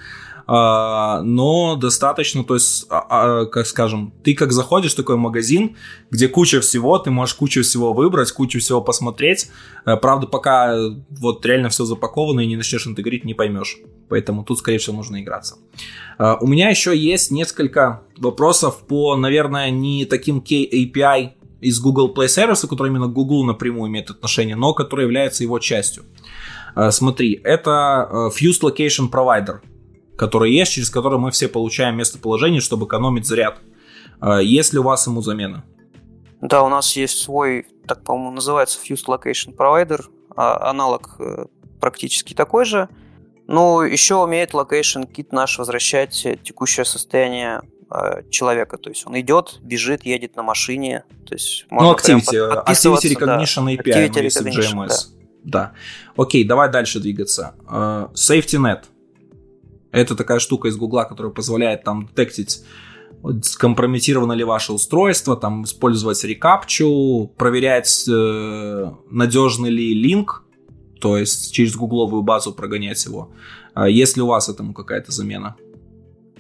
Но 0.47 1.75
достаточно, 1.75 2.43
то 2.43 2.53
есть, 2.53 2.85
а, 2.89 3.05
а, 3.09 3.45
как 3.45 3.65
скажем, 3.65 4.13
ты 4.23 4.35
как 4.35 4.51
заходишь 4.51 4.93
в 4.93 4.95
такой 4.95 5.17
магазин, 5.17 5.75
где 6.11 6.27
куча 6.27 6.61
всего, 6.61 6.99
ты 6.99 7.09
можешь 7.09 7.33
кучу 7.33 7.63
всего 7.63 7.93
выбрать, 7.93 8.31
кучу 8.31 8.59
всего 8.59 8.79
посмотреть, 8.79 9.49
правда, 9.83 10.27
пока 10.27 10.75
вот 11.09 11.43
реально 11.45 11.69
все 11.69 11.85
запаковано 11.85 12.41
и 12.41 12.45
не 12.45 12.57
начнешь 12.57 12.85
интегрить, 12.85 13.25
не 13.25 13.33
поймешь, 13.33 13.79
поэтому 14.07 14.43
тут, 14.43 14.59
скорее 14.59 14.77
всего, 14.77 14.95
нужно 14.95 15.19
играться. 15.21 15.55
У 16.19 16.47
меня 16.47 16.69
еще 16.69 16.95
есть 16.95 17.31
несколько 17.31 18.03
вопросов 18.17 18.83
по, 18.87 19.15
наверное, 19.15 19.71
не 19.71 20.05
таким 20.05 20.39
KAPI 20.39 21.31
из 21.61 21.79
Google 21.79 22.13
Play 22.13 22.27
сервиса, 22.27 22.67
который 22.67 22.89
именно 22.89 23.07
Google 23.07 23.45
напрямую 23.45 23.89
имеет 23.89 24.11
отношение, 24.11 24.55
но 24.55 24.75
который 24.75 25.05
является 25.05 25.43
его 25.43 25.57
частью. 25.57 26.03
Смотри, 26.91 27.41
это 27.43 28.31
Fused 28.37 28.61
Location 28.61 29.09
Provider 29.09 29.61
который 30.18 30.51
есть, 30.51 30.74
через 30.74 30.89
который 30.89 31.20
мы 31.20 31.32
все 31.32 31.47
получаем 31.47 31.97
местоположение, 31.97 32.61
чтобы 32.61 32.86
экономить 32.86 33.26
заряд. 33.26 33.59
А, 34.20 34.39
есть 34.39 34.74
ли 34.74 34.80
у 34.80 34.84
вас 34.84 35.07
ему 35.07 35.22
замена? 35.22 35.63
Да, 36.41 36.63
у 36.63 36.70
нас 36.70 36.95
есть 36.95 37.18
свой, 37.18 37.68
так, 37.88 38.03
по-моему, 38.03 38.32
называется 38.32 38.80
Fused 38.80 39.05
Location 39.07 39.55
Provider. 39.55 40.05
А 40.38 40.70
аналог 40.70 41.16
э, 41.20 41.45
практически 41.80 42.34
такой 42.34 42.66
же. 42.66 42.89
Но 43.47 43.84
еще 43.84 44.16
умеет 44.16 44.51
Location 44.51 45.09
Kit 45.09 45.28
наш 45.32 45.57
возвращать 45.57 46.28
текущее 46.43 46.84
состояние 46.84 47.61
а, 47.89 48.24
человека. 48.30 48.78
То 48.78 48.89
есть 48.89 49.05
он 49.05 49.20
идет, 49.20 49.59
бежит, 49.61 50.05
едет 50.05 50.36
на 50.36 50.43
машине. 50.43 51.03
То 51.26 51.36
есть 51.36 51.66
ну, 51.70 51.93
Activity, 51.93 52.66
Activity 52.66 53.16
Recognition 53.16 53.66
да, 53.66 53.72
API, 53.72 54.09
Activity 54.09 54.28
Recognition, 54.28 54.74
GMS. 54.74 54.88
Да. 55.43 55.74
да. 55.74 55.74
Окей, 56.18 56.43
давай 56.43 56.72
дальше 56.72 56.99
двигаться. 56.99 57.55
Safety 57.68 58.59
Net. 58.59 58.84
Это 59.95 60.13
такая 60.15 60.39
штука 60.39 60.67
из 60.67 60.75
Гугла, 60.75 61.05
которая 61.05 61.31
позволяет 61.31 61.83
там 61.85 62.07
детектить 62.07 62.63
скомпрометировано 63.43 64.33
ли 64.33 64.43
ваше 64.43 64.73
устройство, 64.73 65.37
там 65.37 65.63
использовать 65.63 66.21
рекапчу, 66.25 67.31
проверять, 67.37 68.05
э, 68.09 68.91
надежный 69.09 69.69
ли 69.69 69.93
линк, 69.93 70.43
то 70.99 71.17
есть 71.17 71.53
через 71.53 71.77
гугловую 71.77 72.23
базу 72.23 72.51
прогонять 72.51 73.05
его. 73.05 73.31
А 73.73 73.87
есть 73.87 74.17
ли 74.17 74.21
у 74.21 74.27
вас 74.27 74.49
этому 74.49 74.73
какая-то 74.73 75.13
замена? 75.13 75.55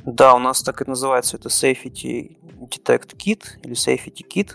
Да, 0.05 0.35
у 0.35 0.39
нас 0.39 0.61
так 0.61 0.81
и 0.81 0.89
называется 0.89 1.37
это 1.37 1.47
Safety 1.47 2.37
Detect 2.59 3.15
Kit 3.15 3.43
или 3.63 3.73
Safety 3.73 4.25
Kit. 4.27 4.51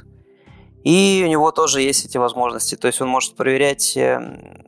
И 0.85 1.23
у 1.25 1.29
него 1.29 1.51
тоже 1.53 1.81
есть 1.81 2.05
эти 2.05 2.19
возможности. 2.19 2.77
То 2.77 2.87
есть 2.87 3.01
он 3.01 3.09
может 3.09 3.35
проверять 3.35 3.97
эм, 3.97 4.61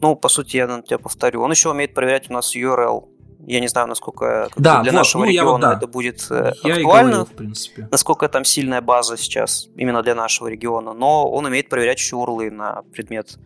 ну, 0.00 0.16
по 0.16 0.28
сути, 0.28 0.56
я 0.56 0.82
тебя 0.82 0.98
повторю. 0.98 1.42
Он 1.42 1.50
еще 1.50 1.70
умеет 1.70 1.94
проверять 1.94 2.30
у 2.30 2.32
нас 2.32 2.56
URL. 2.56 3.04
Я 3.46 3.60
не 3.60 3.68
знаю, 3.68 3.88
насколько 3.88 4.48
да, 4.56 4.82
для 4.82 4.92
вот, 4.92 4.98
нашего 4.98 5.24
ну, 5.24 5.30
региона 5.30 5.50
вот, 5.50 5.60
да. 5.60 5.74
это 5.74 5.86
будет 5.86 6.26
э, 6.30 6.52
я 6.62 6.74
актуально. 6.74 7.10
говорил, 7.10 7.24
в 7.24 7.36
принципе. 7.36 7.88
Насколько 7.90 8.28
там 8.28 8.44
сильная 8.44 8.80
база 8.80 9.16
сейчас 9.16 9.68
именно 9.76 10.02
для 10.02 10.14
нашего 10.14 10.48
региона. 10.48 10.92
Но 10.92 11.30
он 11.30 11.46
умеет 11.46 11.68
проверять 11.68 11.98
еще 11.98 12.16
урлы 12.16 12.50
на 12.50 12.82
предмет 12.92 13.38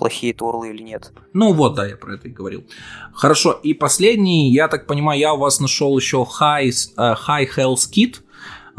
плохие 0.00 0.32
это 0.32 0.46
урлы 0.46 0.70
или 0.70 0.82
нет. 0.82 1.12
Ну 1.34 1.52
вот, 1.52 1.74
да, 1.74 1.86
я 1.86 1.96
про 1.96 2.14
это 2.14 2.28
и 2.28 2.30
говорил. 2.30 2.64
Хорошо, 3.12 3.52
и 3.52 3.74
последний, 3.74 4.50
я 4.50 4.66
так 4.68 4.86
понимаю, 4.86 5.20
я 5.20 5.34
у 5.34 5.38
вас 5.38 5.60
нашел 5.60 5.96
еще 5.96 6.26
High, 6.40 6.72
uh, 6.96 7.14
High 7.28 7.48
Health 7.56 7.90
Kit. 7.92 8.16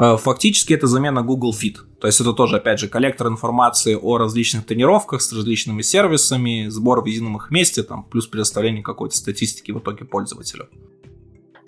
Uh, 0.02 0.18
фактически 0.18 0.74
это 0.74 0.88
замена 0.88 1.22
Google 1.22 1.54
Fit. 1.54 1.78
То 2.00 2.08
есть 2.08 2.20
это 2.20 2.34
тоже, 2.34 2.58
опять 2.58 2.80
же, 2.80 2.88
коллектор 2.88 3.28
информации 3.28 3.94
о 3.94 4.18
различных 4.18 4.66
тренировках 4.66 5.22
с 5.22 5.32
различными 5.32 5.84
сервисами, 5.84 6.70
сбор 6.70 7.04
в 7.04 7.06
едином 7.06 7.38
их 7.38 7.52
месте, 7.52 7.84
там, 7.84 8.04
плюс 8.06 8.26
предоставление 8.26 8.82
какой-то 8.82 9.16
статистики 9.16 9.72
в 9.72 9.78
итоге 9.78 10.06
пользователю. 10.06 10.70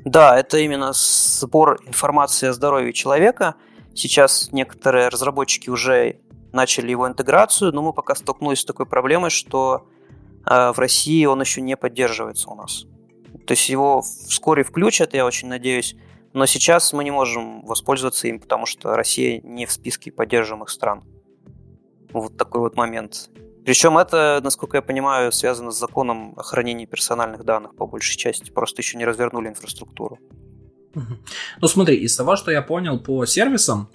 Да, 0.03 0.35
это 0.39 0.57
именно 0.57 0.93
сбор 0.95 1.79
информации 1.85 2.47
о 2.47 2.53
здоровье 2.53 2.91
человека. 2.91 3.53
Сейчас 3.93 4.49
некоторые 4.51 5.09
разработчики 5.09 5.69
уже 5.69 6.19
начали 6.51 6.89
его 6.89 7.07
интеграцию, 7.07 7.71
но 7.71 7.83
мы 7.83 7.93
пока 7.93 8.15
столкнулись 8.15 8.61
с 8.61 8.65
такой 8.65 8.87
проблемой, 8.87 9.29
что 9.29 9.87
э, 10.49 10.71
в 10.71 10.79
России 10.79 11.23
он 11.25 11.39
еще 11.39 11.61
не 11.61 11.77
поддерживается 11.77 12.49
у 12.49 12.55
нас. 12.55 12.87
То 13.45 13.51
есть 13.51 13.69
его 13.69 14.01
вскоре 14.01 14.63
включат, 14.63 15.13
я 15.13 15.23
очень 15.23 15.49
надеюсь, 15.49 15.95
но 16.33 16.45
сейчас 16.47 16.93
мы 16.93 17.03
не 17.03 17.11
можем 17.11 17.63
воспользоваться 17.65 18.27
им, 18.27 18.39
потому 18.39 18.65
что 18.65 18.95
Россия 18.95 19.39
не 19.43 19.65
в 19.65 19.71
списке 19.71 20.11
поддерживаемых 20.11 20.69
стран. 20.69 21.03
Вот 22.11 22.37
такой 22.37 22.61
вот 22.61 22.75
момент. 22.75 23.29
Причем 23.65 23.97
это, 23.97 24.41
насколько 24.43 24.77
я 24.77 24.81
понимаю, 24.81 25.31
связано 25.31 25.71
с 25.71 25.79
законом 25.79 26.33
о 26.35 26.43
хранении 26.43 26.85
персональных 26.85 27.45
данных 27.45 27.75
по 27.75 27.87
большей 27.87 28.17
части. 28.17 28.51
Просто 28.51 28.81
еще 28.81 28.97
не 28.97 29.05
развернули 29.05 29.47
инфраструктуру. 29.47 30.19
Ну 30.95 31.67
смотри, 31.67 31.95
из 31.97 32.15
того, 32.15 32.35
что 32.35 32.51
я 32.51 32.61
понял 32.61 32.99
по 32.99 33.25
сервисам, 33.25 33.89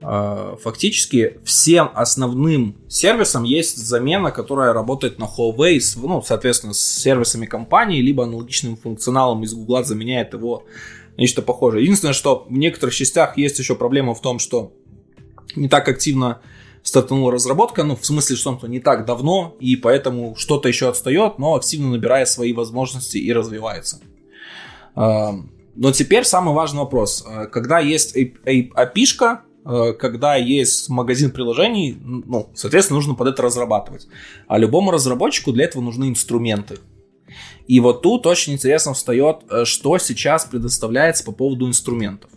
э, 0.00 0.56
фактически 0.62 1.40
всем 1.44 1.90
основным 1.94 2.76
сервисам 2.88 3.44
есть 3.44 3.76
замена, 3.76 4.30
которая 4.30 4.72
работает 4.72 5.18
на 5.18 5.24
Huawei, 5.24 5.80
ну, 5.96 6.22
соответственно, 6.22 6.74
с 6.74 6.80
сервисами 6.80 7.46
компании, 7.46 8.00
либо 8.00 8.24
аналогичным 8.24 8.76
функционалом 8.76 9.42
из 9.42 9.54
Google 9.54 9.84
заменяет 9.84 10.34
его 10.34 10.64
нечто 11.16 11.42
похожее. 11.42 11.82
Единственное, 11.82 12.14
что 12.14 12.46
в 12.48 12.52
некоторых 12.52 12.94
частях 12.94 13.36
есть 13.36 13.58
еще 13.58 13.74
проблема 13.74 14.14
в 14.14 14.20
том, 14.20 14.38
что 14.38 14.72
не 15.56 15.68
так 15.68 15.88
активно 15.88 16.40
стартанула 16.82 17.32
разработка, 17.32 17.84
ну, 17.84 17.96
в 17.96 18.04
смысле, 18.04 18.36
что 18.36 18.58
не 18.66 18.80
так 18.80 19.04
давно, 19.04 19.56
и 19.60 19.76
поэтому 19.76 20.34
что-то 20.36 20.68
еще 20.68 20.88
отстает, 20.88 21.38
но 21.38 21.54
активно 21.54 21.90
набирая 21.90 22.26
свои 22.26 22.52
возможности 22.52 23.18
и 23.18 23.32
развивается. 23.32 24.00
А, 24.94 25.34
но 25.74 25.92
теперь 25.92 26.24
самый 26.24 26.54
важный 26.54 26.80
вопрос. 26.80 27.24
А, 27.26 27.46
когда 27.46 27.78
есть 27.78 28.16
API, 28.16 29.38
а, 29.64 29.92
когда 29.92 30.36
есть 30.36 30.88
магазин 30.88 31.30
приложений, 31.30 31.98
ну, 32.02 32.50
соответственно, 32.54 32.96
нужно 32.96 33.14
под 33.14 33.28
это 33.28 33.42
разрабатывать. 33.42 34.08
А 34.48 34.58
любому 34.58 34.90
разработчику 34.90 35.52
для 35.52 35.64
этого 35.64 35.82
нужны 35.82 36.08
инструменты. 36.08 36.78
И 37.66 37.80
вот 37.80 38.02
тут 38.02 38.26
очень 38.26 38.54
интересно 38.54 38.94
встает, 38.94 39.38
э, 39.50 39.64
что 39.64 39.98
сейчас 39.98 40.44
предоставляется 40.44 41.24
по 41.24 41.32
поводу 41.32 41.66
инструментов. 41.66 42.30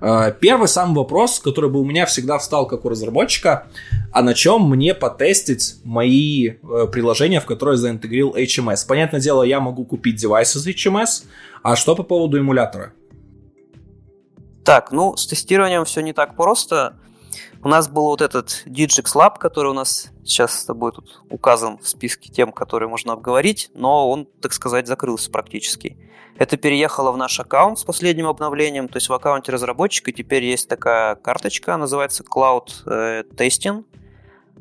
Э, 0.00 0.32
первый 0.38 0.68
самый 0.68 0.96
вопрос, 0.96 1.40
который 1.40 1.70
бы 1.70 1.80
у 1.80 1.84
меня 1.84 2.06
всегда 2.06 2.38
встал 2.38 2.66
как 2.66 2.84
у 2.84 2.88
разработчика, 2.88 3.66
а 4.12 4.22
на 4.22 4.34
чем 4.34 4.68
мне 4.68 4.94
потестить 4.94 5.76
мои 5.84 6.48
э, 6.48 6.86
приложения, 6.90 7.40
в 7.40 7.46
которые 7.46 7.76
заинтегрил 7.76 8.34
HMS. 8.34 8.86
Понятное 8.86 9.20
дело, 9.20 9.42
я 9.42 9.60
могу 9.60 9.84
купить 9.84 10.16
девайсы 10.16 10.58
с 10.58 10.66
HMS, 10.66 11.24
а 11.62 11.76
что 11.76 11.94
по 11.94 12.02
поводу 12.02 12.38
эмулятора? 12.38 12.92
Так, 14.64 14.92
ну, 14.92 15.16
с 15.16 15.26
тестированием 15.26 15.84
все 15.84 16.00
не 16.00 16.12
так 16.12 16.36
просто. 16.36 16.94
У 17.62 17.68
нас 17.68 17.88
был 17.88 18.04
вот 18.04 18.22
этот 18.22 18.62
Digix 18.66 19.14
Lab, 19.14 19.38
который 19.38 19.72
у 19.72 19.74
нас 19.74 20.10
сейчас 20.24 20.60
с 20.60 20.64
тобой 20.64 20.92
тут 20.92 21.22
указан 21.28 21.76
в 21.76 21.86
списке 21.86 22.32
тем, 22.32 22.52
которые 22.52 22.88
можно 22.88 23.12
обговорить, 23.12 23.70
но 23.74 24.08
он, 24.08 24.26
так 24.40 24.54
сказать, 24.54 24.86
закрылся 24.86 25.30
практически. 25.30 25.98
Это 26.38 26.56
переехало 26.56 27.12
в 27.12 27.18
наш 27.18 27.38
аккаунт 27.38 27.78
с 27.78 27.84
последним 27.84 28.28
обновлением, 28.28 28.88
то 28.88 28.96
есть 28.96 29.10
в 29.10 29.12
аккаунте 29.12 29.52
разработчика 29.52 30.10
теперь 30.10 30.42
есть 30.42 30.68
такая 30.68 31.16
карточка, 31.16 31.76
называется 31.76 32.24
Cloud 32.24 32.70
э, 32.86 33.24
Testing. 33.34 33.84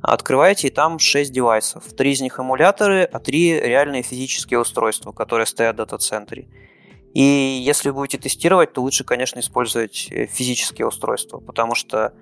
Открываете, 0.01 0.67
и 0.67 0.71
там 0.71 0.99
6 0.99 1.31
девайсов. 1.31 1.85
Три 1.93 2.11
из 2.11 2.19
них 2.19 2.37
эмуляторы, 2.37 3.03
а 3.03 3.19
три 3.19 3.59
реальные 3.59 4.03
физические 4.03 4.59
устройства, 4.59 5.13
которые 5.13 5.45
стоят 5.45 5.75
в 5.75 5.77
дата-центре. 5.77 6.49
И 7.13 7.21
если 7.21 7.89
вы 7.89 7.95
будете 7.95 8.17
тестировать, 8.17 8.73
то 8.73 8.81
лучше, 8.81 9.05
конечно, 9.05 9.39
использовать 9.39 10.09
э, 10.11 10.25
физические 10.25 10.85
устройства, 10.85 11.39
потому 11.39 11.75
что 11.75 12.13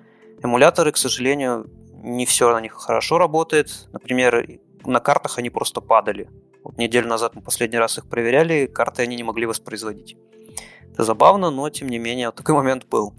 Эмуляторы, 0.42 0.92
к 0.92 0.96
сожалению, 0.96 1.70
не 2.02 2.26
все 2.26 2.52
на 2.52 2.60
них 2.60 2.74
хорошо 2.74 3.18
работает. 3.18 3.88
Например, 3.92 4.46
на 4.84 5.00
картах 5.00 5.38
они 5.38 5.50
просто 5.50 5.80
падали. 5.80 6.28
Вот 6.62 6.78
неделю 6.78 7.08
назад 7.08 7.34
мы 7.34 7.42
последний 7.42 7.78
раз 7.78 7.98
их 7.98 8.08
проверяли, 8.08 8.66
карты 8.66 9.02
они 9.02 9.16
не 9.16 9.22
могли 9.22 9.46
воспроизводить. 9.46 10.16
Это 10.92 11.04
забавно, 11.04 11.50
но 11.50 11.70
тем 11.70 11.88
не 11.88 11.98
менее 11.98 12.30
такой 12.30 12.54
момент 12.54 12.86
был. 12.86 13.14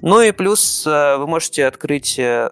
Ну 0.00 0.20
и 0.20 0.32
плюс 0.32 0.86
э, 0.86 1.16
вы 1.18 1.26
можете 1.26 1.66
открыть 1.66 2.18
э, 2.18 2.50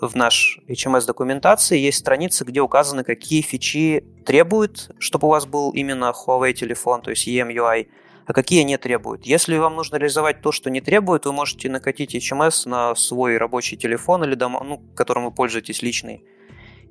в 0.00 0.14
наш 0.14 0.58
HMS 0.68 1.06
документации 1.06 1.78
есть 1.78 1.98
страницы, 1.98 2.44
где 2.44 2.60
указаны, 2.60 3.04
какие 3.04 3.40
фичи 3.40 4.04
требуют, 4.26 4.90
чтобы 4.98 5.28
у 5.28 5.30
вас 5.30 5.46
был 5.46 5.70
именно 5.70 6.12
Huawei 6.12 6.52
телефон, 6.52 7.02
то 7.02 7.10
есть 7.10 7.26
EMUI, 7.26 7.88
а 8.32 8.34
какие 8.34 8.62
не 8.62 8.78
требуют. 8.78 9.26
Если 9.26 9.58
вам 9.58 9.76
нужно 9.76 9.96
реализовать 9.96 10.40
то, 10.40 10.52
что 10.52 10.70
не 10.70 10.80
требует, 10.80 11.26
вы 11.26 11.34
можете 11.34 11.68
накатить 11.68 12.14
HMS 12.14 12.66
на 12.66 12.94
свой 12.94 13.36
рабочий 13.36 13.76
телефон 13.76 14.24
или 14.24 14.34
дом, 14.34 14.56
ну, 14.64 14.82
которым 14.94 15.26
вы 15.26 15.32
пользуетесь 15.32 15.82
личный, 15.82 16.24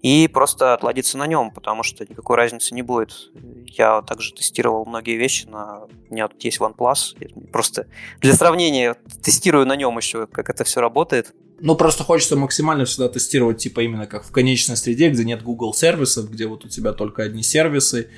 и 0.04 0.28
просто 0.28 0.76
отладиться 0.76 1.18
на 1.18 1.26
нем, 1.26 1.50
потому 1.50 1.82
что 1.82 2.06
никакой 2.08 2.38
разницы 2.38 2.76
не 2.76 2.84
будет. 2.84 3.32
Я 3.66 4.04
также 4.04 4.36
тестировал 4.36 4.86
многие 4.86 5.18
вещи 5.18 5.48
на... 5.48 5.86
У 6.10 6.14
меня 6.14 6.28
тут 6.28 6.44
есть 6.44 6.60
OnePlus. 6.60 7.50
Просто 7.52 7.88
для 8.20 8.34
сравнения 8.34 8.96
тестирую 9.24 9.66
на 9.66 9.76
нем 9.76 9.98
еще, 9.98 10.28
как 10.28 10.48
это 10.52 10.64
все 10.64 10.80
работает. 10.80 11.34
Ну, 11.60 11.76
просто 11.76 12.04
хочется 12.04 12.36
максимально 12.36 12.86
всегда 12.86 13.10
тестировать, 13.10 13.58
типа, 13.58 13.80
именно 13.80 14.06
как 14.06 14.26
в 14.26 14.32
конечной 14.32 14.78
среде, 14.78 15.10
где 15.10 15.24
нет 15.24 15.42
Google 15.42 15.74
сервисов, 15.74 16.30
где 16.30 16.46
вот 16.46 16.66
у 16.66 16.68
тебя 16.68 16.94
только 16.94 17.24
одни 17.24 17.42
сервисы, 17.42 18.12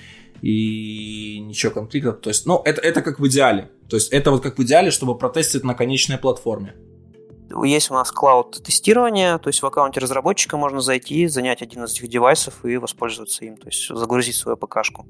и 0.43 1.39
ничего 1.39 1.71
конфликтов. 1.71 2.19
То 2.19 2.29
есть, 2.29 2.45
ну, 2.45 2.61
это, 2.65 2.81
это 2.81 3.01
как 3.01 3.17
в 3.17 3.27
идеале. 3.27 3.71
То 3.89 3.95
есть, 3.95 4.11
это 4.11 4.29
вот 4.29 4.43
как 4.43 4.57
в 4.57 4.63
идеале, 4.63 4.91
чтобы 4.91 5.17
протестить 5.17 5.63
на 5.63 5.73
конечной 5.73 6.17
платформе. 6.17 6.75
Есть 7.63 7.91
у 7.91 7.93
нас 7.93 8.11
клауд-тестирование, 8.11 9.37
то 9.37 9.47
есть 9.47 9.61
в 9.61 9.65
аккаунте 9.65 10.01
разработчика 10.01 10.57
можно 10.57 10.81
зайти, 10.81 11.27
занять 11.27 11.61
один 11.61 11.85
из 11.85 11.93
этих 11.93 12.09
девайсов 12.09 12.65
и 12.65 12.77
воспользоваться 12.77 13.45
им, 13.45 13.55
то 13.57 13.67
есть 13.67 13.87
загрузить 13.87 14.35
свою 14.35 14.57
ПКшку. 14.57 15.05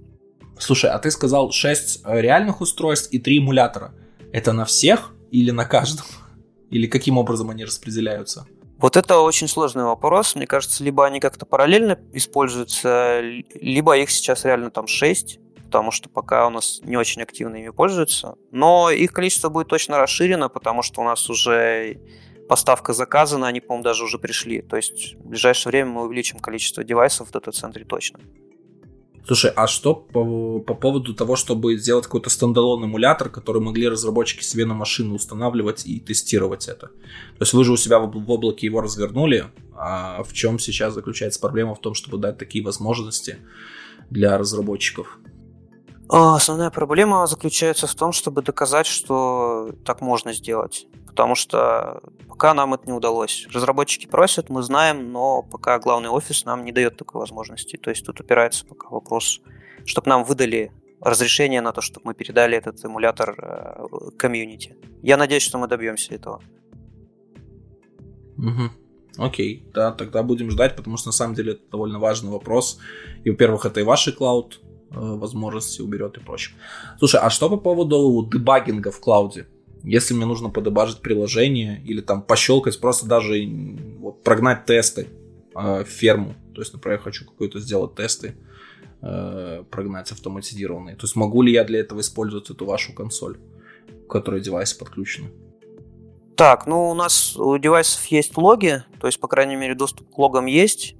Слушай, 0.59 0.91
а 0.91 0.99
ты 0.99 1.09
сказал 1.09 1.51
6 1.51 2.01
э, 2.05 2.21
реальных 2.21 2.61
устройств 2.61 3.11
и 3.11 3.17
3 3.17 3.39
эмулятора. 3.39 3.93
Это 4.31 4.53
на 4.53 4.65
всех 4.65 5.13
или 5.31 5.51
на 5.51 5.65
каждом? 5.65 6.05
Или 6.69 6.87
каким 6.87 7.17
образом 7.17 7.49
они 7.49 7.65
распределяются? 7.65 8.45
Вот 8.83 8.97
это 8.97 9.19
очень 9.19 9.47
сложный 9.47 9.85
вопрос. 9.85 10.35
Мне 10.35 10.45
кажется, 10.45 10.83
либо 10.83 11.05
они 11.05 11.21
как-то 11.21 11.45
параллельно 11.45 11.97
используются, 12.11 13.21
либо 13.21 13.95
их 13.95 14.11
сейчас 14.11 14.43
реально 14.43 14.71
там 14.71 14.87
6, 14.87 15.39
потому 15.67 15.91
что 15.91 16.09
пока 16.09 16.45
у 16.47 16.49
нас 16.49 16.81
не 16.83 16.97
очень 16.97 17.21
активно 17.21 17.55
ими 17.55 17.69
пользуются. 17.69 18.35
Но 18.51 18.89
их 18.89 19.13
количество 19.13 19.47
будет 19.47 19.69
точно 19.69 19.99
расширено, 19.99 20.49
потому 20.49 20.81
что 20.81 20.99
у 20.99 21.05
нас 21.05 21.29
уже 21.29 22.01
поставка 22.49 22.91
заказана, 22.91 23.47
они, 23.47 23.61
по-моему, 23.61 23.85
даже 23.85 24.03
уже 24.03 24.19
пришли. 24.19 24.61
То 24.61 24.75
есть 24.75 25.15
в 25.15 25.29
ближайшее 25.29 25.71
время 25.71 25.91
мы 25.91 26.03
увеличим 26.03 26.39
количество 26.39 26.83
девайсов 26.83 27.29
в 27.29 27.31
дата-центре 27.31 27.85
точно. 27.85 28.19
Слушай, 29.25 29.51
а 29.55 29.67
что 29.67 29.95
по, 29.95 30.59
по 30.59 30.73
поводу 30.73 31.13
того, 31.13 31.37
чтобы 31.37 31.77
сделать 31.77 32.05
какой-то 32.05 32.29
стендалон 32.29 32.83
эмулятор, 32.83 33.29
который 33.29 33.61
могли 33.61 33.87
разработчики 33.87 34.43
себе 34.43 34.65
на 34.65 34.73
машину 34.73 35.15
устанавливать 35.15 35.85
и 35.85 35.99
тестировать 36.01 36.67
это? 36.67 36.87
То 36.87 37.41
есть 37.41 37.53
вы 37.53 37.63
же 37.63 37.71
у 37.71 37.77
себя 37.77 37.99
в, 37.99 38.11
в 38.11 38.31
облаке 38.31 38.67
его 38.67 38.81
развернули, 38.81 39.45
а 39.75 40.23
в 40.23 40.33
чем 40.33 40.59
сейчас 40.59 40.93
заключается 40.93 41.39
проблема 41.39 41.73
в 41.73 41.79
том, 41.79 41.93
чтобы 41.93 42.17
дать 42.17 42.37
такие 42.37 42.65
возможности 42.65 43.37
для 44.09 44.37
разработчиков? 44.37 45.19
А, 46.09 46.35
основная 46.35 46.69
проблема 46.69 47.25
заключается 47.25 47.87
в 47.87 47.95
том, 47.95 48.11
чтобы 48.11 48.41
доказать, 48.41 48.87
что 48.87 49.73
так 49.85 50.01
можно 50.01 50.33
сделать. 50.33 50.85
Потому 51.13 51.35
что 51.35 52.01
пока 52.27 52.55
нам 52.55 52.73
это 52.73 52.87
не 52.87 52.91
удалось. 52.91 53.47
Разработчики 53.53 54.07
просят, 54.07 54.49
мы 54.49 54.63
знаем, 54.63 55.11
но 55.11 55.43
пока 55.43 55.77
главный 55.77 56.09
офис 56.09 56.43
нам 56.43 56.65
не 56.65 56.71
дает 56.71 56.97
такой 56.97 57.19
возможности. 57.19 57.77
То 57.77 57.91
есть 57.91 58.03
тут 58.03 58.19
упирается 58.19 58.65
пока 58.65 58.89
вопрос, 58.89 59.39
чтобы 59.85 60.09
нам 60.09 60.23
выдали 60.23 60.71
разрешение 60.99 61.61
на 61.61 61.71
то, 61.71 61.81
чтобы 61.81 62.07
мы 62.07 62.13
передали 62.15 62.57
этот 62.57 62.83
эмулятор 62.83 63.35
э, 63.37 64.09
комьюнити. 64.17 64.75
Я 65.03 65.17
надеюсь, 65.17 65.43
что 65.43 65.59
мы 65.59 65.67
добьемся 65.67 66.15
этого. 66.15 66.41
Угу. 68.37 69.23
Окей, 69.23 69.69
да, 69.71 69.91
тогда 69.91 70.23
будем 70.23 70.49
ждать, 70.49 70.75
потому 70.75 70.97
что 70.97 71.09
на 71.09 71.13
самом 71.13 71.35
деле 71.35 71.51
это 71.51 71.61
довольно 71.71 71.99
важный 71.99 72.31
вопрос. 72.31 72.79
И, 73.23 73.29
во-первых, 73.29 73.65
это 73.65 73.81
и 73.81 73.83
ваши 73.83 74.13
клауд 74.13 74.61
э, 74.89 74.95
возможности 74.95 75.79
уберет 75.83 76.17
и 76.17 76.21
прочее. 76.21 76.55
Слушай, 76.97 77.19
а 77.21 77.29
что 77.29 77.51
по 77.51 77.57
поводу 77.57 78.27
дебагинга 78.33 78.89
в 78.89 78.99
клауде? 78.99 79.45
Если 79.83 80.13
мне 80.13 80.25
нужно 80.25 80.49
подебажить 80.49 81.01
приложение 81.01 81.81
или 81.83 82.01
там 82.01 82.21
пощелкать, 82.21 82.79
просто 82.79 83.05
даже 83.05 83.45
вот, 83.99 84.23
прогнать 84.23 84.65
тесты 84.65 85.07
э, 85.55 85.83
в 85.83 85.87
ферму. 85.87 86.35
То 86.55 86.61
есть, 86.61 86.73
например, 86.73 86.99
я 86.99 87.03
хочу 87.03 87.25
какой-то 87.25 87.59
сделать 87.59 87.95
тесты, 87.95 88.35
э, 89.01 89.63
прогнать 89.69 90.11
автоматизированные. 90.11 90.95
То 90.95 91.05
есть 91.05 91.15
могу 91.15 91.41
ли 91.41 91.51
я 91.51 91.65
для 91.65 91.81
этого 91.81 91.99
использовать 91.99 92.49
эту 92.49 92.65
вашу 92.65 92.93
консоль, 92.93 93.37
к 94.07 94.09
которой 94.09 94.39
девайсы 94.39 94.77
подключены? 94.77 95.31
Так, 96.35 96.65
ну 96.65 96.89
у 96.89 96.93
нас 96.93 97.37
у 97.37 97.57
девайсов 97.57 98.05
есть 98.07 98.35
логи, 98.37 98.83
то 98.99 99.07
есть, 99.07 99.19
по 99.19 99.27
крайней 99.27 99.55
мере, 99.55 99.75
доступ 99.75 100.09
к 100.09 100.17
логам 100.17 100.45
есть. 100.45 100.95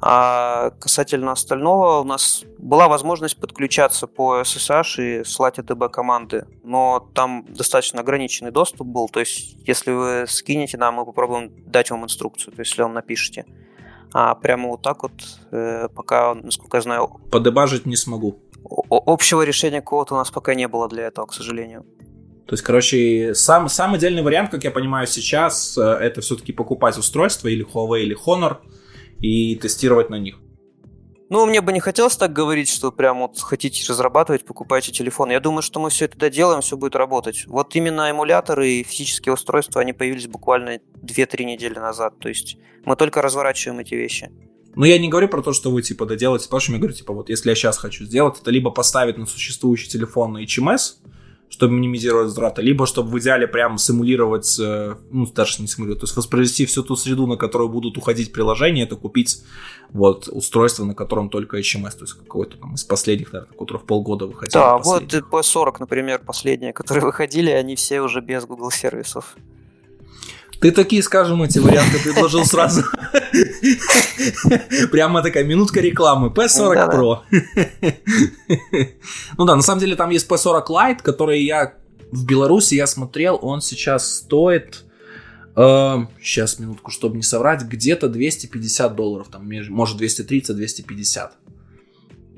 А 0.00 0.72
касательно 0.78 1.32
остального, 1.32 2.00
у 2.00 2.04
нас 2.04 2.44
была 2.58 2.86
возможность 2.86 3.38
подключаться 3.38 4.06
по 4.06 4.40
SSH 4.40 5.20
и 5.20 5.24
слать 5.24 5.58
ADB 5.58 5.88
команды, 5.88 6.46
но 6.62 7.08
там 7.14 7.46
достаточно 7.48 8.00
ограниченный 8.00 8.50
доступ 8.50 8.86
был, 8.86 9.08
то 9.08 9.20
есть 9.20 9.56
если 9.66 9.92
вы 9.92 10.26
скинете 10.28 10.76
нам, 10.76 10.96
мы 10.96 11.06
попробуем 11.06 11.50
дать 11.66 11.90
вам 11.90 12.04
инструкцию, 12.04 12.52
то 12.54 12.60
есть 12.60 12.72
если 12.72 12.82
вам 12.82 12.92
напишите. 12.92 13.46
А 14.12 14.34
прямо 14.34 14.68
вот 14.68 14.82
так 14.82 15.02
вот, 15.02 15.12
э, 15.50 15.88
пока, 15.94 16.34
насколько 16.34 16.76
я 16.76 16.82
знаю... 16.82 17.20
Подебажить 17.30 17.86
не 17.86 17.96
смогу. 17.96 18.38
Общего 18.88 19.42
решения 19.42 19.80
какого-то 19.80 20.14
у 20.14 20.16
нас 20.18 20.30
пока 20.30 20.54
не 20.54 20.68
было 20.68 20.88
для 20.88 21.06
этого, 21.06 21.26
к 21.26 21.32
сожалению. 21.32 21.84
То 22.46 22.52
есть, 22.52 22.62
короче, 22.62 23.34
сам, 23.34 23.68
сам 23.68 23.96
идеальный 23.96 24.22
вариант, 24.22 24.50
как 24.50 24.62
я 24.62 24.70
понимаю 24.70 25.06
сейчас, 25.06 25.76
э, 25.76 25.82
это 25.82 26.20
все-таки 26.20 26.52
покупать 26.52 26.96
устройство 26.98 27.48
или 27.48 27.64
Huawei, 27.64 28.02
или 28.02 28.16
Honor– 28.16 28.58
и 29.20 29.56
тестировать 29.56 30.10
на 30.10 30.18
них. 30.18 30.36
Ну, 31.28 31.44
мне 31.44 31.60
бы 31.60 31.72
не 31.72 31.80
хотелось 31.80 32.16
так 32.16 32.32
говорить, 32.32 32.68
что 32.68 32.92
прям 32.92 33.18
вот 33.18 33.40
хотите 33.40 33.84
разрабатывать, 33.88 34.44
покупайте 34.44 34.92
телефон. 34.92 35.30
Я 35.30 35.40
думаю, 35.40 35.62
что 35.62 35.80
мы 35.80 35.90
все 35.90 36.04
это 36.04 36.16
доделаем, 36.16 36.60
все 36.60 36.76
будет 36.76 36.94
работать. 36.94 37.46
Вот 37.48 37.74
именно 37.74 38.08
эмуляторы 38.10 38.68
и 38.68 38.84
физические 38.84 39.34
устройства, 39.34 39.80
они 39.80 39.92
появились 39.92 40.28
буквально 40.28 40.78
2-3 41.02 41.44
недели 41.44 41.74
назад. 41.74 42.18
То 42.20 42.28
есть 42.28 42.58
мы 42.84 42.94
только 42.94 43.22
разворачиваем 43.22 43.80
эти 43.80 43.94
вещи. 43.94 44.30
Ну, 44.76 44.84
я 44.84 44.98
не 44.98 45.08
говорю 45.08 45.28
про 45.28 45.42
то, 45.42 45.52
что 45.52 45.70
вы, 45.70 45.82
типа, 45.82 46.06
доделаете, 46.06 46.44
потому 46.44 46.60
что 46.60 46.72
я 46.72 46.78
говорю, 46.78 46.94
типа, 46.94 47.12
вот, 47.12 47.28
если 47.28 47.48
я 47.48 47.56
сейчас 47.56 47.78
хочу 47.78 48.04
сделать, 48.04 48.38
это 48.40 48.50
либо 48.50 48.70
поставить 48.70 49.16
на 49.16 49.26
существующий 49.26 49.88
телефон 49.88 50.34
на 50.34 50.44
HMS, 50.44 50.98
чтобы 51.48 51.74
минимизировать 51.74 52.30
затраты, 52.30 52.62
либо 52.62 52.86
чтобы 52.86 53.10
в 53.10 53.18
идеале 53.18 53.46
прям 53.46 53.78
симулировать, 53.78 54.58
э, 54.60 54.96
ну, 55.10 55.26
даже 55.26 55.62
не 55.62 55.68
симулировать, 55.68 56.00
то 56.00 56.06
есть 56.06 56.16
воспроизвести 56.16 56.66
всю 56.66 56.82
ту 56.82 56.96
среду, 56.96 57.26
на 57.26 57.36
которую 57.36 57.68
будут 57.68 57.96
уходить 57.96 58.32
приложения, 58.32 58.82
это 58.82 58.96
купить 58.96 59.42
вот 59.90 60.28
устройство, 60.28 60.84
на 60.84 60.94
котором 60.94 61.30
только 61.30 61.58
HMS, 61.58 61.96
то 61.96 62.02
есть 62.02 62.14
какой-то 62.14 62.58
там 62.58 62.74
из 62.74 62.84
последних, 62.84 63.32
наверное, 63.32 63.56
которых 63.56 63.84
полгода 63.84 64.26
выходило. 64.26 64.64
Да, 64.64 64.78
вот 64.78 65.04
P40, 65.04 65.76
например, 65.80 66.20
последние, 66.24 66.72
которые 66.72 67.04
выходили, 67.06 67.50
они 67.50 67.76
все 67.76 68.00
уже 68.00 68.20
без 68.20 68.44
Google 68.44 68.70
сервисов. 68.70 69.36
Ты 70.60 70.72
такие, 70.72 71.02
скажем, 71.02 71.42
эти 71.42 71.58
варианты 71.58 71.98
предложил 71.98 72.44
сразу. 72.44 72.82
Прямо 74.90 75.22
такая 75.22 75.44
минутка 75.44 75.80
рекламы. 75.80 76.28
P40 76.28 76.92
Pro. 76.92 77.18
Ну 79.38 79.44
да, 79.44 79.56
на 79.56 79.62
самом 79.62 79.80
деле 79.80 79.96
там 79.96 80.10
есть 80.10 80.30
P40 80.30 80.66
Lite, 80.68 81.02
который 81.02 81.42
я 81.42 81.74
в 82.10 82.24
Беларуси 82.24 82.74
я 82.74 82.86
смотрел, 82.86 83.38
он 83.42 83.60
сейчас 83.60 84.16
стоит... 84.16 84.84
сейчас, 85.54 86.58
минутку, 86.58 86.90
чтобы 86.90 87.16
не 87.16 87.22
соврать, 87.22 87.62
где-то 87.62 88.08
250 88.08 88.94
долларов, 88.94 89.28
там, 89.30 89.48
может 89.70 90.00
230-250. 90.00 91.30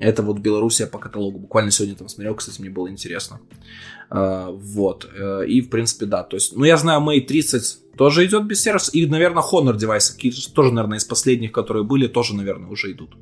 Это 0.01 0.23
вот 0.23 0.39
Белоруссия 0.39 0.87
по 0.87 0.99
каталогу. 0.99 1.41
Буквально 1.41 1.73
сегодня 1.73 1.97
там 1.97 2.09
смотрел, 2.09 2.37
кстати, 2.37 2.61
мне 2.61 2.71
было 2.71 2.89
интересно. 2.89 3.41
Uh, 4.11 4.57
вот. 4.57 5.11
Uh, 5.13 5.45
и, 5.45 5.61
в 5.61 5.71
принципе, 5.71 6.07
да. 6.07 6.23
То 6.23 6.37
есть, 6.37 6.57
ну, 6.57 6.65
я 6.65 6.77
знаю, 6.77 7.01
Mate 7.01 7.27
30 7.27 7.79
тоже 7.99 8.25
идет 8.25 8.45
без 8.47 8.63
сервиса. 8.63 8.93
И, 8.93 9.05
наверное, 9.07 9.43
Honor 9.43 9.77
девайсы, 9.77 10.17
тоже, 10.55 10.73
наверное, 10.73 10.99
из 10.99 11.05
последних, 11.05 11.53
которые 11.53 11.83
были, 11.83 12.07
тоже, 12.07 12.35
наверное, 12.35 12.71
уже 12.71 12.93
идут. 12.93 13.17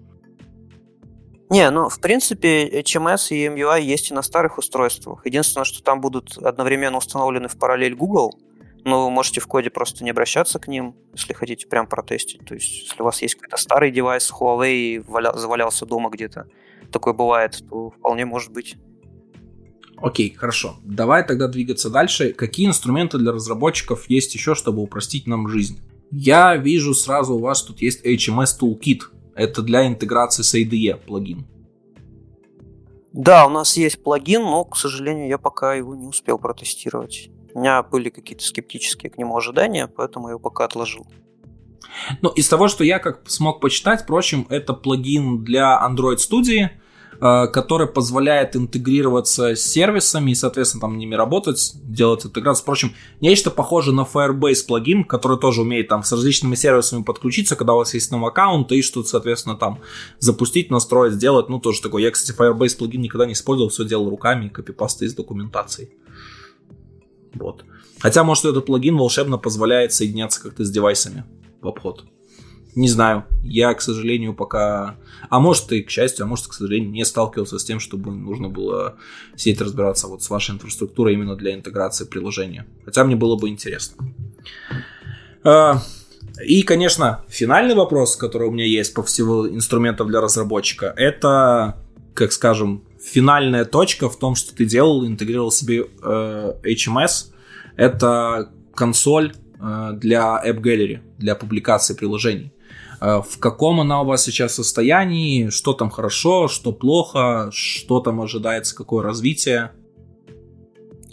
Не, 1.49 1.71
ну, 1.71 1.89
в 1.89 1.99
принципе, 2.01 2.69
HMS 2.69 3.29
и 3.31 3.47
MUI 3.47 3.81
есть 3.81 4.11
и 4.11 4.15
на 4.15 4.23
старых 4.23 4.59
устройствах. 4.59 5.25
Единственное, 5.25 5.65
что 5.65 5.83
там 5.83 6.01
будут 6.01 6.37
одновременно 6.37 6.99
установлены 6.99 7.49
в 7.49 7.57
параллель 7.57 7.95
Google, 7.95 8.39
но 8.85 9.07
вы 9.07 9.11
можете 9.11 9.41
в 9.41 9.47
коде 9.47 9.71
просто 9.71 10.05
не 10.05 10.11
обращаться 10.11 10.59
к 10.59 10.69
ним, 10.69 10.95
если 11.15 11.33
хотите 11.33 11.67
прям 11.67 11.87
протестить. 11.87 12.45
То 12.45 12.55
есть, 12.55 12.83
если 12.83 13.01
у 13.01 13.05
вас 13.05 13.23
есть 13.23 13.37
какой-то 13.37 13.57
старый 13.57 13.91
девайс 13.91 14.31
Huawei 14.31 15.03
валя... 15.09 15.33
завалялся 15.33 15.87
дома 15.87 16.11
где-то, 16.11 16.49
такое 16.93 17.15
бывает, 17.15 17.63
то 17.71 17.91
вполне 17.91 18.27
может 18.27 18.53
быть. 18.53 18.77
Окей, 19.99 20.35
хорошо. 20.35 20.77
Давай 20.85 21.27
тогда 21.27 21.49
двигаться 21.49 21.91
дальше. 21.91 22.33
Какие 22.33 22.67
инструменты 22.67 23.19
для 23.19 23.33
разработчиков 23.33 24.09
есть 24.11 24.35
еще, 24.35 24.55
чтобы 24.55 24.83
упростить 24.83 25.27
нам 25.27 25.49
жизнь? 25.49 25.81
Я 26.11 26.57
вижу 26.57 26.95
сразу 26.95 27.35
у 27.35 27.39
вас 27.41 27.63
тут 27.63 27.81
есть 27.81 28.05
HMS 28.05 28.59
Toolkit. 28.61 29.03
Это 29.35 29.63
для 29.63 29.87
интеграции 29.87 30.43
с 30.43 30.55
IDE 30.55 30.97
плагин. 30.97 31.47
Да, 33.13 33.47
у 33.47 33.51
нас 33.51 33.77
есть 33.77 34.03
плагин, 34.03 34.43
но, 34.43 34.65
к 34.65 34.77
сожалению, 34.77 35.29
я 35.29 35.39
пока 35.39 35.75
его 35.75 35.95
не 35.95 36.07
успел 36.07 36.39
протестировать. 36.39 37.31
У 37.55 37.61
меня 37.61 37.83
были 37.83 38.11
какие-то 38.11 38.45
скептические 38.45 39.11
к 39.11 39.17
нему 39.17 39.37
ожидания, 39.37 39.89
поэтому 39.89 40.29
я 40.29 40.33
его 40.33 40.41
пока 40.41 40.67
отложил. 40.67 41.07
Ну, 42.21 42.29
из 42.31 42.49
того, 42.49 42.69
что 42.69 42.85
я 42.85 42.99
как 42.99 43.29
смог 43.29 43.61
почитать, 43.61 44.03
впрочем, 44.03 44.47
это 44.51 44.75
плагин 44.75 45.43
для 45.45 45.81
Android 45.83 46.17
Studio, 46.17 46.69
который 47.19 47.87
позволяет 47.87 48.57
интегрироваться 48.57 49.55
с 49.55 49.63
сервисами 49.63 50.31
и, 50.31 50.35
соответственно, 50.35 50.83
там 50.83 50.99
ними 50.99 51.15
работать, 51.15 51.73
делать 51.85 52.27
интеграцию. 52.27 52.63
Впрочем, 52.63 52.93
нечто 53.21 53.51
похожее 53.51 53.95
на 53.95 54.03
Firebase 54.03 54.67
плагин, 54.67 55.05
который 55.05 55.39
тоже 55.39 55.63
умеет 55.63 55.89
там 55.89 56.03
с 56.03 56.13
различными 56.13 56.55
сервисами 56.55 57.03
подключиться, 57.03 57.57
когда 57.57 57.75
у 57.75 57.79
вас 57.79 57.95
есть 57.95 58.11
новый 58.11 58.31
аккаунт, 58.31 58.71
и 58.73 58.83
что-то, 58.83 59.09
соответственно, 59.09 59.57
там 59.57 59.81
запустить, 60.19 60.71
настроить, 60.71 61.15
сделать. 61.15 61.49
Ну, 61.49 61.59
тоже 61.59 61.81
такое. 61.83 62.03
Я, 62.03 62.11
кстати, 62.11 62.39
Firebase 62.39 62.77
плагин 62.77 63.03
никогда 63.03 63.27
не 63.27 63.33
использовал, 63.33 63.71
все 63.71 63.85
делал 63.85 64.11
руками, 64.11 64.49
копипасты 64.49 65.07
из 65.07 65.15
документации. 65.15 65.91
Вот. 67.35 67.65
Хотя, 67.99 68.25
может, 68.25 68.45
этот 68.45 68.67
плагин 68.67 68.97
волшебно 68.97 69.39
позволяет 69.39 69.93
соединяться 69.93 70.43
как-то 70.43 70.65
с 70.65 70.71
девайсами 70.71 71.25
в 71.61 71.69
обход. 71.69 72.05
Не 72.77 72.89
знаю. 72.89 73.25
Я, 73.43 73.73
к 73.73 73.81
сожалению, 73.81 74.35
пока... 74.35 74.97
А 75.31 75.41
может 75.41 75.73
и 75.73 75.83
к 75.83 75.89
счастью, 75.89 76.25
а 76.25 76.27
может, 76.29 76.47
к 76.47 76.53
сожалению, 76.53 76.91
не 76.91 77.07
сталкивался 77.07 77.59
с 77.59 77.65
тем, 77.65 77.81
чтобы 77.81 78.11
нужно 78.13 78.51
было 78.51 78.97
сидеть 79.35 79.63
разбираться 79.63 80.09
вот 80.09 80.23
с 80.23 80.29
вашей 80.29 80.55
инфраструктурой 80.55 81.15
именно 81.15 81.37
для 81.37 81.55
интеграции 81.55 82.05
приложения. 82.05 82.67
Хотя 82.85 83.03
мне 83.05 83.17
было 83.17 83.37
бы 83.37 83.49
интересно. 83.49 84.07
А, 85.43 85.81
и, 86.45 86.63
конечно, 86.65 87.25
финальный 87.29 87.75
вопрос, 87.75 88.15
который 88.15 88.49
у 88.49 88.51
меня 88.51 88.67
есть 88.67 88.93
по 88.93 89.03
всего 89.03 89.49
инструментов 89.49 90.09
для 90.09 90.21
разработчика, 90.21 90.93
это, 90.99 91.79
как 92.13 92.31
скажем, 92.31 92.85
финальная 93.03 93.65
точка 93.65 94.11
в 94.11 94.19
том, 94.19 94.35
что 94.35 94.55
ты 94.55 94.67
делал, 94.67 95.07
интегрировал 95.07 95.51
себе 95.51 95.87
э, 96.03 96.53
HMS. 96.63 97.33
Это 97.77 98.51
консоль 98.75 99.33
э, 99.59 99.93
для 99.95 100.43
App 100.47 100.61
Gallery, 100.61 101.01
для 101.17 101.35
публикации 101.37 101.95
приложений. 101.95 102.53
Э, 103.01 103.23
в 103.23 103.39
каком 103.39 103.81
она 103.81 104.03
у 104.03 104.05
вас 104.05 104.25
сейчас 104.25 104.55
состоянии, 104.55 105.49
что 105.51 105.73
там 105.73 105.91
хорошо, 105.91 106.49
что 106.49 106.73
плохо, 106.73 107.51
что 107.53 108.01
там 108.01 108.21
ожидается, 108.21 108.75
какое 108.75 109.03
развитие. 109.03 109.73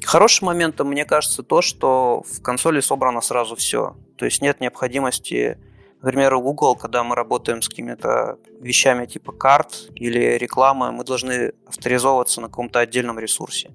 Хорошим 0.04 0.48
моментом, 0.48 0.90
мне 0.90 1.06
кажется, 1.06 1.44
то, 1.44 1.62
что 1.62 2.24
в 2.24 2.42
консоли 2.42 2.82
собрано 2.82 3.22
сразу 3.22 3.56
все. 3.56 3.96
То 4.18 4.26
есть 4.26 4.42
нет 4.42 4.60
необходимости, 4.60 5.58
например, 6.02 6.34
у 6.36 6.42
Google, 6.42 6.76
когда 6.76 7.04
мы 7.04 7.16
работаем 7.16 7.62
с 7.62 7.70
какими-то 7.70 8.38
вещами 8.60 9.06
типа 9.06 9.32
карт 9.32 9.90
или 9.96 10.38
рекламы, 10.38 10.92
мы 10.92 11.04
должны 11.06 11.54
авторизовываться 11.66 12.42
на 12.42 12.48
каком-то 12.48 12.80
отдельном 12.80 13.18
ресурсе. 13.18 13.72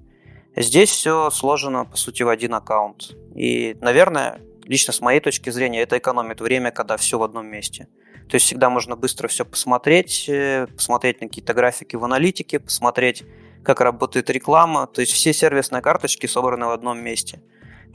Здесь 0.55 0.89
все 0.89 1.29
сложено, 1.31 1.85
по 1.85 1.97
сути, 1.97 2.23
в 2.23 2.29
один 2.29 2.53
аккаунт. 2.53 3.15
И, 3.35 3.77
наверное, 3.81 4.41
лично 4.69 4.93
с 4.93 5.01
моей 5.01 5.19
точки 5.19 5.49
зрения, 5.49 5.81
это 5.81 5.97
экономит 5.97 6.39
время, 6.39 6.71
когда 6.71 6.95
все 6.95 7.17
в 7.17 7.23
одном 7.23 7.47
месте. 7.47 7.87
То 8.29 8.35
есть 8.35 8.45
всегда 8.45 8.69
можно 8.69 8.95
быстро 8.95 9.27
все 9.27 9.43
посмотреть, 9.43 10.29
э, 10.29 10.67
посмотреть 10.67 11.19
на 11.21 11.27
какие-то 11.27 11.55
графики 11.55 11.95
в 11.95 12.03
аналитике, 12.05 12.59
посмотреть, 12.59 13.23
как 13.63 13.81
работает 13.81 14.29
реклама. 14.29 14.85
То 14.85 15.01
есть 15.01 15.11
все 15.11 15.33
сервисные 15.33 15.81
карточки 15.81 16.27
собраны 16.27 16.67
в 16.67 16.69
одном 16.69 16.99
месте. 16.99 17.41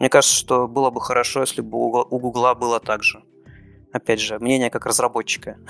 Мне 0.00 0.08
кажется, 0.08 0.34
что 0.34 0.66
было 0.66 0.90
бы 0.90 1.00
хорошо, 1.00 1.42
если 1.42 1.62
бы 1.62 1.78
у 1.78 2.18
Гугла 2.18 2.54
было 2.54 2.80
так 2.80 3.04
же. 3.04 3.22
Опять 3.92 4.20
же, 4.20 4.40
мнение 4.40 4.68
как 4.70 4.84
разработчика. 4.86 5.56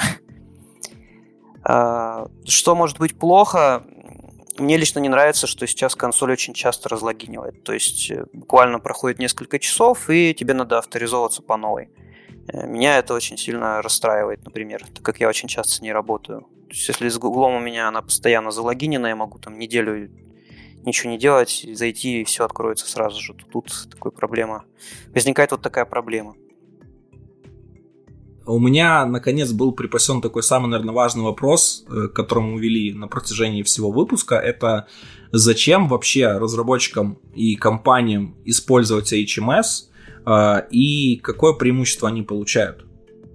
А, 1.67 2.27
что 2.45 2.75
может 2.75 2.99
быть 2.99 3.19
плохо? 3.19 3.87
Мне 4.59 4.77
лично 4.77 5.01
не 5.01 5.09
нравится, 5.09 5.47
что 5.47 5.67
сейчас 5.67 5.97
консоль 5.97 6.33
очень 6.33 6.55
часто 6.55 6.89
разлогинивает. 6.89 7.65
То 7.65 7.73
есть 7.73 8.11
э, 8.11 8.27
буквально 8.33 8.79
проходит 8.79 9.19
несколько 9.19 9.59
часов, 9.59 10.09
и 10.09 10.33
тебе 10.33 10.55
надо 10.55 10.79
авторизовываться 10.79 11.43
по 11.43 11.57
новой. 11.57 11.91
Э, 12.49 12.67
меня 12.67 12.99
это 12.99 13.15
очень 13.15 13.37
сильно 13.37 13.83
расстраивает, 13.83 14.45
например, 14.45 14.85
так 14.95 15.03
как 15.03 15.19
я 15.19 15.29
очень 15.29 15.49
часто 15.49 15.73
с 15.73 15.81
ней 15.81 15.93
работаю. 15.93 16.43
То 16.43 16.71
есть 16.71 16.87
если 16.87 17.09
с 17.09 17.19
Гуглом 17.19 17.55
у 17.55 17.61
меня 17.61 17.89
она 17.89 18.01
постоянно 18.01 18.53
залогинена, 18.53 19.09
я 19.09 19.17
могу 19.17 19.39
там 19.39 19.59
неделю 19.59 20.09
ничего 20.85 21.11
не 21.11 21.19
делать, 21.19 21.67
зайти 21.73 22.21
и 22.21 22.25
все 22.25 22.45
откроется 22.45 22.89
сразу 22.89 23.21
же. 23.21 23.35
Тут 23.35 23.73
такая 23.91 24.13
проблема. 24.13 24.67
Возникает 25.09 25.51
вот 25.51 25.63
такая 25.63 25.85
проблема. 25.85 26.37
У 28.47 28.59
меня, 28.59 29.07
наконец, 29.07 29.53
был 29.53 29.73
припасен 29.73 30.21
такой 30.21 30.43
самый, 30.43 30.69
наверное, 30.69 30.95
важный 30.95 31.23
вопрос, 31.23 31.85
э, 31.89 32.09
к 32.09 32.13
которому 32.13 32.59
вели 32.59 32.93
на 32.93 33.09
протяжении 33.09 33.63
всего 33.63 33.91
выпуска. 33.91 34.35
Это 34.35 34.87
зачем 35.33 35.89
вообще 35.89 36.29
разработчикам 36.39 37.19
и 37.35 37.57
компаниям 37.57 38.37
использовать 38.45 39.13
HMS 39.13 39.87
э, 40.27 40.69
и 40.71 41.17
какое 41.17 41.55
преимущество 41.55 42.09
они 42.09 42.23
получают? 42.23 42.85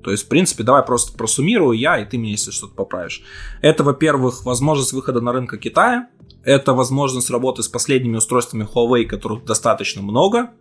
То 0.03 0.11
есть, 0.11 0.25
в 0.25 0.27
принципе, 0.27 0.63
давай 0.63 0.83
просто 0.83 1.17
просуммирую 1.17 1.77
я, 1.77 1.99
и 1.99 2.05
ты 2.05 2.17
мне, 2.17 2.31
если 2.31 2.51
что-то 2.51 2.75
поправишь. 2.75 3.23
Это, 3.61 3.83
во-первых, 3.83 4.45
возможность 4.45 4.93
выхода 4.93 5.21
на 5.21 5.33
рынок 5.33 5.59
Китая. 5.59 6.07
Это 6.43 6.73
возможность 6.73 7.29
работы 7.29 7.63
с 7.63 7.67
последними 7.67 8.17
устройствами 8.17 8.63
Huawei, 8.63 9.05
которых 9.05 9.45
достаточно 9.45 10.01
много. 10.01 10.51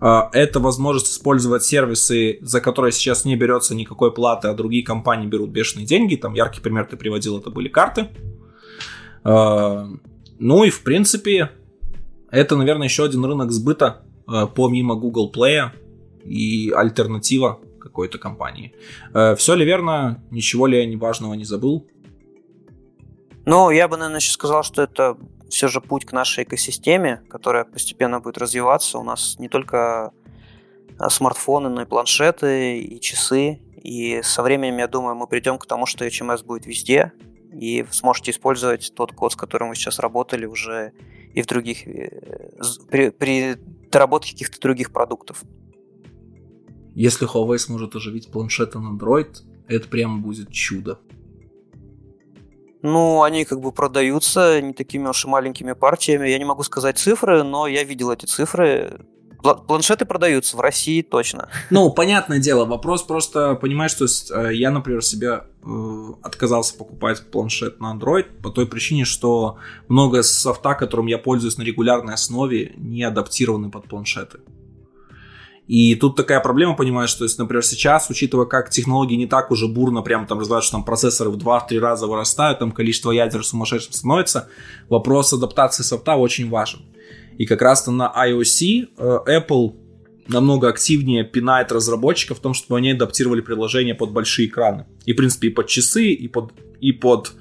А, 0.00 0.28
это 0.32 0.60
возможность 0.60 1.10
использовать 1.12 1.64
сервисы, 1.64 2.38
за 2.40 2.60
которые 2.60 2.92
сейчас 2.92 3.24
не 3.24 3.36
берется 3.36 3.74
никакой 3.74 4.12
платы, 4.12 4.48
а 4.48 4.54
другие 4.54 4.84
компании 4.84 5.26
берут 5.26 5.50
бешеные 5.50 5.86
деньги. 5.86 6.16
Там 6.16 6.34
яркий 6.34 6.60
пример 6.60 6.86
ты 6.86 6.96
приводил, 6.96 7.38
это 7.38 7.50
были 7.50 7.68
карты. 7.68 8.08
А, 9.24 9.88
ну 10.38 10.64
и 10.64 10.70
в 10.70 10.82
принципе, 10.82 11.50
это, 12.30 12.56
наверное, 12.56 12.86
еще 12.86 13.04
один 13.04 13.24
рынок 13.24 13.50
сбыта 13.50 14.02
а, 14.26 14.46
помимо 14.46 14.94
Google 14.94 15.32
Play 15.34 15.70
и 16.24 16.70
альтернатива 16.70 17.60
какой-то 17.80 18.18
компании. 18.18 18.74
Все 19.36 19.54
ли 19.54 19.64
верно? 19.64 20.22
Ничего 20.30 20.66
ли 20.66 20.78
я 20.78 20.98
важного 20.98 21.32
не 21.34 21.44
забыл? 21.44 21.86
Ну, 23.50 23.70
я 23.70 23.88
бы, 23.88 23.96
наверное, 23.96 24.20
еще 24.20 24.30
сказал, 24.30 24.62
что 24.62 24.82
это 24.82 25.16
все 25.48 25.68
же 25.68 25.80
путь 25.80 26.04
к 26.04 26.12
нашей 26.12 26.44
экосистеме, 26.44 27.22
которая 27.30 27.64
постепенно 27.64 28.20
будет 28.20 28.36
развиваться. 28.36 28.98
У 28.98 29.02
нас 29.02 29.38
не 29.38 29.48
только 29.48 30.12
а, 30.98 31.08
смартфоны, 31.08 31.70
но 31.70 31.80
и 31.80 31.86
планшеты, 31.86 32.78
и 32.78 33.00
часы. 33.00 33.60
И 33.82 34.20
со 34.22 34.42
временем, 34.42 34.76
я 34.76 34.86
думаю, 34.86 35.14
мы 35.14 35.26
придем 35.26 35.56
к 35.56 35.64
тому, 35.64 35.86
что 35.86 36.06
HMS 36.06 36.44
будет 36.44 36.66
везде, 36.66 37.12
и 37.50 37.86
сможете 37.90 38.32
использовать 38.32 38.92
тот 38.94 39.12
код, 39.12 39.32
с 39.32 39.36
которым 39.36 39.70
вы 39.70 39.76
сейчас 39.76 39.98
работали 39.98 40.44
уже 40.44 40.92
и 41.32 41.40
в 41.40 41.46
других, 41.46 41.88
э, 41.88 42.20
при, 42.90 43.08
при 43.08 43.56
доработке 43.90 44.32
каких-то 44.32 44.60
других 44.60 44.92
продуктов. 44.92 45.42
Если 46.94 47.26
Huawei 47.26 47.56
сможет 47.56 47.96
оживить 47.96 48.30
планшеты 48.30 48.78
на 48.78 48.94
Android, 48.94 49.38
это 49.68 49.88
прямо 49.88 50.18
будет 50.18 50.52
чудо. 50.52 50.98
Ну, 52.82 53.22
они 53.22 53.44
как 53.44 53.60
бы 53.60 53.72
продаются 53.72 54.60
не 54.60 54.72
такими 54.72 55.08
уж 55.08 55.24
и 55.24 55.28
маленькими 55.28 55.72
партиями. 55.72 56.28
Я 56.28 56.38
не 56.38 56.44
могу 56.44 56.62
сказать 56.62 56.98
цифры, 56.98 57.42
но 57.42 57.66
я 57.66 57.82
видел 57.84 58.10
эти 58.10 58.26
цифры. 58.26 59.00
Планшеты 59.40 60.04
продаются 60.04 60.56
в 60.56 60.60
России 60.60 61.00
точно. 61.02 61.48
Ну, 61.70 61.90
понятное 61.92 62.38
дело. 62.40 62.64
Вопрос 62.64 63.02
просто, 63.02 63.54
понимаешь, 63.54 63.92
что 63.92 64.06
э, 64.06 64.54
я, 64.54 64.70
например, 64.72 65.02
себе 65.02 65.44
э, 65.62 66.12
отказался 66.22 66.76
покупать 66.76 67.30
планшет 67.30 67.80
на 67.80 67.94
Android 67.94 68.24
по 68.42 68.50
той 68.50 68.66
причине, 68.66 69.04
что 69.04 69.58
много 69.86 70.24
софта, 70.24 70.74
которым 70.74 71.06
я 71.06 71.18
пользуюсь 71.18 71.56
на 71.56 71.62
регулярной 71.62 72.14
основе, 72.14 72.72
не 72.76 73.04
адаптированы 73.04 73.70
под 73.70 73.88
планшеты. 73.88 74.40
И 75.68 75.94
тут 75.96 76.16
такая 76.16 76.40
проблема, 76.40 76.74
понимаешь, 76.74 77.10
что 77.10 77.24
есть, 77.24 77.38
например, 77.38 77.62
сейчас, 77.62 78.08
учитывая, 78.08 78.46
как 78.46 78.70
технологии 78.70 79.16
не 79.16 79.26
так 79.26 79.50
уже 79.50 79.68
бурно 79.68 80.00
прям 80.00 80.26
там 80.26 80.38
развиваются, 80.38 80.72
там 80.72 80.82
процессоры 80.82 81.28
в 81.28 81.36
2-3 81.36 81.78
раза 81.78 82.06
вырастают, 82.06 82.58
там 82.58 82.72
количество 82.72 83.10
ядер 83.10 83.44
сумасшедшим 83.44 83.92
становится, 83.92 84.48
вопрос 84.88 85.34
адаптации 85.34 85.82
софта 85.82 86.16
очень 86.16 86.48
важен. 86.48 86.80
И 87.36 87.44
как 87.44 87.60
раз-то 87.60 87.90
на 87.90 88.10
iOS 88.16 88.88
э, 88.96 89.18
Apple 89.28 89.74
намного 90.26 90.68
активнее 90.68 91.22
пинает 91.22 91.70
разработчиков 91.70 92.38
в 92.38 92.40
том, 92.40 92.54
чтобы 92.54 92.78
они 92.78 92.92
адаптировали 92.92 93.42
приложение 93.42 93.94
под 93.94 94.10
большие 94.10 94.48
экраны. 94.48 94.86
И, 95.04 95.12
в 95.12 95.16
принципе, 95.16 95.48
и 95.48 95.50
под 95.50 95.66
часы, 95.66 96.12
и 96.12 96.28
под, 96.28 96.52
и 96.80 96.92
под 96.92 97.34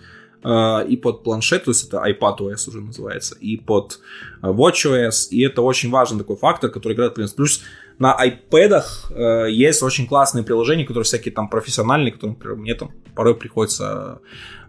э, 0.44 0.86
и 0.90 0.98
под 0.98 1.24
планшет, 1.24 1.64
то 1.64 1.72
есть 1.72 1.88
это 1.88 2.04
iPadOS 2.06 2.70
уже 2.70 2.82
называется, 2.82 3.36
и 3.40 3.56
под 3.56 4.00
э, 4.42 4.48
WatchOS, 4.48 5.30
и 5.32 5.42
это 5.44 5.62
очень 5.62 5.90
важный 5.90 6.20
такой 6.20 6.36
фактор, 6.36 6.70
который 6.70 6.94
играет 6.94 7.16
плюс. 7.16 7.32
Плюс 7.32 7.62
на 8.00 8.16
iPad 8.16 8.84
э, 9.10 9.52
есть 9.52 9.82
очень 9.82 10.08
классные 10.08 10.44
приложения, 10.44 10.86
которые 10.86 11.04
всякие 11.04 11.34
там 11.34 11.50
профессиональные, 11.50 12.12
которые, 12.12 12.36
например, 12.36 12.58
мне 12.58 12.76
там 12.76 12.92
порой 13.16 13.34
приходится 13.34 14.22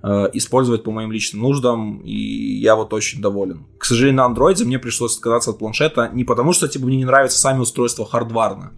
э, 0.03 0.31
использовать 0.33 0.83
по 0.83 0.91
моим 0.91 1.13
личным 1.13 1.43
нуждам, 1.43 2.01
и 2.01 2.15
я 2.15 2.75
вот 2.75 2.95
очень 2.95 3.21
доволен. 3.21 3.67
К 3.77 3.85
сожалению, 3.85 4.17
на 4.17 4.25
андроиде 4.25 4.65
мне 4.65 4.79
пришлось 4.79 5.17
отказаться 5.17 5.51
от 5.51 5.59
планшета 5.59 6.11
не 6.15 6.25
потому, 6.25 6.55
что 6.55 6.69
типа, 6.69 6.87
мне 6.87 6.97
не 6.97 7.05
нравятся 7.05 7.39
сами 7.39 7.61
устройства 7.61 8.07
хардварно, 8.07 8.73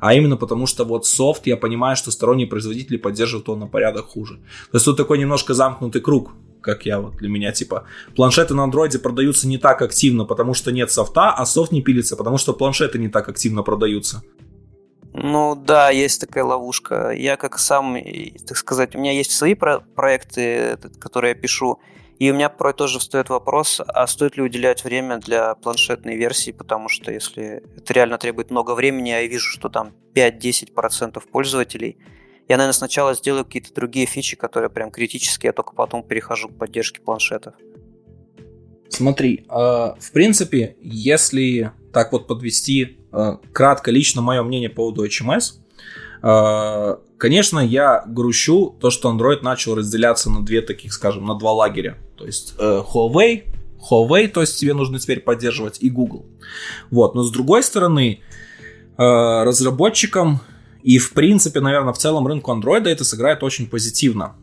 а 0.00 0.12
именно 0.12 0.36
потому, 0.36 0.66
что 0.66 0.84
вот 0.84 1.06
софт, 1.06 1.46
я 1.46 1.56
понимаю, 1.56 1.96
что 1.96 2.10
сторонние 2.10 2.46
производители 2.46 2.98
поддерживают 2.98 3.48
его 3.48 3.56
на 3.56 3.66
порядок 3.66 4.06
хуже. 4.06 4.34
То 4.70 4.76
есть 4.76 4.84
тут 4.84 4.98
такой 4.98 5.18
немножко 5.18 5.54
замкнутый 5.54 6.02
круг 6.02 6.32
как 6.64 6.86
я 6.86 7.00
вот 7.00 7.16
для 7.16 7.28
меня, 7.28 7.52
типа, 7.52 7.86
планшеты 8.16 8.54
на 8.54 8.64
андроиде 8.64 8.98
продаются 8.98 9.46
не 9.46 9.58
так 9.58 9.82
активно, 9.82 10.24
потому 10.24 10.54
что 10.54 10.72
нет 10.72 10.90
софта, 10.90 11.30
а 11.30 11.44
софт 11.44 11.72
не 11.72 11.82
пилится, 11.82 12.16
потому 12.16 12.38
что 12.38 12.54
планшеты 12.54 12.98
не 12.98 13.08
так 13.08 13.28
активно 13.28 13.62
продаются. 13.62 14.22
Ну 15.12 15.54
да, 15.54 15.90
есть 15.90 16.20
такая 16.20 16.42
ловушка. 16.42 17.10
Я 17.10 17.36
как 17.36 17.58
сам, 17.58 17.96
так 18.46 18.56
сказать, 18.56 18.96
у 18.96 18.98
меня 18.98 19.12
есть 19.12 19.30
свои 19.30 19.54
про- 19.54 19.80
проекты, 19.80 20.76
которые 20.98 21.34
я 21.34 21.40
пишу, 21.40 21.78
и 22.18 22.30
у 22.30 22.34
меня 22.34 22.48
порой 22.48 22.72
тоже 22.72 22.98
встает 22.98 23.28
вопрос, 23.28 23.80
а 23.86 24.06
стоит 24.06 24.36
ли 24.36 24.42
уделять 24.42 24.84
время 24.84 25.18
для 25.18 25.54
планшетной 25.54 26.16
версии, 26.16 26.52
потому 26.52 26.88
что 26.88 27.12
если 27.12 27.62
это 27.76 27.92
реально 27.92 28.18
требует 28.18 28.50
много 28.50 28.74
времени, 28.74 29.10
а 29.10 29.20
я 29.20 29.26
вижу, 29.26 29.50
что 29.50 29.68
там 29.68 29.92
5-10% 30.14 31.22
пользователей, 31.30 31.98
я, 32.48 32.56
наверное, 32.56 32.72
сначала 32.72 33.14
сделаю 33.14 33.44
какие-то 33.44 33.72
другие 33.74 34.06
фичи, 34.06 34.36
которые 34.36 34.68
прям 34.68 34.90
критические, 34.90 35.50
а 35.50 35.52
только 35.52 35.74
потом 35.74 36.02
перехожу 36.02 36.48
к 36.48 36.58
поддержке 36.58 37.00
планшетов. 37.00 37.54
Смотри, 38.90 39.46
э, 39.48 39.52
в 39.52 40.12
принципе, 40.12 40.76
если 40.80 41.72
так 41.92 42.12
вот 42.12 42.26
подвести 42.26 42.98
э, 43.12 43.36
кратко 43.52 43.90
лично 43.90 44.20
мое 44.20 44.42
мнение 44.42 44.68
по 44.68 44.76
поводу 44.76 45.06
HMS, 45.06 45.54
э, 46.22 46.96
конечно, 47.16 47.60
я 47.60 48.04
грущу 48.06 48.76
то, 48.78 48.90
что 48.90 49.10
Android 49.10 49.40
начал 49.42 49.74
разделяться 49.74 50.30
на 50.30 50.44
две 50.44 50.60
таких, 50.60 50.92
скажем, 50.92 51.24
на 51.24 51.34
два 51.34 51.52
лагеря. 51.52 51.96
То 52.16 52.26
есть 52.26 52.54
Huawei, 52.58 53.44
Huawei, 53.90 54.28
то 54.28 54.42
есть 54.42 54.60
тебе 54.60 54.74
нужно 54.74 54.98
теперь 54.98 55.20
поддерживать, 55.20 55.82
и 55.82 55.88
Google. 55.88 56.26
Вот, 56.90 57.14
но 57.14 57.22
с 57.22 57.32
другой 57.32 57.62
стороны, 57.62 58.20
разработчикам 58.96 60.40
и, 60.84 60.98
в 60.98 61.14
принципе, 61.14 61.60
наверное, 61.60 61.94
в 61.94 61.98
целом 61.98 62.26
рынку 62.26 62.52
Android 62.52 62.86
это 62.86 63.04
сыграет 63.04 63.42
очень 63.42 63.66
позитивно. 63.66 64.36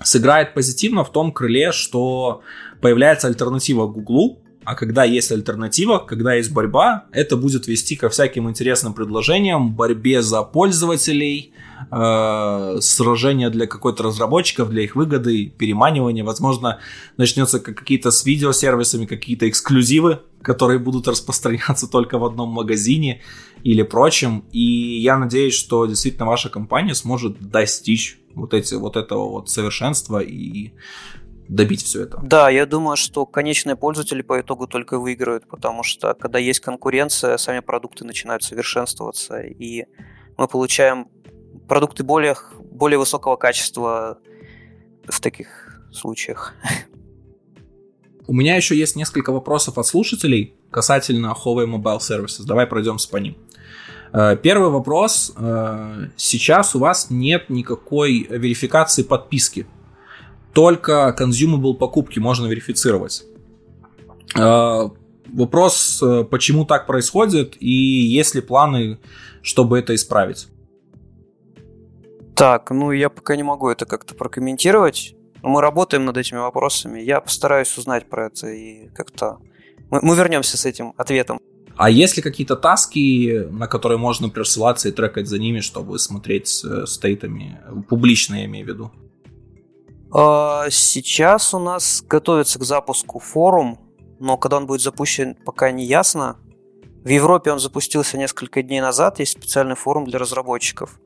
Сыграет 0.00 0.54
позитивно 0.54 1.02
в 1.02 1.10
том 1.10 1.32
крыле, 1.32 1.72
что 1.72 2.42
появляется 2.80 3.26
альтернатива 3.26 3.88
Гуглу, 3.88 4.38
а 4.64 4.74
когда 4.74 5.04
есть 5.04 5.32
альтернатива, 5.32 5.98
когда 5.98 6.34
есть 6.34 6.52
борьба, 6.52 7.06
это 7.12 7.36
будет 7.36 7.66
вести 7.66 7.96
ко 7.96 8.10
всяким 8.10 8.48
интересным 8.48 8.92
предложениям, 8.92 9.74
борьбе 9.74 10.20
за 10.20 10.42
пользователей, 10.42 11.52
э, 11.90 12.78
сражения 12.80 13.48
для 13.48 13.66
какой-то 13.66 14.02
разработчиков, 14.02 14.68
для 14.68 14.82
их 14.82 14.96
выгоды, 14.96 15.46
переманивания. 15.46 16.24
Возможно, 16.24 16.78
начнется 17.16 17.58
какие-то 17.58 18.10
с 18.10 18.24
видеосервисами, 18.26 19.06
какие-то 19.06 19.48
эксклюзивы, 19.48 20.20
которые 20.42 20.78
будут 20.78 21.08
распространяться 21.08 21.86
только 21.86 22.18
в 22.18 22.24
одном 22.24 22.50
магазине 22.50 23.22
или 23.64 23.82
прочем. 23.82 24.44
И 24.52 25.00
я 25.00 25.16
надеюсь, 25.16 25.54
что 25.54 25.86
действительно 25.86 26.26
ваша 26.26 26.50
компания 26.50 26.94
сможет 26.94 27.40
достичь 27.40 28.18
вот, 28.34 28.54
эти, 28.54 28.74
вот 28.74 28.96
этого 28.96 29.28
вот 29.28 29.50
совершенства 29.50 30.18
и 30.18 30.72
добить 31.50 31.82
все 31.82 32.04
это. 32.04 32.18
Да, 32.22 32.48
я 32.48 32.64
думаю, 32.64 32.96
что 32.96 33.26
конечные 33.26 33.76
пользователи 33.76 34.22
по 34.22 34.40
итогу 34.40 34.66
только 34.66 34.98
выиграют, 34.98 35.48
потому 35.48 35.82
что 35.82 36.14
когда 36.14 36.38
есть 36.38 36.60
конкуренция, 36.60 37.36
сами 37.38 37.60
продукты 37.60 38.04
начинают 38.04 38.42
совершенствоваться, 38.44 39.40
и 39.40 39.86
мы 40.38 40.46
получаем 40.46 41.08
продукты 41.68 42.04
более, 42.04 42.36
более 42.58 42.98
высокого 42.98 43.36
качества 43.36 44.18
в 45.04 45.20
таких 45.20 45.82
случаях. 45.92 46.54
У 48.28 48.32
меня 48.32 48.54
еще 48.54 48.76
есть 48.76 48.94
несколько 48.94 49.32
вопросов 49.32 49.76
от 49.76 49.86
слушателей 49.86 50.54
касательно 50.70 51.34
Huawei 51.34 51.66
Mobile 51.66 51.98
Services. 51.98 52.44
Давай 52.46 52.68
пройдемся 52.68 53.08
по 53.08 53.16
ним. 53.16 53.36
Э, 54.12 54.36
первый 54.40 54.70
вопрос. 54.70 55.32
Э, 55.36 56.10
сейчас 56.16 56.76
у 56.76 56.78
вас 56.78 57.10
нет 57.10 57.50
никакой 57.50 58.28
верификации 58.30 59.02
подписки 59.02 59.66
только 60.52 61.14
consumable 61.18 61.74
покупки 61.74 62.18
можно 62.18 62.46
верифицировать. 62.46 63.24
Э, 64.36 64.88
вопрос, 65.32 66.02
э, 66.02 66.24
почему 66.24 66.64
так 66.64 66.86
происходит 66.86 67.56
и 67.60 67.70
есть 67.70 68.34
ли 68.34 68.40
планы, 68.40 68.98
чтобы 69.42 69.78
это 69.78 69.94
исправить? 69.94 70.48
Так, 72.34 72.70
ну 72.70 72.90
я 72.92 73.10
пока 73.10 73.36
не 73.36 73.42
могу 73.42 73.68
это 73.68 73.84
как-то 73.86 74.14
прокомментировать. 74.14 75.14
Мы 75.42 75.60
работаем 75.60 76.04
над 76.04 76.16
этими 76.16 76.38
вопросами. 76.38 77.00
Я 77.00 77.20
постараюсь 77.20 77.76
узнать 77.78 78.08
про 78.08 78.26
это 78.26 78.48
и 78.48 78.88
как-то... 78.94 79.38
Мы, 79.90 80.00
мы 80.02 80.16
вернемся 80.16 80.56
с 80.56 80.66
этим 80.66 80.94
ответом. 80.96 81.40
А 81.76 81.88
есть 81.88 82.16
ли 82.16 82.22
какие-то 82.22 82.56
таски, 82.56 83.46
на 83.50 83.66
которые 83.66 83.96
можно 83.96 84.28
присылаться 84.28 84.88
и 84.88 84.92
трекать 84.92 85.28
за 85.28 85.38
ними, 85.38 85.60
чтобы 85.60 85.98
смотреть 85.98 86.46
с 86.48 86.86
стейтами? 86.86 87.58
Публично, 87.88 88.34
я 88.34 88.44
имею 88.44 88.66
в 88.66 88.68
виду. 88.68 88.90
А, 90.12 90.68
сейчас 90.70 91.54
у 91.54 91.58
нас 91.58 92.02
готовится 92.06 92.58
к 92.58 92.64
запуску 92.64 93.18
форум, 93.18 93.78
но 94.18 94.36
когда 94.36 94.56
он 94.56 94.66
будет 94.66 94.80
запущен, 94.80 95.34
пока 95.34 95.70
не 95.70 95.84
ясно. 95.84 96.36
В 97.04 97.08
Европе 97.08 97.50
он 97.50 97.58
запустился 97.58 98.18
несколько 98.18 98.62
дней 98.62 98.80
назад, 98.80 99.20
есть 99.20 99.32
специальный 99.32 99.76
форум 99.76 100.04
для 100.04 100.18
разработчиков. 100.18 101.00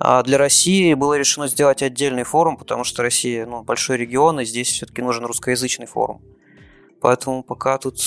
А 0.00 0.22
для 0.22 0.38
России 0.38 0.94
было 0.94 1.18
решено 1.18 1.48
сделать 1.48 1.82
отдельный 1.82 2.22
форум, 2.24 2.56
потому 2.56 2.84
что 2.84 3.02
Россия 3.02 3.46
ну, 3.46 3.62
большой 3.62 3.96
регион, 3.96 4.40
и 4.40 4.44
здесь 4.44 4.68
все-таки 4.68 5.02
нужен 5.02 5.24
русскоязычный 5.24 5.86
форум. 5.86 6.22
Поэтому 7.00 7.42
пока 7.42 7.78
тут 7.78 8.00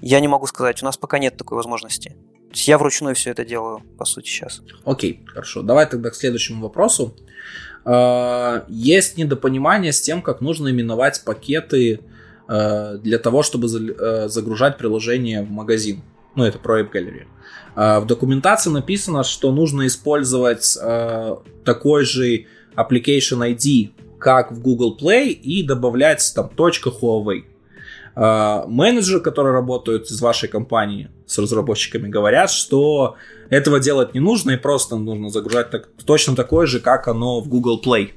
я 0.00 0.20
не 0.20 0.28
могу 0.28 0.46
сказать, 0.46 0.82
у 0.82 0.84
нас 0.84 0.96
пока 0.96 1.18
нет 1.18 1.36
такой 1.36 1.56
возможности. 1.56 2.16
Я 2.52 2.78
вручную 2.78 3.14
все 3.14 3.30
это 3.30 3.44
делаю, 3.44 3.80
по 3.98 4.04
сути, 4.04 4.28
сейчас. 4.28 4.62
Окей, 4.84 5.24
хорошо. 5.26 5.62
Давай 5.62 5.86
тогда 5.86 6.10
к 6.10 6.14
следующему 6.14 6.62
вопросу. 6.62 7.16
А, 7.88 8.64
есть 8.68 9.16
недопонимание 9.16 9.92
с 9.92 10.00
тем, 10.00 10.20
как 10.20 10.40
нужно 10.40 10.70
именовать 10.70 11.22
пакеты 11.24 12.00
а, 12.48 12.96
для 12.96 13.18
того, 13.18 13.44
чтобы 13.44 13.68
а, 13.68 14.28
загружать 14.28 14.76
приложение 14.76 15.42
в 15.42 15.50
магазин. 15.50 16.02
Ну, 16.34 16.44
это 16.44 16.58
про 16.58 16.82
App 16.82 16.92
Gallery. 16.92 17.26
В 17.76 18.06
документации 18.06 18.70
написано, 18.70 19.22
что 19.22 19.52
нужно 19.52 19.86
использовать 19.86 20.78
такой 21.64 22.04
же 22.04 22.46
application 22.74 23.56
ID, 23.56 23.90
как 24.18 24.50
в 24.50 24.62
Google 24.62 24.96
Play, 24.98 25.28
и 25.28 25.62
добавлять 25.62 26.32
там 26.34 26.50
.huawei. 26.56 27.44
Менеджеры, 28.16 29.20
которые 29.20 29.52
работают 29.52 30.10
из 30.10 30.22
вашей 30.22 30.48
компании 30.48 31.10
с 31.26 31.36
разработчиками, 31.38 32.08
говорят, 32.08 32.50
что 32.50 33.16
этого 33.50 33.78
делать 33.78 34.14
не 34.14 34.20
нужно, 34.20 34.52
и 34.52 34.56
просто 34.56 34.96
нужно 34.96 35.28
загружать 35.28 35.70
так, 35.70 35.88
точно 36.06 36.34
такое 36.34 36.66
же, 36.66 36.80
как 36.80 37.08
оно 37.08 37.40
в 37.40 37.48
Google 37.48 37.78
Play. 37.84 38.12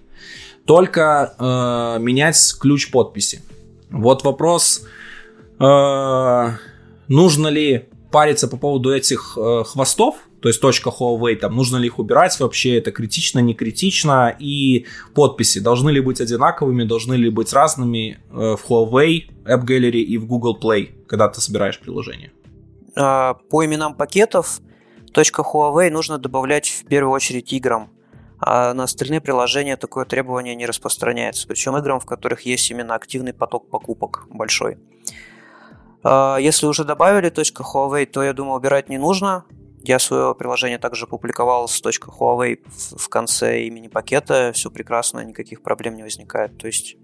Только 0.66 1.34
э, 1.38 2.02
менять 2.02 2.38
ключ 2.60 2.92
подписи. 2.92 3.42
Вот 3.90 4.24
вопрос, 4.24 4.86
э, 5.60 6.50
нужно 7.08 7.48
ли 7.48 7.90
париться 8.12 8.48
по 8.48 8.56
поводу 8.56 8.94
этих 8.94 9.38
э, 9.38 9.64
хвостов, 9.66 10.16
то 10.42 10.48
есть 10.48 10.62
точка 10.62 10.90
Huawei, 10.90 11.36
там 11.36 11.56
нужно 11.56 11.78
ли 11.78 11.88
их 11.88 12.00
убирать 12.00 12.40
вообще, 12.40 12.78
это 12.78 12.92
критично, 12.92 13.40
не 13.40 13.54
критично, 13.54 14.36
и 14.40 14.86
подписи 15.14 15.60
должны 15.60 15.90
ли 15.90 16.02
быть 16.02 16.22
одинаковыми, 16.22 16.84
должны 16.84 17.16
ли 17.16 17.30
быть 17.30 17.54
разными 17.54 18.20
э, 18.30 18.56
в 18.56 18.70
Huawei, 18.70 19.24
App 19.46 19.66
Gallery 19.66 20.02
и 20.02 20.18
в 20.18 20.26
Google 20.26 20.58
Play, 20.62 21.06
когда 21.08 21.28
ты 21.28 21.42
собираешь 21.42 21.80
приложение. 21.80 22.32
А, 22.96 23.36
по 23.50 23.66
именам 23.66 23.96
пакетов 23.96 24.62
Точка 25.14 25.42
Huawei 25.42 25.90
нужно 25.90 26.18
добавлять 26.18 26.68
в 26.70 26.86
первую 26.86 27.14
очередь 27.14 27.52
играм, 27.52 27.90
а 28.40 28.74
на 28.74 28.84
остальные 28.84 29.22
приложения 29.22 29.76
такое 29.76 30.06
требование 30.06 30.56
не 30.56 30.66
распространяется, 30.66 31.48
причем 31.48 31.78
играм, 31.78 32.00
в 32.00 32.06
которых 32.06 32.42
есть 32.42 32.70
именно 32.70 32.96
активный 32.96 33.34
поток 33.34 33.70
покупок 33.70 34.28
большой. 34.30 34.78
А, 36.04 36.38
если 36.38 36.68
уже 36.68 36.84
добавили 36.84 37.32
.huawei, 37.32 38.06
то, 38.06 38.24
я 38.24 38.34
думаю, 38.34 38.58
убирать 38.58 38.90
не 38.90 38.98
нужно. 38.98 39.46
Я 39.84 40.00
свое 40.00 40.36
приложение 40.36 40.78
также 40.78 41.08
публиковал 41.08 41.68
с 41.68 41.82
.huawei 41.82 42.60
в 42.98 43.10
конце 43.10 43.64
имени 43.64 43.88
пакета. 43.88 44.52
Все 44.54 44.70
прекрасно, 44.70 45.22
никаких 45.22 45.62
проблем 45.62 45.96
не 45.96 46.04
возникает. 46.04 46.58
То 46.58 46.68
есть 46.68 46.98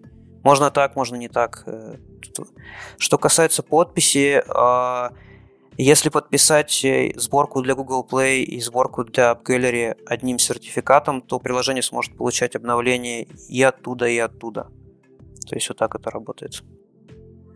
можно 0.44 0.72
так, 0.72 0.96
можно 0.96 1.16
не 1.16 1.30
так. 1.30 1.64
Э, 1.66 1.96
что 2.98 3.18
касается 3.18 3.64
подписи, 3.64 4.44
а, 4.48 5.14
если 5.78 6.10
подписать 6.10 6.86
э, 6.86 7.14
сборку 7.16 7.62
для 7.62 7.76
Google 7.76 8.06
Play 8.10 8.44
и 8.44 8.62
сборку 8.62 9.04
для 9.04 9.32
App 9.32 9.44
Gallery 9.44 9.98
одним 10.06 10.40
сертификатом, 10.40 11.22
то 11.22 11.40
приложение 11.40 11.82
сможет 11.82 12.16
получать 12.16 12.56
обновления 12.56 13.24
и 13.50 13.62
оттуда, 13.64 14.08
и 14.08 14.18
оттуда. 14.18 14.68
То 15.48 15.56
есть 15.56 15.68
вот 15.70 15.78
так 15.78 15.96
это 15.96 16.10
работает. 16.12 16.64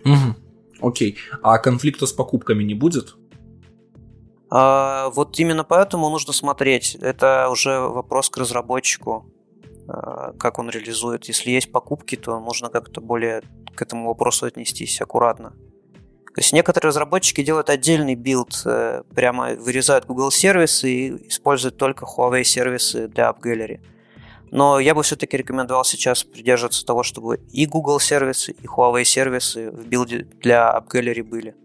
Угу. 0.06 0.88
Окей. 0.88 1.18
А 1.42 1.58
конфликта 1.60 2.06
с 2.06 2.12
покупками 2.12 2.64
не 2.64 2.74
будет? 2.74 3.16
А, 4.52 5.10
вот 5.10 5.38
именно 5.39 5.64
поэтому 5.64 6.10
нужно 6.10 6.34
смотреть. 6.34 6.95
Это 6.95 7.50
уже 7.50 7.80
вопрос 7.80 8.30
к 8.30 8.38
разработчику, 8.38 9.26
а, 9.88 10.34
как 10.34 10.60
он 10.60 10.70
реализует. 10.70 11.26
Если 11.26 11.52
есть 11.52 11.72
покупки, 11.72 12.16
то 12.16 12.39
нужно 12.39 12.70
как-то 12.70 13.02
более 13.02 13.43
к 13.76 13.82
этому 13.82 14.08
вопросу 14.08 14.45
отнестись 14.45 15.02
аккуратно. 15.02 15.54
То 16.39 16.41
есть 16.41 16.54
некоторые 16.54 16.89
разработчики 16.89 17.43
делают 17.43 17.70
отдельный 17.70 18.16
build, 18.16 18.62
э, 18.66 19.04
прямо 19.16 19.56
вырезают 19.56 20.06
Google 20.06 20.32
сервисы 20.32 20.89
и 20.89 21.28
используют 21.28 21.78
только 21.78 22.06
Huawei 22.06 22.43
сервисы 22.43 23.08
для 23.08 23.30
App 23.30 23.41
Gallery. 23.41 23.82
Но 24.52 24.80
я 24.80 24.95
бы 24.95 25.04
все-таки 25.04 25.38
рекомендовал 25.38 25.84
сейчас 25.84 26.24
придерживаться 26.24 26.86
того, 26.86 27.04
чтобы 27.04 27.38
и 27.52 27.66
Google 27.66 28.00
сервисы, 28.00 28.52
и 28.52 28.68
Huawei 28.68 29.04
сервисы 29.04 29.72
в 29.72 29.86
build 29.88 30.21
е 30.21 30.28
для 30.41 30.72
App 30.78 30.88
Gallery 30.88 31.24
были. 31.24 31.56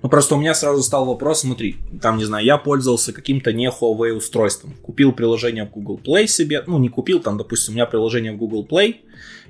Ну, 0.00 0.08
просто 0.08 0.36
у 0.36 0.38
меня 0.38 0.54
сразу 0.54 0.82
стал 0.82 1.06
вопрос, 1.06 1.40
смотри, 1.40 1.76
там, 2.00 2.18
не 2.18 2.24
знаю, 2.24 2.44
я 2.44 2.56
пользовался 2.56 3.12
каким-то 3.12 3.52
не 3.52 3.68
Huawei 3.68 4.12
устройством. 4.12 4.74
Купил 4.82 5.12
приложение 5.12 5.64
в 5.66 5.70
Google 5.70 6.00
Play 6.04 6.26
себе, 6.28 6.62
ну, 6.66 6.78
не 6.78 6.88
купил, 6.88 7.20
там, 7.20 7.36
допустим, 7.36 7.72
у 7.72 7.74
меня 7.74 7.86
приложение 7.86 8.32
в 8.32 8.36
Google 8.36 8.64
Play, 8.64 8.96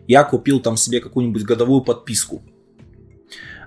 я 0.07 0.25
купил 0.25 0.61
там 0.61 0.77
себе 0.77 1.01
какую-нибудь 1.01 1.43
годовую 1.43 1.83
подписку. 1.83 2.43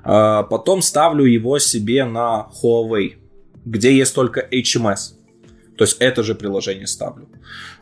А 0.04 0.42
потом 0.44 0.82
ставлю 0.82 1.26
его 1.26 1.60
себе 1.60 2.04
на 2.04 2.50
Huawei, 2.62 3.14
где 3.64 3.96
есть 3.96 4.16
только 4.16 4.48
HMS. 4.52 5.14
То 5.78 5.84
есть 5.84 5.98
это 6.00 6.24
же 6.24 6.34
приложение 6.34 6.88
ставлю. 6.88 7.30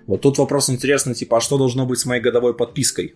Вот 0.08 0.22
тут 0.22 0.38
вопрос 0.38 0.70
интересный, 0.70 1.16
типа, 1.16 1.38
а 1.38 1.42
что 1.42 1.58
должно 1.58 1.86
быть 1.86 2.00
с 2.00 2.06
моей 2.06 2.22
годовой 2.22 2.54
подпиской? 2.54 3.16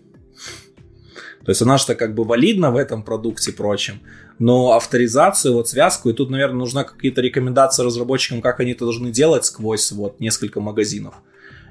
То 1.43 1.51
есть 1.51 1.61
она 1.61 1.77
что 1.77 1.95
как 1.95 2.15
бы 2.15 2.23
валидна 2.23 2.71
в 2.71 2.77
этом 2.77 3.03
продукте 3.03 3.51
прочем, 3.51 3.99
но 4.39 4.73
авторизацию, 4.73 5.53
вот 5.53 5.69
связку, 5.69 6.09
и 6.09 6.13
тут, 6.13 6.29
наверное, 6.29 6.57
нужна 6.57 6.83
какие-то 6.83 7.21
рекомендации 7.21 7.83
разработчикам, 7.83 8.41
как 8.41 8.59
они 8.59 8.71
это 8.71 8.85
должны 8.85 9.11
делать 9.11 9.45
сквозь 9.45 9.91
вот 9.91 10.19
несколько 10.19 10.59
магазинов. 10.61 11.15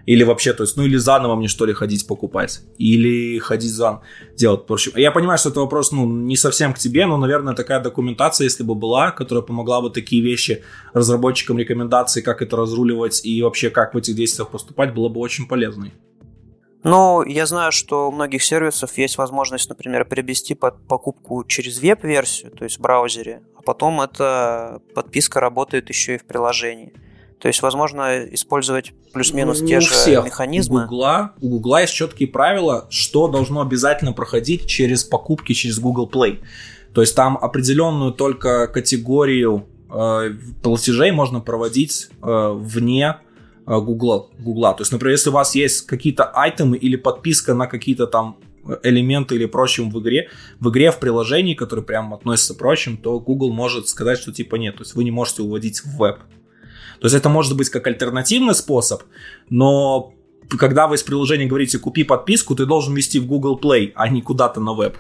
Или 0.05 0.25
вообще, 0.25 0.53
то 0.53 0.65
есть, 0.65 0.77
ну 0.77 0.85
или 0.85 0.97
заново 0.97 1.37
мне 1.37 1.47
что 1.47 1.65
ли 1.65 1.73
ходить 1.73 2.07
покупать, 2.07 2.61
или 2.77 3.39
ходить 3.39 3.73
заново 3.73 4.03
делать. 4.37 4.69
В 4.69 4.97
я 4.97 5.13
понимаю, 5.13 5.39
что 5.39 5.51
это 5.51 5.61
вопрос, 5.61 5.93
ну, 5.93 6.07
не 6.07 6.37
совсем 6.37 6.75
к 6.75 6.79
тебе, 6.79 7.07
но, 7.07 7.17
наверное, 7.17 7.55
такая 7.55 7.81
документация, 7.81 8.45
если 8.45 8.65
бы 8.65 8.75
была, 8.75 9.13
которая 9.13 9.43
помогла 9.43 9.81
бы 9.81 9.91
такие 9.91 10.23
вещи 10.23 10.65
разработчикам 10.93 11.59
рекомендации, 11.59 12.21
как 12.21 12.43
это 12.43 12.57
разруливать 12.57 13.25
и 13.25 13.43
вообще 13.43 13.71
как 13.71 13.95
в 13.95 13.99
этих 13.99 14.17
действиях 14.17 14.51
поступать, 14.51 14.93
было 14.93 15.09
бы 15.09 15.21
очень 15.21 15.47
полезной. 15.47 15.93
Ну, 16.85 17.23
я 17.23 17.47
знаю, 17.47 17.71
что 17.71 18.09
у 18.09 18.13
многих 18.13 18.43
сервисов 18.43 18.99
есть 18.99 19.17
возможность, 19.17 19.69
например, 19.69 20.05
приобрести 20.05 20.55
под 20.55 20.87
покупку 20.87 21.45
через 21.45 21.81
веб-версию, 21.81 22.51
то 22.51 22.65
есть 22.65 22.79
в 22.79 22.81
браузере, 22.81 23.43
а 23.57 23.63
потом 23.63 24.01
эта 24.01 24.81
подписка 24.95 25.39
работает 25.41 25.89
еще 25.89 26.17
и 26.17 26.19
в 26.19 26.25
приложении. 26.25 26.93
То 27.39 27.49
есть, 27.49 27.61
возможно, 27.61 28.25
использовать 28.33 28.93
плюс-минус 29.13 29.61
ну, 29.63 29.67
те 29.67 29.81
же 29.81 29.91
всех. 29.91 30.25
механизмы. 30.25 30.85
У 30.85 30.87
Гугла, 30.87 31.33
у 31.41 31.49
Гугла 31.49 31.81
есть 31.81 31.93
четкие 31.93 32.29
правила, 32.29 32.87
что 32.89 33.27
должно 33.27 33.61
обязательно 33.61 34.13
проходить 34.13 34.67
через 34.67 35.03
покупки 35.03 35.53
через 35.53 35.81
Google 35.81 36.09
Play. 36.09 36.39
То 36.95 37.01
есть 37.01 37.17
там 37.17 37.37
определенную 37.37 38.13
только 38.13 38.69
категорию 38.69 39.67
э, 39.91 40.31
платежей 40.63 41.11
можно 41.11 41.41
проводить 41.41 42.11
э, 42.23 42.53
вне 42.55 43.17
Гугла, 43.67 44.29
Гугла. 44.39 44.75
То 44.75 44.83
есть, 44.83 44.93
например, 44.93 45.13
если 45.13 45.31
у 45.31 45.33
вас 45.33 45.55
есть 45.55 45.87
какие-то 45.87 46.25
айтемы 46.25 46.77
или 46.77 46.97
подписка 46.97 47.55
на 47.55 47.67
какие-то 47.67 48.07
там 48.07 48.39
элементы 48.83 49.35
или 49.35 49.47
прочим 49.47 49.91
в 49.91 50.01
игре, 50.01 50.29
в 50.61 50.71
игре, 50.71 50.91
в 50.91 50.99
приложении, 50.99 51.55
которые 51.55 51.85
прямо 51.85 52.17
относятся 52.17 52.55
прочим, 52.55 52.97
то 52.97 53.19
Google 53.19 53.53
может 53.53 53.89
сказать, 53.89 54.19
что 54.19 54.33
типа 54.33 54.57
нет, 54.57 54.77
то 54.77 54.83
есть 54.83 54.95
вы 54.95 55.05
не 55.05 55.11
можете 55.11 55.43
уводить 55.43 55.81
в 55.81 55.97
веб. 55.97 56.19
То 57.01 57.07
есть 57.07 57.17
это 57.17 57.29
может 57.29 57.57
быть 57.57 57.69
как 57.71 57.87
альтернативный 57.87 58.55
способ, 58.55 59.03
но 59.51 60.15
когда 60.59 60.87
вы 60.87 60.97
из 60.97 61.03
приложения 61.03 61.47
говорите 61.47 61.79
«купи 61.79 62.05
подписку», 62.05 62.55
ты 62.55 62.67
должен 62.67 62.95
вести 62.95 63.19
в 63.19 63.27
Google 63.27 63.59
Play, 63.59 63.93
а 63.95 64.09
не 64.09 64.23
куда-то 64.23 64.61
на 64.61 64.75
веб. 64.75 64.97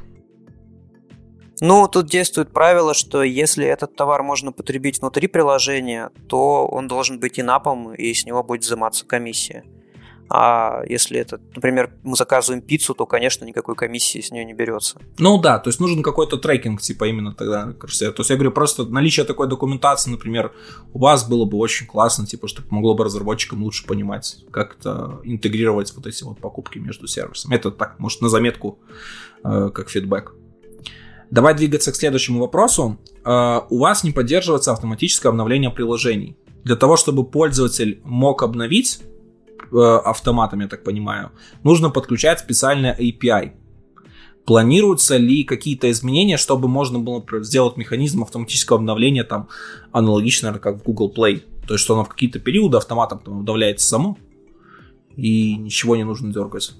Ну, 1.65 1.87
тут 1.87 2.07
действует 2.07 2.53
правило, 2.53 2.93
что 2.93 3.23
если 3.23 3.65
этот 3.65 3.95
товар 3.95 4.25
можно 4.25 4.51
потребить 4.51 5.01
внутри 5.01 5.29
приложения, 5.29 6.11
то 6.27 6.67
он 6.67 6.89
должен 6.89 7.21
быть 7.21 7.39
инапом, 7.39 7.95
и 7.95 8.13
с 8.13 8.27
него 8.27 8.43
будет 8.43 8.63
взиматься 8.63 9.07
комиссия. 9.07 9.63
А 10.29 10.83
если 10.89 11.21
это, 11.21 11.41
например, 11.55 11.93
мы 12.03 12.17
заказываем 12.17 12.63
пиццу, 12.63 12.95
то, 12.95 13.07
конечно, 13.07 13.45
никакой 13.45 13.77
комиссии 13.77 14.21
с 14.21 14.33
нее 14.33 14.45
не 14.45 14.55
берется. 14.55 14.99
Ну 15.19 15.41
да, 15.41 15.61
то 15.61 15.69
есть 15.69 15.79
нужен 15.79 16.03
какой-то 16.03 16.37
трекинг, 16.37 16.81
типа 16.81 17.05
именно 17.05 17.33
тогда. 17.33 17.73
То 17.73 17.87
есть 17.87 18.31
я 18.31 18.35
говорю, 18.35 18.51
просто 18.51 18.85
наличие 18.87 19.25
такой 19.25 19.47
документации, 19.47 20.11
например, 20.11 20.53
у 20.93 20.99
вас 20.99 21.29
было 21.29 21.45
бы 21.45 21.59
очень 21.59 21.87
классно, 21.87 22.27
типа, 22.27 22.49
что 22.49 22.63
помогло 22.63 22.97
бы 22.97 23.05
разработчикам 23.05 23.63
лучше 23.63 23.87
понимать, 23.87 24.39
как 24.51 24.79
это 24.81 25.21
интегрировать 25.23 25.95
вот 25.95 26.09
эти 26.09 26.25
вот 26.25 26.41
покупки 26.41 26.79
между 26.79 27.07
сервисами. 27.07 27.55
Это 27.55 27.71
так, 27.71 28.01
может, 28.01 28.21
на 28.21 28.29
заметку, 28.29 28.81
э, 29.45 29.71
как 29.73 29.91
фидбэк. 29.91 30.35
Давай 31.33 31.55
двигаться 31.55 31.91
к 31.91 31.97
следующему 31.97 32.39
вопросу. 32.39 32.99
Э, 33.25 33.63
у 33.69 33.79
вас 33.79 34.05
не 34.05 34.13
поддерживается 34.13 34.71
автоматическое 34.71 35.31
обновление 35.31 35.71
приложений. 35.71 36.37
Для 36.63 36.77
того, 36.77 36.97
чтобы 36.97 37.25
пользователь 37.25 38.01
мог 38.05 38.45
обновить 38.45 39.01
Э, 39.73 40.01
автоматом, 40.05 40.61
я 40.61 40.69
так 40.69 40.85
понимаю, 40.85 41.31
нужно 41.63 41.89
подключать 41.89 42.41
специальное 42.41 42.95
API. 42.95 43.53
Планируются 44.45 45.17
ли 45.17 45.45
какие-то 45.45 45.91
изменения, 45.91 46.37
чтобы 46.37 46.69
можно 46.69 46.99
было 46.99 47.25
сделать 47.43 47.79
механизм 47.79 48.23
автоматического 48.23 48.79
обновления 48.79 49.25
там 49.25 49.49
аналогично, 49.93 50.49
наверное, 50.49 50.63
как 50.63 50.83
в 50.83 50.85
Google 50.85 51.13
Play? 51.17 51.43
То 51.67 51.75
есть, 51.75 51.85
что 51.85 51.95
оно 51.95 52.05
в 52.05 52.09
какие-то 52.09 52.39
периоды 52.39 52.77
автоматом 52.77 53.21
там 53.21 53.39
обновляется 53.39 53.87
само, 53.87 54.19
и 55.17 55.57
ничего 55.57 55.97
не 55.97 56.05
нужно 56.05 56.33
дергать. 56.33 56.73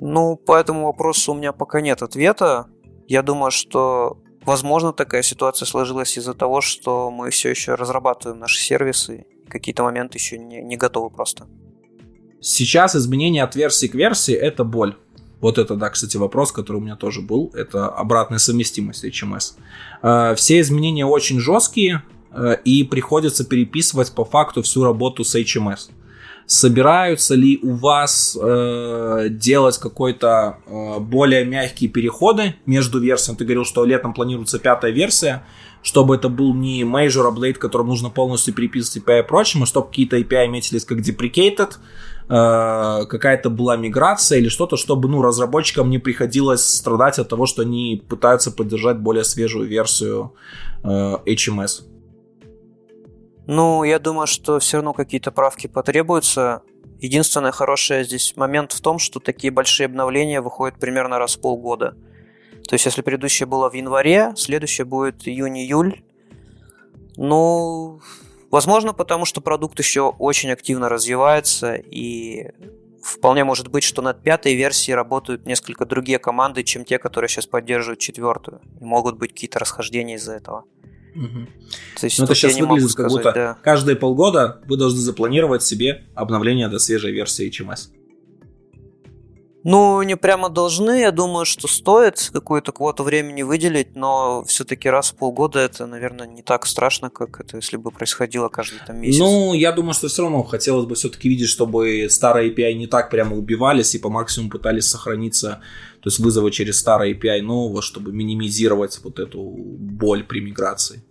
Ну, 0.00 0.36
по 0.36 0.56
этому 0.56 0.86
вопросу 0.86 1.32
у 1.32 1.34
меня 1.34 1.52
пока 1.52 1.82
нет 1.82 2.00
ответа. 2.00 2.68
Я 3.10 3.22
думаю, 3.22 3.50
что, 3.50 4.18
возможно, 4.46 4.92
такая 4.92 5.22
ситуация 5.22 5.66
сложилась 5.66 6.16
из-за 6.16 6.32
того, 6.32 6.60
что 6.60 7.10
мы 7.10 7.30
все 7.30 7.50
еще 7.50 7.74
разрабатываем 7.74 8.38
наши 8.38 8.60
сервисы, 8.60 9.26
какие-то 9.48 9.82
моменты 9.82 10.16
еще 10.18 10.38
не, 10.38 10.62
не 10.62 10.76
готовы 10.76 11.10
просто. 11.10 11.48
Сейчас 12.40 12.94
изменение 12.94 13.42
от 13.42 13.56
версии 13.56 13.88
к 13.88 13.96
версии– 13.96 14.34
это 14.48 14.62
боль. 14.62 14.94
Вот 15.40 15.58
это, 15.58 15.74
да, 15.74 15.90
кстати, 15.90 16.18
вопрос, 16.18 16.52
который 16.52 16.76
у 16.76 16.80
меня 16.80 16.94
тоже 16.94 17.20
был. 17.20 17.50
Это 17.52 17.88
обратная 17.88 18.38
совместимость 18.38 19.04
HMS. 19.04 19.54
Э, 20.02 20.36
все 20.36 20.60
изменения 20.60 21.04
очень 21.04 21.40
жесткие, 21.40 22.04
э, 22.30 22.58
и 22.64 22.84
приходится 22.84 23.44
переписывать 23.44 24.12
по 24.12 24.24
факту 24.24 24.62
всю 24.62 24.84
работу 24.84 25.24
с 25.24 25.34
HMS. 25.34 25.90
Собираются 26.52 27.36
ли 27.36 27.60
у 27.62 27.74
вас 27.74 28.36
э, 28.40 29.28
делать 29.30 29.78
какой-то 29.78 30.58
э, 30.66 30.98
более 30.98 31.44
мягкие 31.44 31.88
переходы 31.88 32.56
между 32.66 32.98
версиями? 32.98 33.38
Ты 33.38 33.44
говорил, 33.44 33.64
что 33.64 33.84
летом 33.84 34.12
планируется 34.12 34.58
пятая 34.58 34.90
версия, 34.90 35.44
чтобы 35.82 36.16
это 36.16 36.28
был 36.28 36.52
не 36.52 36.82
major 36.82 37.32
update, 37.32 37.54
которым 37.54 37.86
нужно 37.86 38.10
полностью 38.10 38.52
переписывать 38.52 39.06
API 39.06 39.20
и 39.20 39.28
прочим, 39.28 39.62
а 39.62 39.66
чтобы 39.66 39.88
какие-то 39.88 40.18
API 40.18 40.48
метились 40.48 40.84
как 40.84 40.98
deprecated, 40.98 41.74
Э, 42.32 43.06
какая-то 43.06 43.50
была 43.50 43.76
миграция 43.76 44.38
или 44.38 44.48
что-то, 44.48 44.76
чтобы 44.76 45.08
ну, 45.08 45.20
разработчикам 45.20 45.90
не 45.90 45.98
приходилось 45.98 46.64
страдать 46.64 47.18
от 47.18 47.28
того, 47.28 47.46
что 47.46 47.62
они 47.62 48.04
пытаются 48.08 48.52
поддержать 48.52 48.98
более 48.98 49.24
свежую 49.24 49.66
версию 49.66 50.34
э, 50.84 51.16
HMS. 51.26 51.82
Ну, 53.46 53.84
я 53.84 53.98
думаю, 53.98 54.26
что 54.26 54.58
все 54.58 54.78
равно 54.78 54.92
какие-то 54.92 55.32
правки 55.32 55.66
потребуются. 55.66 56.62
Единственный 57.00 57.52
хороший 57.52 58.04
здесь 58.04 58.36
момент 58.36 58.72
в 58.72 58.80
том, 58.80 58.98
что 58.98 59.20
такие 59.20 59.50
большие 59.50 59.86
обновления 59.86 60.40
выходят 60.40 60.78
примерно 60.78 61.18
раз 61.18 61.36
в 61.36 61.40
полгода. 61.40 61.96
То 62.68 62.74
есть, 62.74 62.84
если 62.84 63.02
предыдущее 63.02 63.46
было 63.46 63.70
в 63.70 63.74
январе, 63.74 64.32
следующее 64.36 64.84
будет 64.84 65.26
июнь-июль. 65.26 66.02
Ну, 67.16 68.00
Возможно, 68.50 68.92
потому 68.92 69.24
что 69.24 69.40
продукт 69.40 69.78
еще 69.78 70.08
очень 70.08 70.50
активно 70.50 70.88
развивается, 70.88 71.74
и 71.74 72.50
вполне 73.00 73.44
может 73.44 73.68
быть, 73.68 73.84
что 73.84 74.02
над 74.02 74.22
пятой 74.24 74.54
версией 74.54 74.96
работают 74.96 75.46
несколько 75.46 75.86
другие 75.86 76.18
команды, 76.18 76.64
чем 76.64 76.84
те, 76.84 76.98
которые 76.98 77.28
сейчас 77.28 77.46
поддерживают 77.46 78.00
четвертую. 78.00 78.60
И 78.80 78.84
могут 78.84 79.18
быть 79.18 79.32
какие-то 79.32 79.60
расхождения 79.60 80.16
из-за 80.16 80.32
этого. 80.32 80.64
Угу. 81.14 81.46
То 82.00 82.06
есть, 82.06 82.18
ну, 82.18 82.24
это 82.24 82.34
сейчас 82.34 82.58
выглядит 82.58 82.90
сказать, 82.90 83.12
как 83.12 83.22
будто 83.22 83.32
да. 83.32 83.58
каждые 83.62 83.96
полгода 83.96 84.60
вы 84.66 84.76
должны 84.76 85.00
запланировать 85.00 85.62
себе 85.62 86.04
обновление 86.14 86.68
до 86.68 86.78
свежей 86.78 87.12
версии 87.12 87.50
HMS. 87.50 87.90
Ну, 89.64 90.02
не 90.02 90.16
прямо 90.16 90.48
должны, 90.48 91.00
я 91.00 91.12
думаю, 91.12 91.44
что 91.44 91.68
стоит 91.68 92.30
какую-то 92.32 92.72
квоту 92.72 93.02
времени 93.02 93.42
выделить, 93.42 93.94
но 93.94 94.44
все-таки 94.46 94.88
раз 94.88 95.10
в 95.10 95.16
полгода 95.16 95.58
это, 95.58 95.86
наверное, 95.86 96.26
не 96.26 96.42
так 96.42 96.66
страшно, 96.66 97.10
как 97.10 97.40
это, 97.40 97.56
если 97.56 97.76
бы 97.76 97.90
происходило 97.90 98.48
каждый 98.48 98.78
там 98.86 98.98
месяц. 98.98 99.18
Ну, 99.18 99.54
я 99.54 99.72
думаю, 99.72 99.94
что 99.94 100.08
все 100.08 100.22
равно 100.22 100.42
хотелось 100.42 100.86
бы 100.86 100.94
все-таки 100.94 101.28
видеть, 101.28 101.48
чтобы 101.48 102.06
старые 102.10 102.52
API 102.52 102.72
не 102.74 102.86
так 102.86 103.10
прямо 103.10 103.36
убивались 103.36 103.94
и 103.94 103.98
по 103.98 104.08
максимуму 104.08 104.50
пытались 104.50 104.86
сохраниться, 104.86 105.60
то 106.00 106.08
есть 106.08 106.18
вызовы 106.18 106.50
через 106.50 106.78
старые 106.78 107.14
API 107.14 107.42
нового, 107.42 107.82
чтобы 107.82 108.12
минимизировать 108.12 108.98
вот 109.04 109.18
эту 109.18 109.40
боль 109.40 110.24
при 110.24 110.40
миграции. 110.40 111.02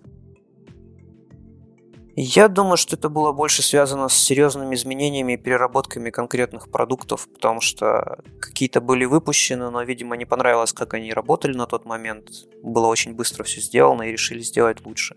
Я 2.22 2.50
думаю, 2.50 2.76
что 2.76 2.98
это 2.98 3.08
было 3.08 3.32
больше 3.32 3.62
связано 3.62 4.10
с 4.10 4.14
серьезными 4.14 4.76
изменениями 4.76 5.34
и 5.34 5.38
переработками 5.38 6.10
конкретных 6.10 6.70
продуктов, 6.70 7.30
потому 7.34 7.62
что 7.62 8.20
какие-то 8.42 8.82
были 8.82 9.06
выпущены, 9.06 9.70
но, 9.70 9.82
видимо, 9.84 10.18
не 10.18 10.26
понравилось, 10.26 10.74
как 10.74 10.96
они 10.96 11.14
работали 11.14 11.56
на 11.56 11.66
тот 11.66 11.86
момент. 11.86 12.30
Было 12.62 12.88
очень 12.88 13.14
быстро 13.14 13.46
все 13.46 13.62
сделано 13.62 14.04
и 14.04 14.12
решили 14.12 14.42
сделать 14.42 14.86
лучше. 14.86 15.16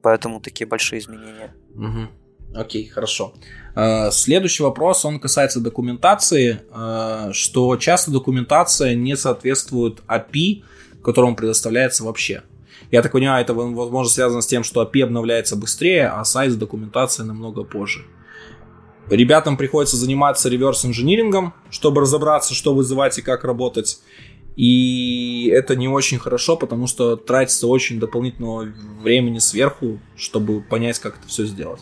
Поэтому 0.00 0.40
такие 0.40 0.64
большие 0.64 1.00
изменения. 1.00 1.52
Угу. 1.74 2.60
Окей, 2.60 2.86
хорошо. 2.86 3.34
Э, 3.74 4.12
следующий 4.12 4.62
вопрос, 4.62 5.04
он 5.04 5.18
касается 5.18 5.58
документации, 5.58 6.60
э, 6.70 7.32
что 7.32 7.76
часто 7.78 8.12
документация 8.12 8.94
не 8.94 9.16
соответствует 9.16 10.02
API, 10.06 10.62
которому 11.02 11.34
предоставляется 11.34 12.04
вообще. 12.04 12.44
Я 12.94 13.02
так 13.02 13.10
понимаю, 13.10 13.42
это, 13.42 13.54
возможно, 13.54 14.08
связано 14.08 14.40
с 14.40 14.46
тем, 14.46 14.62
что 14.62 14.80
API 14.80 15.02
обновляется 15.02 15.56
быстрее, 15.56 16.06
а 16.06 16.24
сайт 16.24 16.52
с 16.52 16.54
документацией 16.54 17.26
намного 17.26 17.64
позже. 17.64 18.04
Ребятам 19.10 19.56
приходится 19.56 19.96
заниматься 19.96 20.48
реверс-инжинирингом, 20.48 21.54
чтобы 21.70 22.02
разобраться, 22.02 22.54
что 22.54 22.72
вызывать 22.72 23.18
и 23.18 23.22
как 23.22 23.42
работать. 23.42 23.98
И 24.54 25.50
это 25.52 25.74
не 25.74 25.88
очень 25.88 26.20
хорошо, 26.20 26.56
потому 26.56 26.86
что 26.86 27.16
тратится 27.16 27.66
очень 27.66 27.98
дополнительного 27.98 28.68
времени 29.02 29.40
сверху, 29.40 29.98
чтобы 30.14 30.60
понять, 30.60 31.00
как 31.00 31.18
это 31.18 31.26
все 31.26 31.46
сделать. 31.46 31.80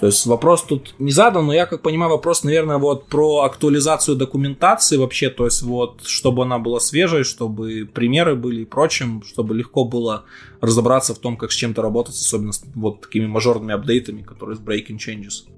То 0.00 0.06
есть 0.06 0.26
вопрос 0.26 0.62
тут 0.64 0.94
не 0.98 1.12
задан, 1.12 1.46
но 1.46 1.54
я 1.54 1.66
как 1.66 1.82
понимаю, 1.82 2.10
вопрос, 2.10 2.42
наверное, 2.42 2.78
вот 2.78 3.06
про 3.06 3.42
актуализацию 3.42 4.16
документации 4.16 4.96
вообще, 4.96 5.30
то 5.30 5.44
есть 5.44 5.62
вот, 5.62 6.02
чтобы 6.04 6.42
она 6.42 6.58
была 6.58 6.80
свежей, 6.80 7.22
чтобы 7.22 7.88
примеры 7.92 8.34
были 8.34 8.62
и 8.62 8.64
прочим, 8.64 9.22
чтобы 9.22 9.54
легко 9.54 9.84
было 9.84 10.24
разобраться 10.60 11.14
в 11.14 11.18
том, 11.18 11.36
как 11.36 11.52
с 11.52 11.54
чем-то 11.54 11.80
работать, 11.80 12.16
особенно 12.16 12.52
с 12.52 12.64
вот 12.74 13.02
такими 13.02 13.26
мажорными 13.26 13.74
апдейтами, 13.74 14.22
которые 14.22 14.56
с 14.56 14.60
breaking 14.60 14.98
changes. 14.98 15.48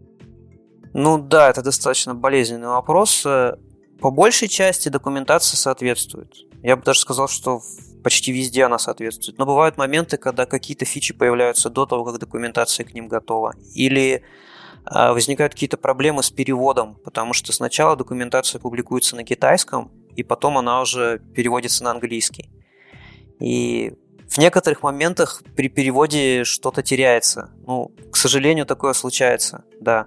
Ну 0.93 1.19
да, 1.19 1.51
это 1.51 1.63
достаточно 1.63 2.15
болезненный 2.15 2.69
вопрос. 2.69 3.23
По 3.23 4.11
большей 4.11 4.49
части 4.49 4.91
документация 4.91 5.57
соответствует. 5.57 6.33
Я 6.63 6.77
бы 6.77 6.83
даже 6.83 7.01
сказал, 7.01 7.29
что 7.29 7.61
почти 8.07 8.31
везде 8.31 8.63
она 8.63 8.79
соответствует. 8.79 9.37
Но 9.37 9.47
бывают 9.47 9.79
моменты, 9.79 10.17
когда 10.17 10.47
какие-то 10.47 10.85
фичи 10.85 11.13
появляются 11.13 11.71
до 11.71 11.87
того, 11.87 12.05
как 12.05 12.21
документация 12.21 12.87
к 12.87 12.95
ним 12.95 13.09
готова. 13.09 13.55
Или 13.75 14.23
э, 14.89 15.11
возникают 15.11 15.55
какие-то 15.55 15.77
проблемы 15.77 16.23
с 16.23 16.31
переводом, 16.31 17.01
потому 17.03 17.33
что 17.33 17.53
сначала 17.53 17.97
документация 17.97 18.61
публикуется 18.61 19.17
на 19.17 19.25
китайском, 19.25 19.91
и 20.15 20.23
потом 20.23 20.57
она 20.57 20.83
уже 20.83 21.19
переводится 21.35 21.83
на 21.83 21.91
английский. 21.91 22.49
И 23.41 23.95
в 24.29 24.39
некоторых 24.39 24.85
моментах 24.85 25.43
при 25.57 25.69
переводе 25.69 26.45
что-то 26.45 26.85
теряется. 26.85 27.51
Ну, 27.67 27.91
к 28.13 28.17
сожалению, 28.17 28.67
такое 28.67 28.93
случается, 28.93 29.65
да. 29.81 30.07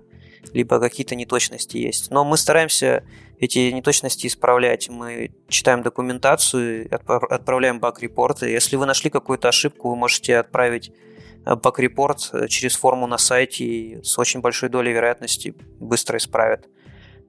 Либо 0.53 0.79
какие-то 0.79 1.15
неточности 1.15 1.77
есть. 1.77 2.11
Но 2.11 2.23
мы 2.23 2.37
стараемся 2.37 3.03
эти 3.39 3.71
неточности 3.71 4.27
исправлять. 4.27 4.89
Мы 4.89 5.31
читаем 5.47 5.81
документацию, 5.81 6.89
отправляем 6.91 7.79
баг-репорты. 7.79 8.49
Если 8.49 8.75
вы 8.75 8.85
нашли 8.85 9.09
какую-то 9.09 9.47
ошибку, 9.47 9.89
вы 9.89 9.95
можете 9.95 10.37
отправить 10.37 10.91
э, 11.45 11.55
баг-репорт 11.55 12.29
э, 12.33 12.47
через 12.47 12.75
форму 12.75 13.07
на 13.07 13.17
сайте 13.17 13.63
и 13.63 14.03
с 14.03 14.17
очень 14.19 14.41
большой 14.41 14.69
долей 14.69 14.91
вероятности 14.91 15.55
быстро 15.79 16.17
исправят. 16.17 16.67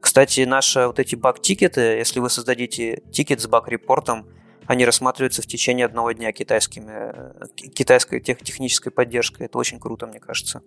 Кстати, 0.01 0.41
наши 0.41 0.87
вот 0.87 0.99
эти 0.99 1.15
баг-тикеты, 1.15 1.81
если 1.81 2.20
вы 2.20 2.31
создадите 2.31 3.03
тикет 3.12 3.41
с 3.41 3.47
баг-репортом, 3.47 4.27
они 4.66 4.85
рассматриваются 4.85 5.43
в 5.43 5.47
течение 5.47 5.87
одного 5.87 6.12
дня 6.12 6.32
китайскими, 6.32 7.12
э, 7.12 7.47
китайской 7.74 8.20
тех, 8.20 8.39
технической 8.43 8.91
поддержкой. 8.91 9.47
Это 9.47 9.59
очень 9.59 9.78
круто, 9.78 10.07
мне 10.07 10.20
кажется. 10.20 10.62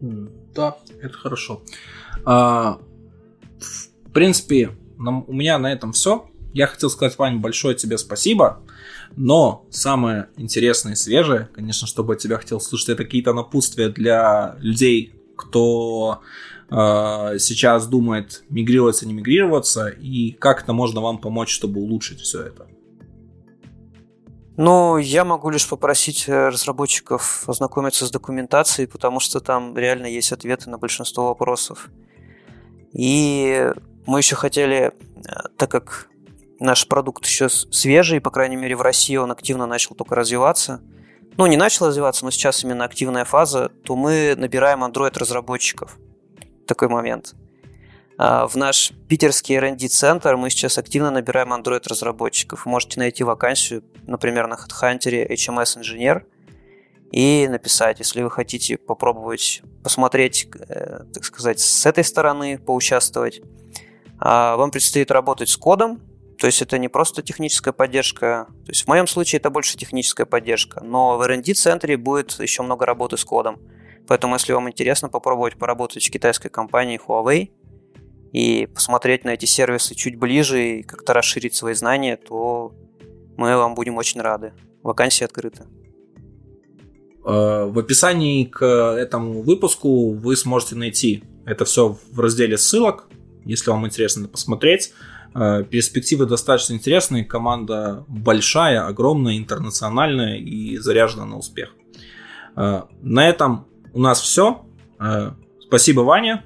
Да, 0.00 0.76
это 1.00 1.14
хорошо. 1.14 1.62
А, 2.24 2.80
в 4.06 4.12
принципе, 4.12 4.70
у 4.98 5.32
меня 5.32 5.58
на 5.58 5.72
этом 5.72 5.92
все. 5.92 6.26
Я 6.52 6.66
хотел 6.66 6.90
сказать, 6.90 7.16
Вань, 7.18 7.38
большое 7.38 7.76
тебе 7.76 7.96
спасибо. 7.98 8.60
Но 9.16 9.66
самое 9.70 10.28
интересное 10.36 10.92
и 10.92 10.96
свежее, 10.96 11.48
конечно, 11.54 11.86
чтобы 11.86 12.14
от 12.14 12.20
тебя 12.20 12.38
хотел 12.38 12.60
слышать, 12.60 12.90
это 12.90 13.04
какие-то 13.04 13.32
напутствия 13.32 13.88
для 13.88 14.56
людей, 14.60 15.14
кто 15.36 16.20
э, 16.70 17.38
сейчас 17.38 17.86
думает, 17.86 18.44
мигрироваться, 18.48 19.06
не 19.06 19.12
мигрироваться, 19.12 19.88
и 19.88 20.32
как 20.32 20.62
это 20.62 20.72
можно 20.72 21.00
вам 21.00 21.18
помочь, 21.18 21.50
чтобы 21.50 21.80
улучшить 21.80 22.20
все 22.20 22.42
это. 22.42 22.69
Ну, 24.62 24.98
я 24.98 25.24
могу 25.24 25.48
лишь 25.48 25.66
попросить 25.66 26.28
э, 26.28 26.48
разработчиков 26.48 27.48
ознакомиться 27.48 28.04
с 28.04 28.10
документацией, 28.10 28.86
потому 28.86 29.18
что 29.18 29.40
там 29.40 29.74
реально 29.74 30.04
есть 30.04 30.32
ответы 30.32 30.68
на 30.68 30.76
большинство 30.76 31.28
вопросов. 31.28 31.88
И 32.92 33.72
мы 34.04 34.18
еще 34.18 34.36
хотели, 34.36 34.92
э, 34.92 35.30
так 35.56 35.70
как 35.70 36.08
наш 36.58 36.86
продукт 36.86 37.24
еще 37.24 37.48
свежий, 37.48 38.20
по 38.20 38.30
крайней 38.30 38.56
мере 38.56 38.76
в 38.76 38.82
России 38.82 39.16
он 39.16 39.30
активно 39.30 39.64
начал 39.64 39.94
только 39.94 40.14
развиваться, 40.14 40.82
ну 41.38 41.46
не 41.46 41.56
начал 41.56 41.86
развиваться, 41.86 42.26
но 42.26 42.30
сейчас 42.30 42.62
именно 42.62 42.84
активная 42.84 43.24
фаза, 43.24 43.70
то 43.70 43.96
мы 43.96 44.34
набираем 44.36 44.84
Android-разработчиков. 44.84 45.96
Такой 46.66 46.88
момент. 46.88 47.34
А, 48.22 48.46
в 48.46 48.54
наш 48.54 48.92
питерский 49.08 49.56
R&D 49.56 49.88
центр 49.88 50.36
мы 50.36 50.50
сейчас 50.50 50.76
активно 50.76 51.10
набираем 51.10 51.54
Android-разработчиков. 51.54 52.66
Можете 52.66 53.00
найти 53.00 53.24
вакансию, 53.24 53.82
например, 54.06 54.46
на 54.46 54.56
HeadHunter 54.56 55.26
HMS-инженер 55.26 56.26
и 57.12 57.48
написать, 57.48 57.98
если 57.98 58.22
вы 58.22 58.30
хотите 58.30 58.76
попробовать 58.76 59.62
посмотреть, 59.82 60.48
э, 60.68 61.04
так 61.14 61.24
сказать, 61.24 61.60
с 61.60 61.86
этой 61.86 62.04
стороны, 62.04 62.58
поучаствовать 62.58 63.40
а, 64.18 64.56
вам 64.56 64.70
предстоит 64.70 65.10
работать 65.10 65.48
с 65.48 65.56
кодом, 65.56 66.02
то 66.36 66.46
есть 66.46 66.60
это 66.60 66.76
не 66.76 66.88
просто 66.88 67.22
техническая 67.22 67.72
поддержка, 67.72 68.48
то 68.66 68.70
есть 68.70 68.84
в 68.84 68.88
моем 68.88 69.06
случае 69.06 69.38
это 69.38 69.48
больше 69.48 69.78
техническая 69.78 70.26
поддержка, 70.26 70.84
но 70.84 71.16
в 71.16 71.22
R&D 71.22 71.54
центре 71.54 71.96
будет 71.96 72.38
еще 72.38 72.62
много 72.64 72.84
работы 72.84 73.16
с 73.16 73.24
кодом. 73.24 73.58
Поэтому, 74.06 74.34
если 74.34 74.52
вам 74.52 74.68
интересно 74.68 75.08
попробовать 75.08 75.56
поработать 75.56 76.02
с 76.02 76.10
китайской 76.10 76.50
компанией 76.50 76.98
Huawei 76.98 77.52
и 78.32 78.66
посмотреть 78.66 79.24
на 79.24 79.30
эти 79.30 79.44
сервисы 79.46 79.94
чуть 79.94 80.16
ближе 80.16 80.78
и 80.78 80.82
как-то 80.82 81.12
расширить 81.12 81.54
свои 81.54 81.74
знания, 81.74 82.16
то 82.16 82.72
мы 83.36 83.56
вам 83.56 83.74
будем 83.74 83.96
очень 83.96 84.20
рады. 84.20 84.52
Вакансии 84.82 85.24
открыты. 85.24 85.64
Э, 87.24 87.64
в 87.66 87.78
описании 87.78 88.44
к 88.44 88.64
этому 88.64 89.42
выпуску 89.42 90.12
вы 90.12 90.36
сможете 90.36 90.76
найти 90.76 91.24
это 91.46 91.64
все 91.64 91.96
в 92.10 92.20
разделе 92.20 92.56
ссылок 92.56 93.08
если 93.44 93.70
вам 93.70 93.86
интересно 93.86 94.28
посмотреть. 94.28 94.92
Э, 95.34 95.64
перспективы 95.64 96.26
достаточно 96.26 96.74
интересные, 96.74 97.24
команда 97.24 98.04
большая, 98.08 98.86
огромная, 98.86 99.36
интернациональная 99.38 100.38
и 100.38 100.76
заряжена 100.78 101.24
на 101.24 101.38
успех. 101.38 101.74
Э, 102.56 102.82
на 103.02 103.28
этом 103.28 103.66
у 103.92 104.00
нас 104.00 104.20
все. 104.20 104.64
Спасибо, 105.66 106.00
Ваня. 106.02 106.44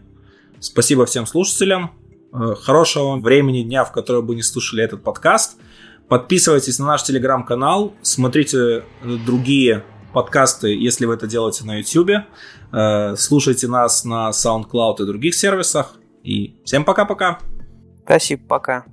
Спасибо 0.65 1.05
всем 1.05 1.27
слушателям. 1.27 1.91
Хорошего 2.33 3.17
времени 3.17 3.63
дня, 3.63 3.85
в 3.85 3.93
которое 3.93 4.23
бы 4.23 4.35
не 4.35 4.43
слушали 4.43 4.83
этот 4.83 5.05
подкаст. 5.05 5.59
Подписывайтесь 6.09 6.79
на 6.79 6.87
наш 6.87 7.03
телеграм-канал, 7.03 7.93
смотрите 8.01 8.85
другие 9.27 9.85
подкасты, 10.15 10.75
если 10.75 11.05
вы 11.05 11.15
это 11.15 11.27
делаете 11.27 11.67
на 11.67 11.81
YouTube. 11.81 12.25
Слушайте 13.19 13.69
нас 13.69 14.05
на 14.07 14.31
SoundCloud 14.31 15.03
и 15.03 15.07
других 15.07 15.35
сервисах. 15.35 15.97
И 16.23 16.57
всем 16.65 16.85
пока-пока. 16.85 17.41
Спасибо, 18.07 18.43
пока. 18.49 18.85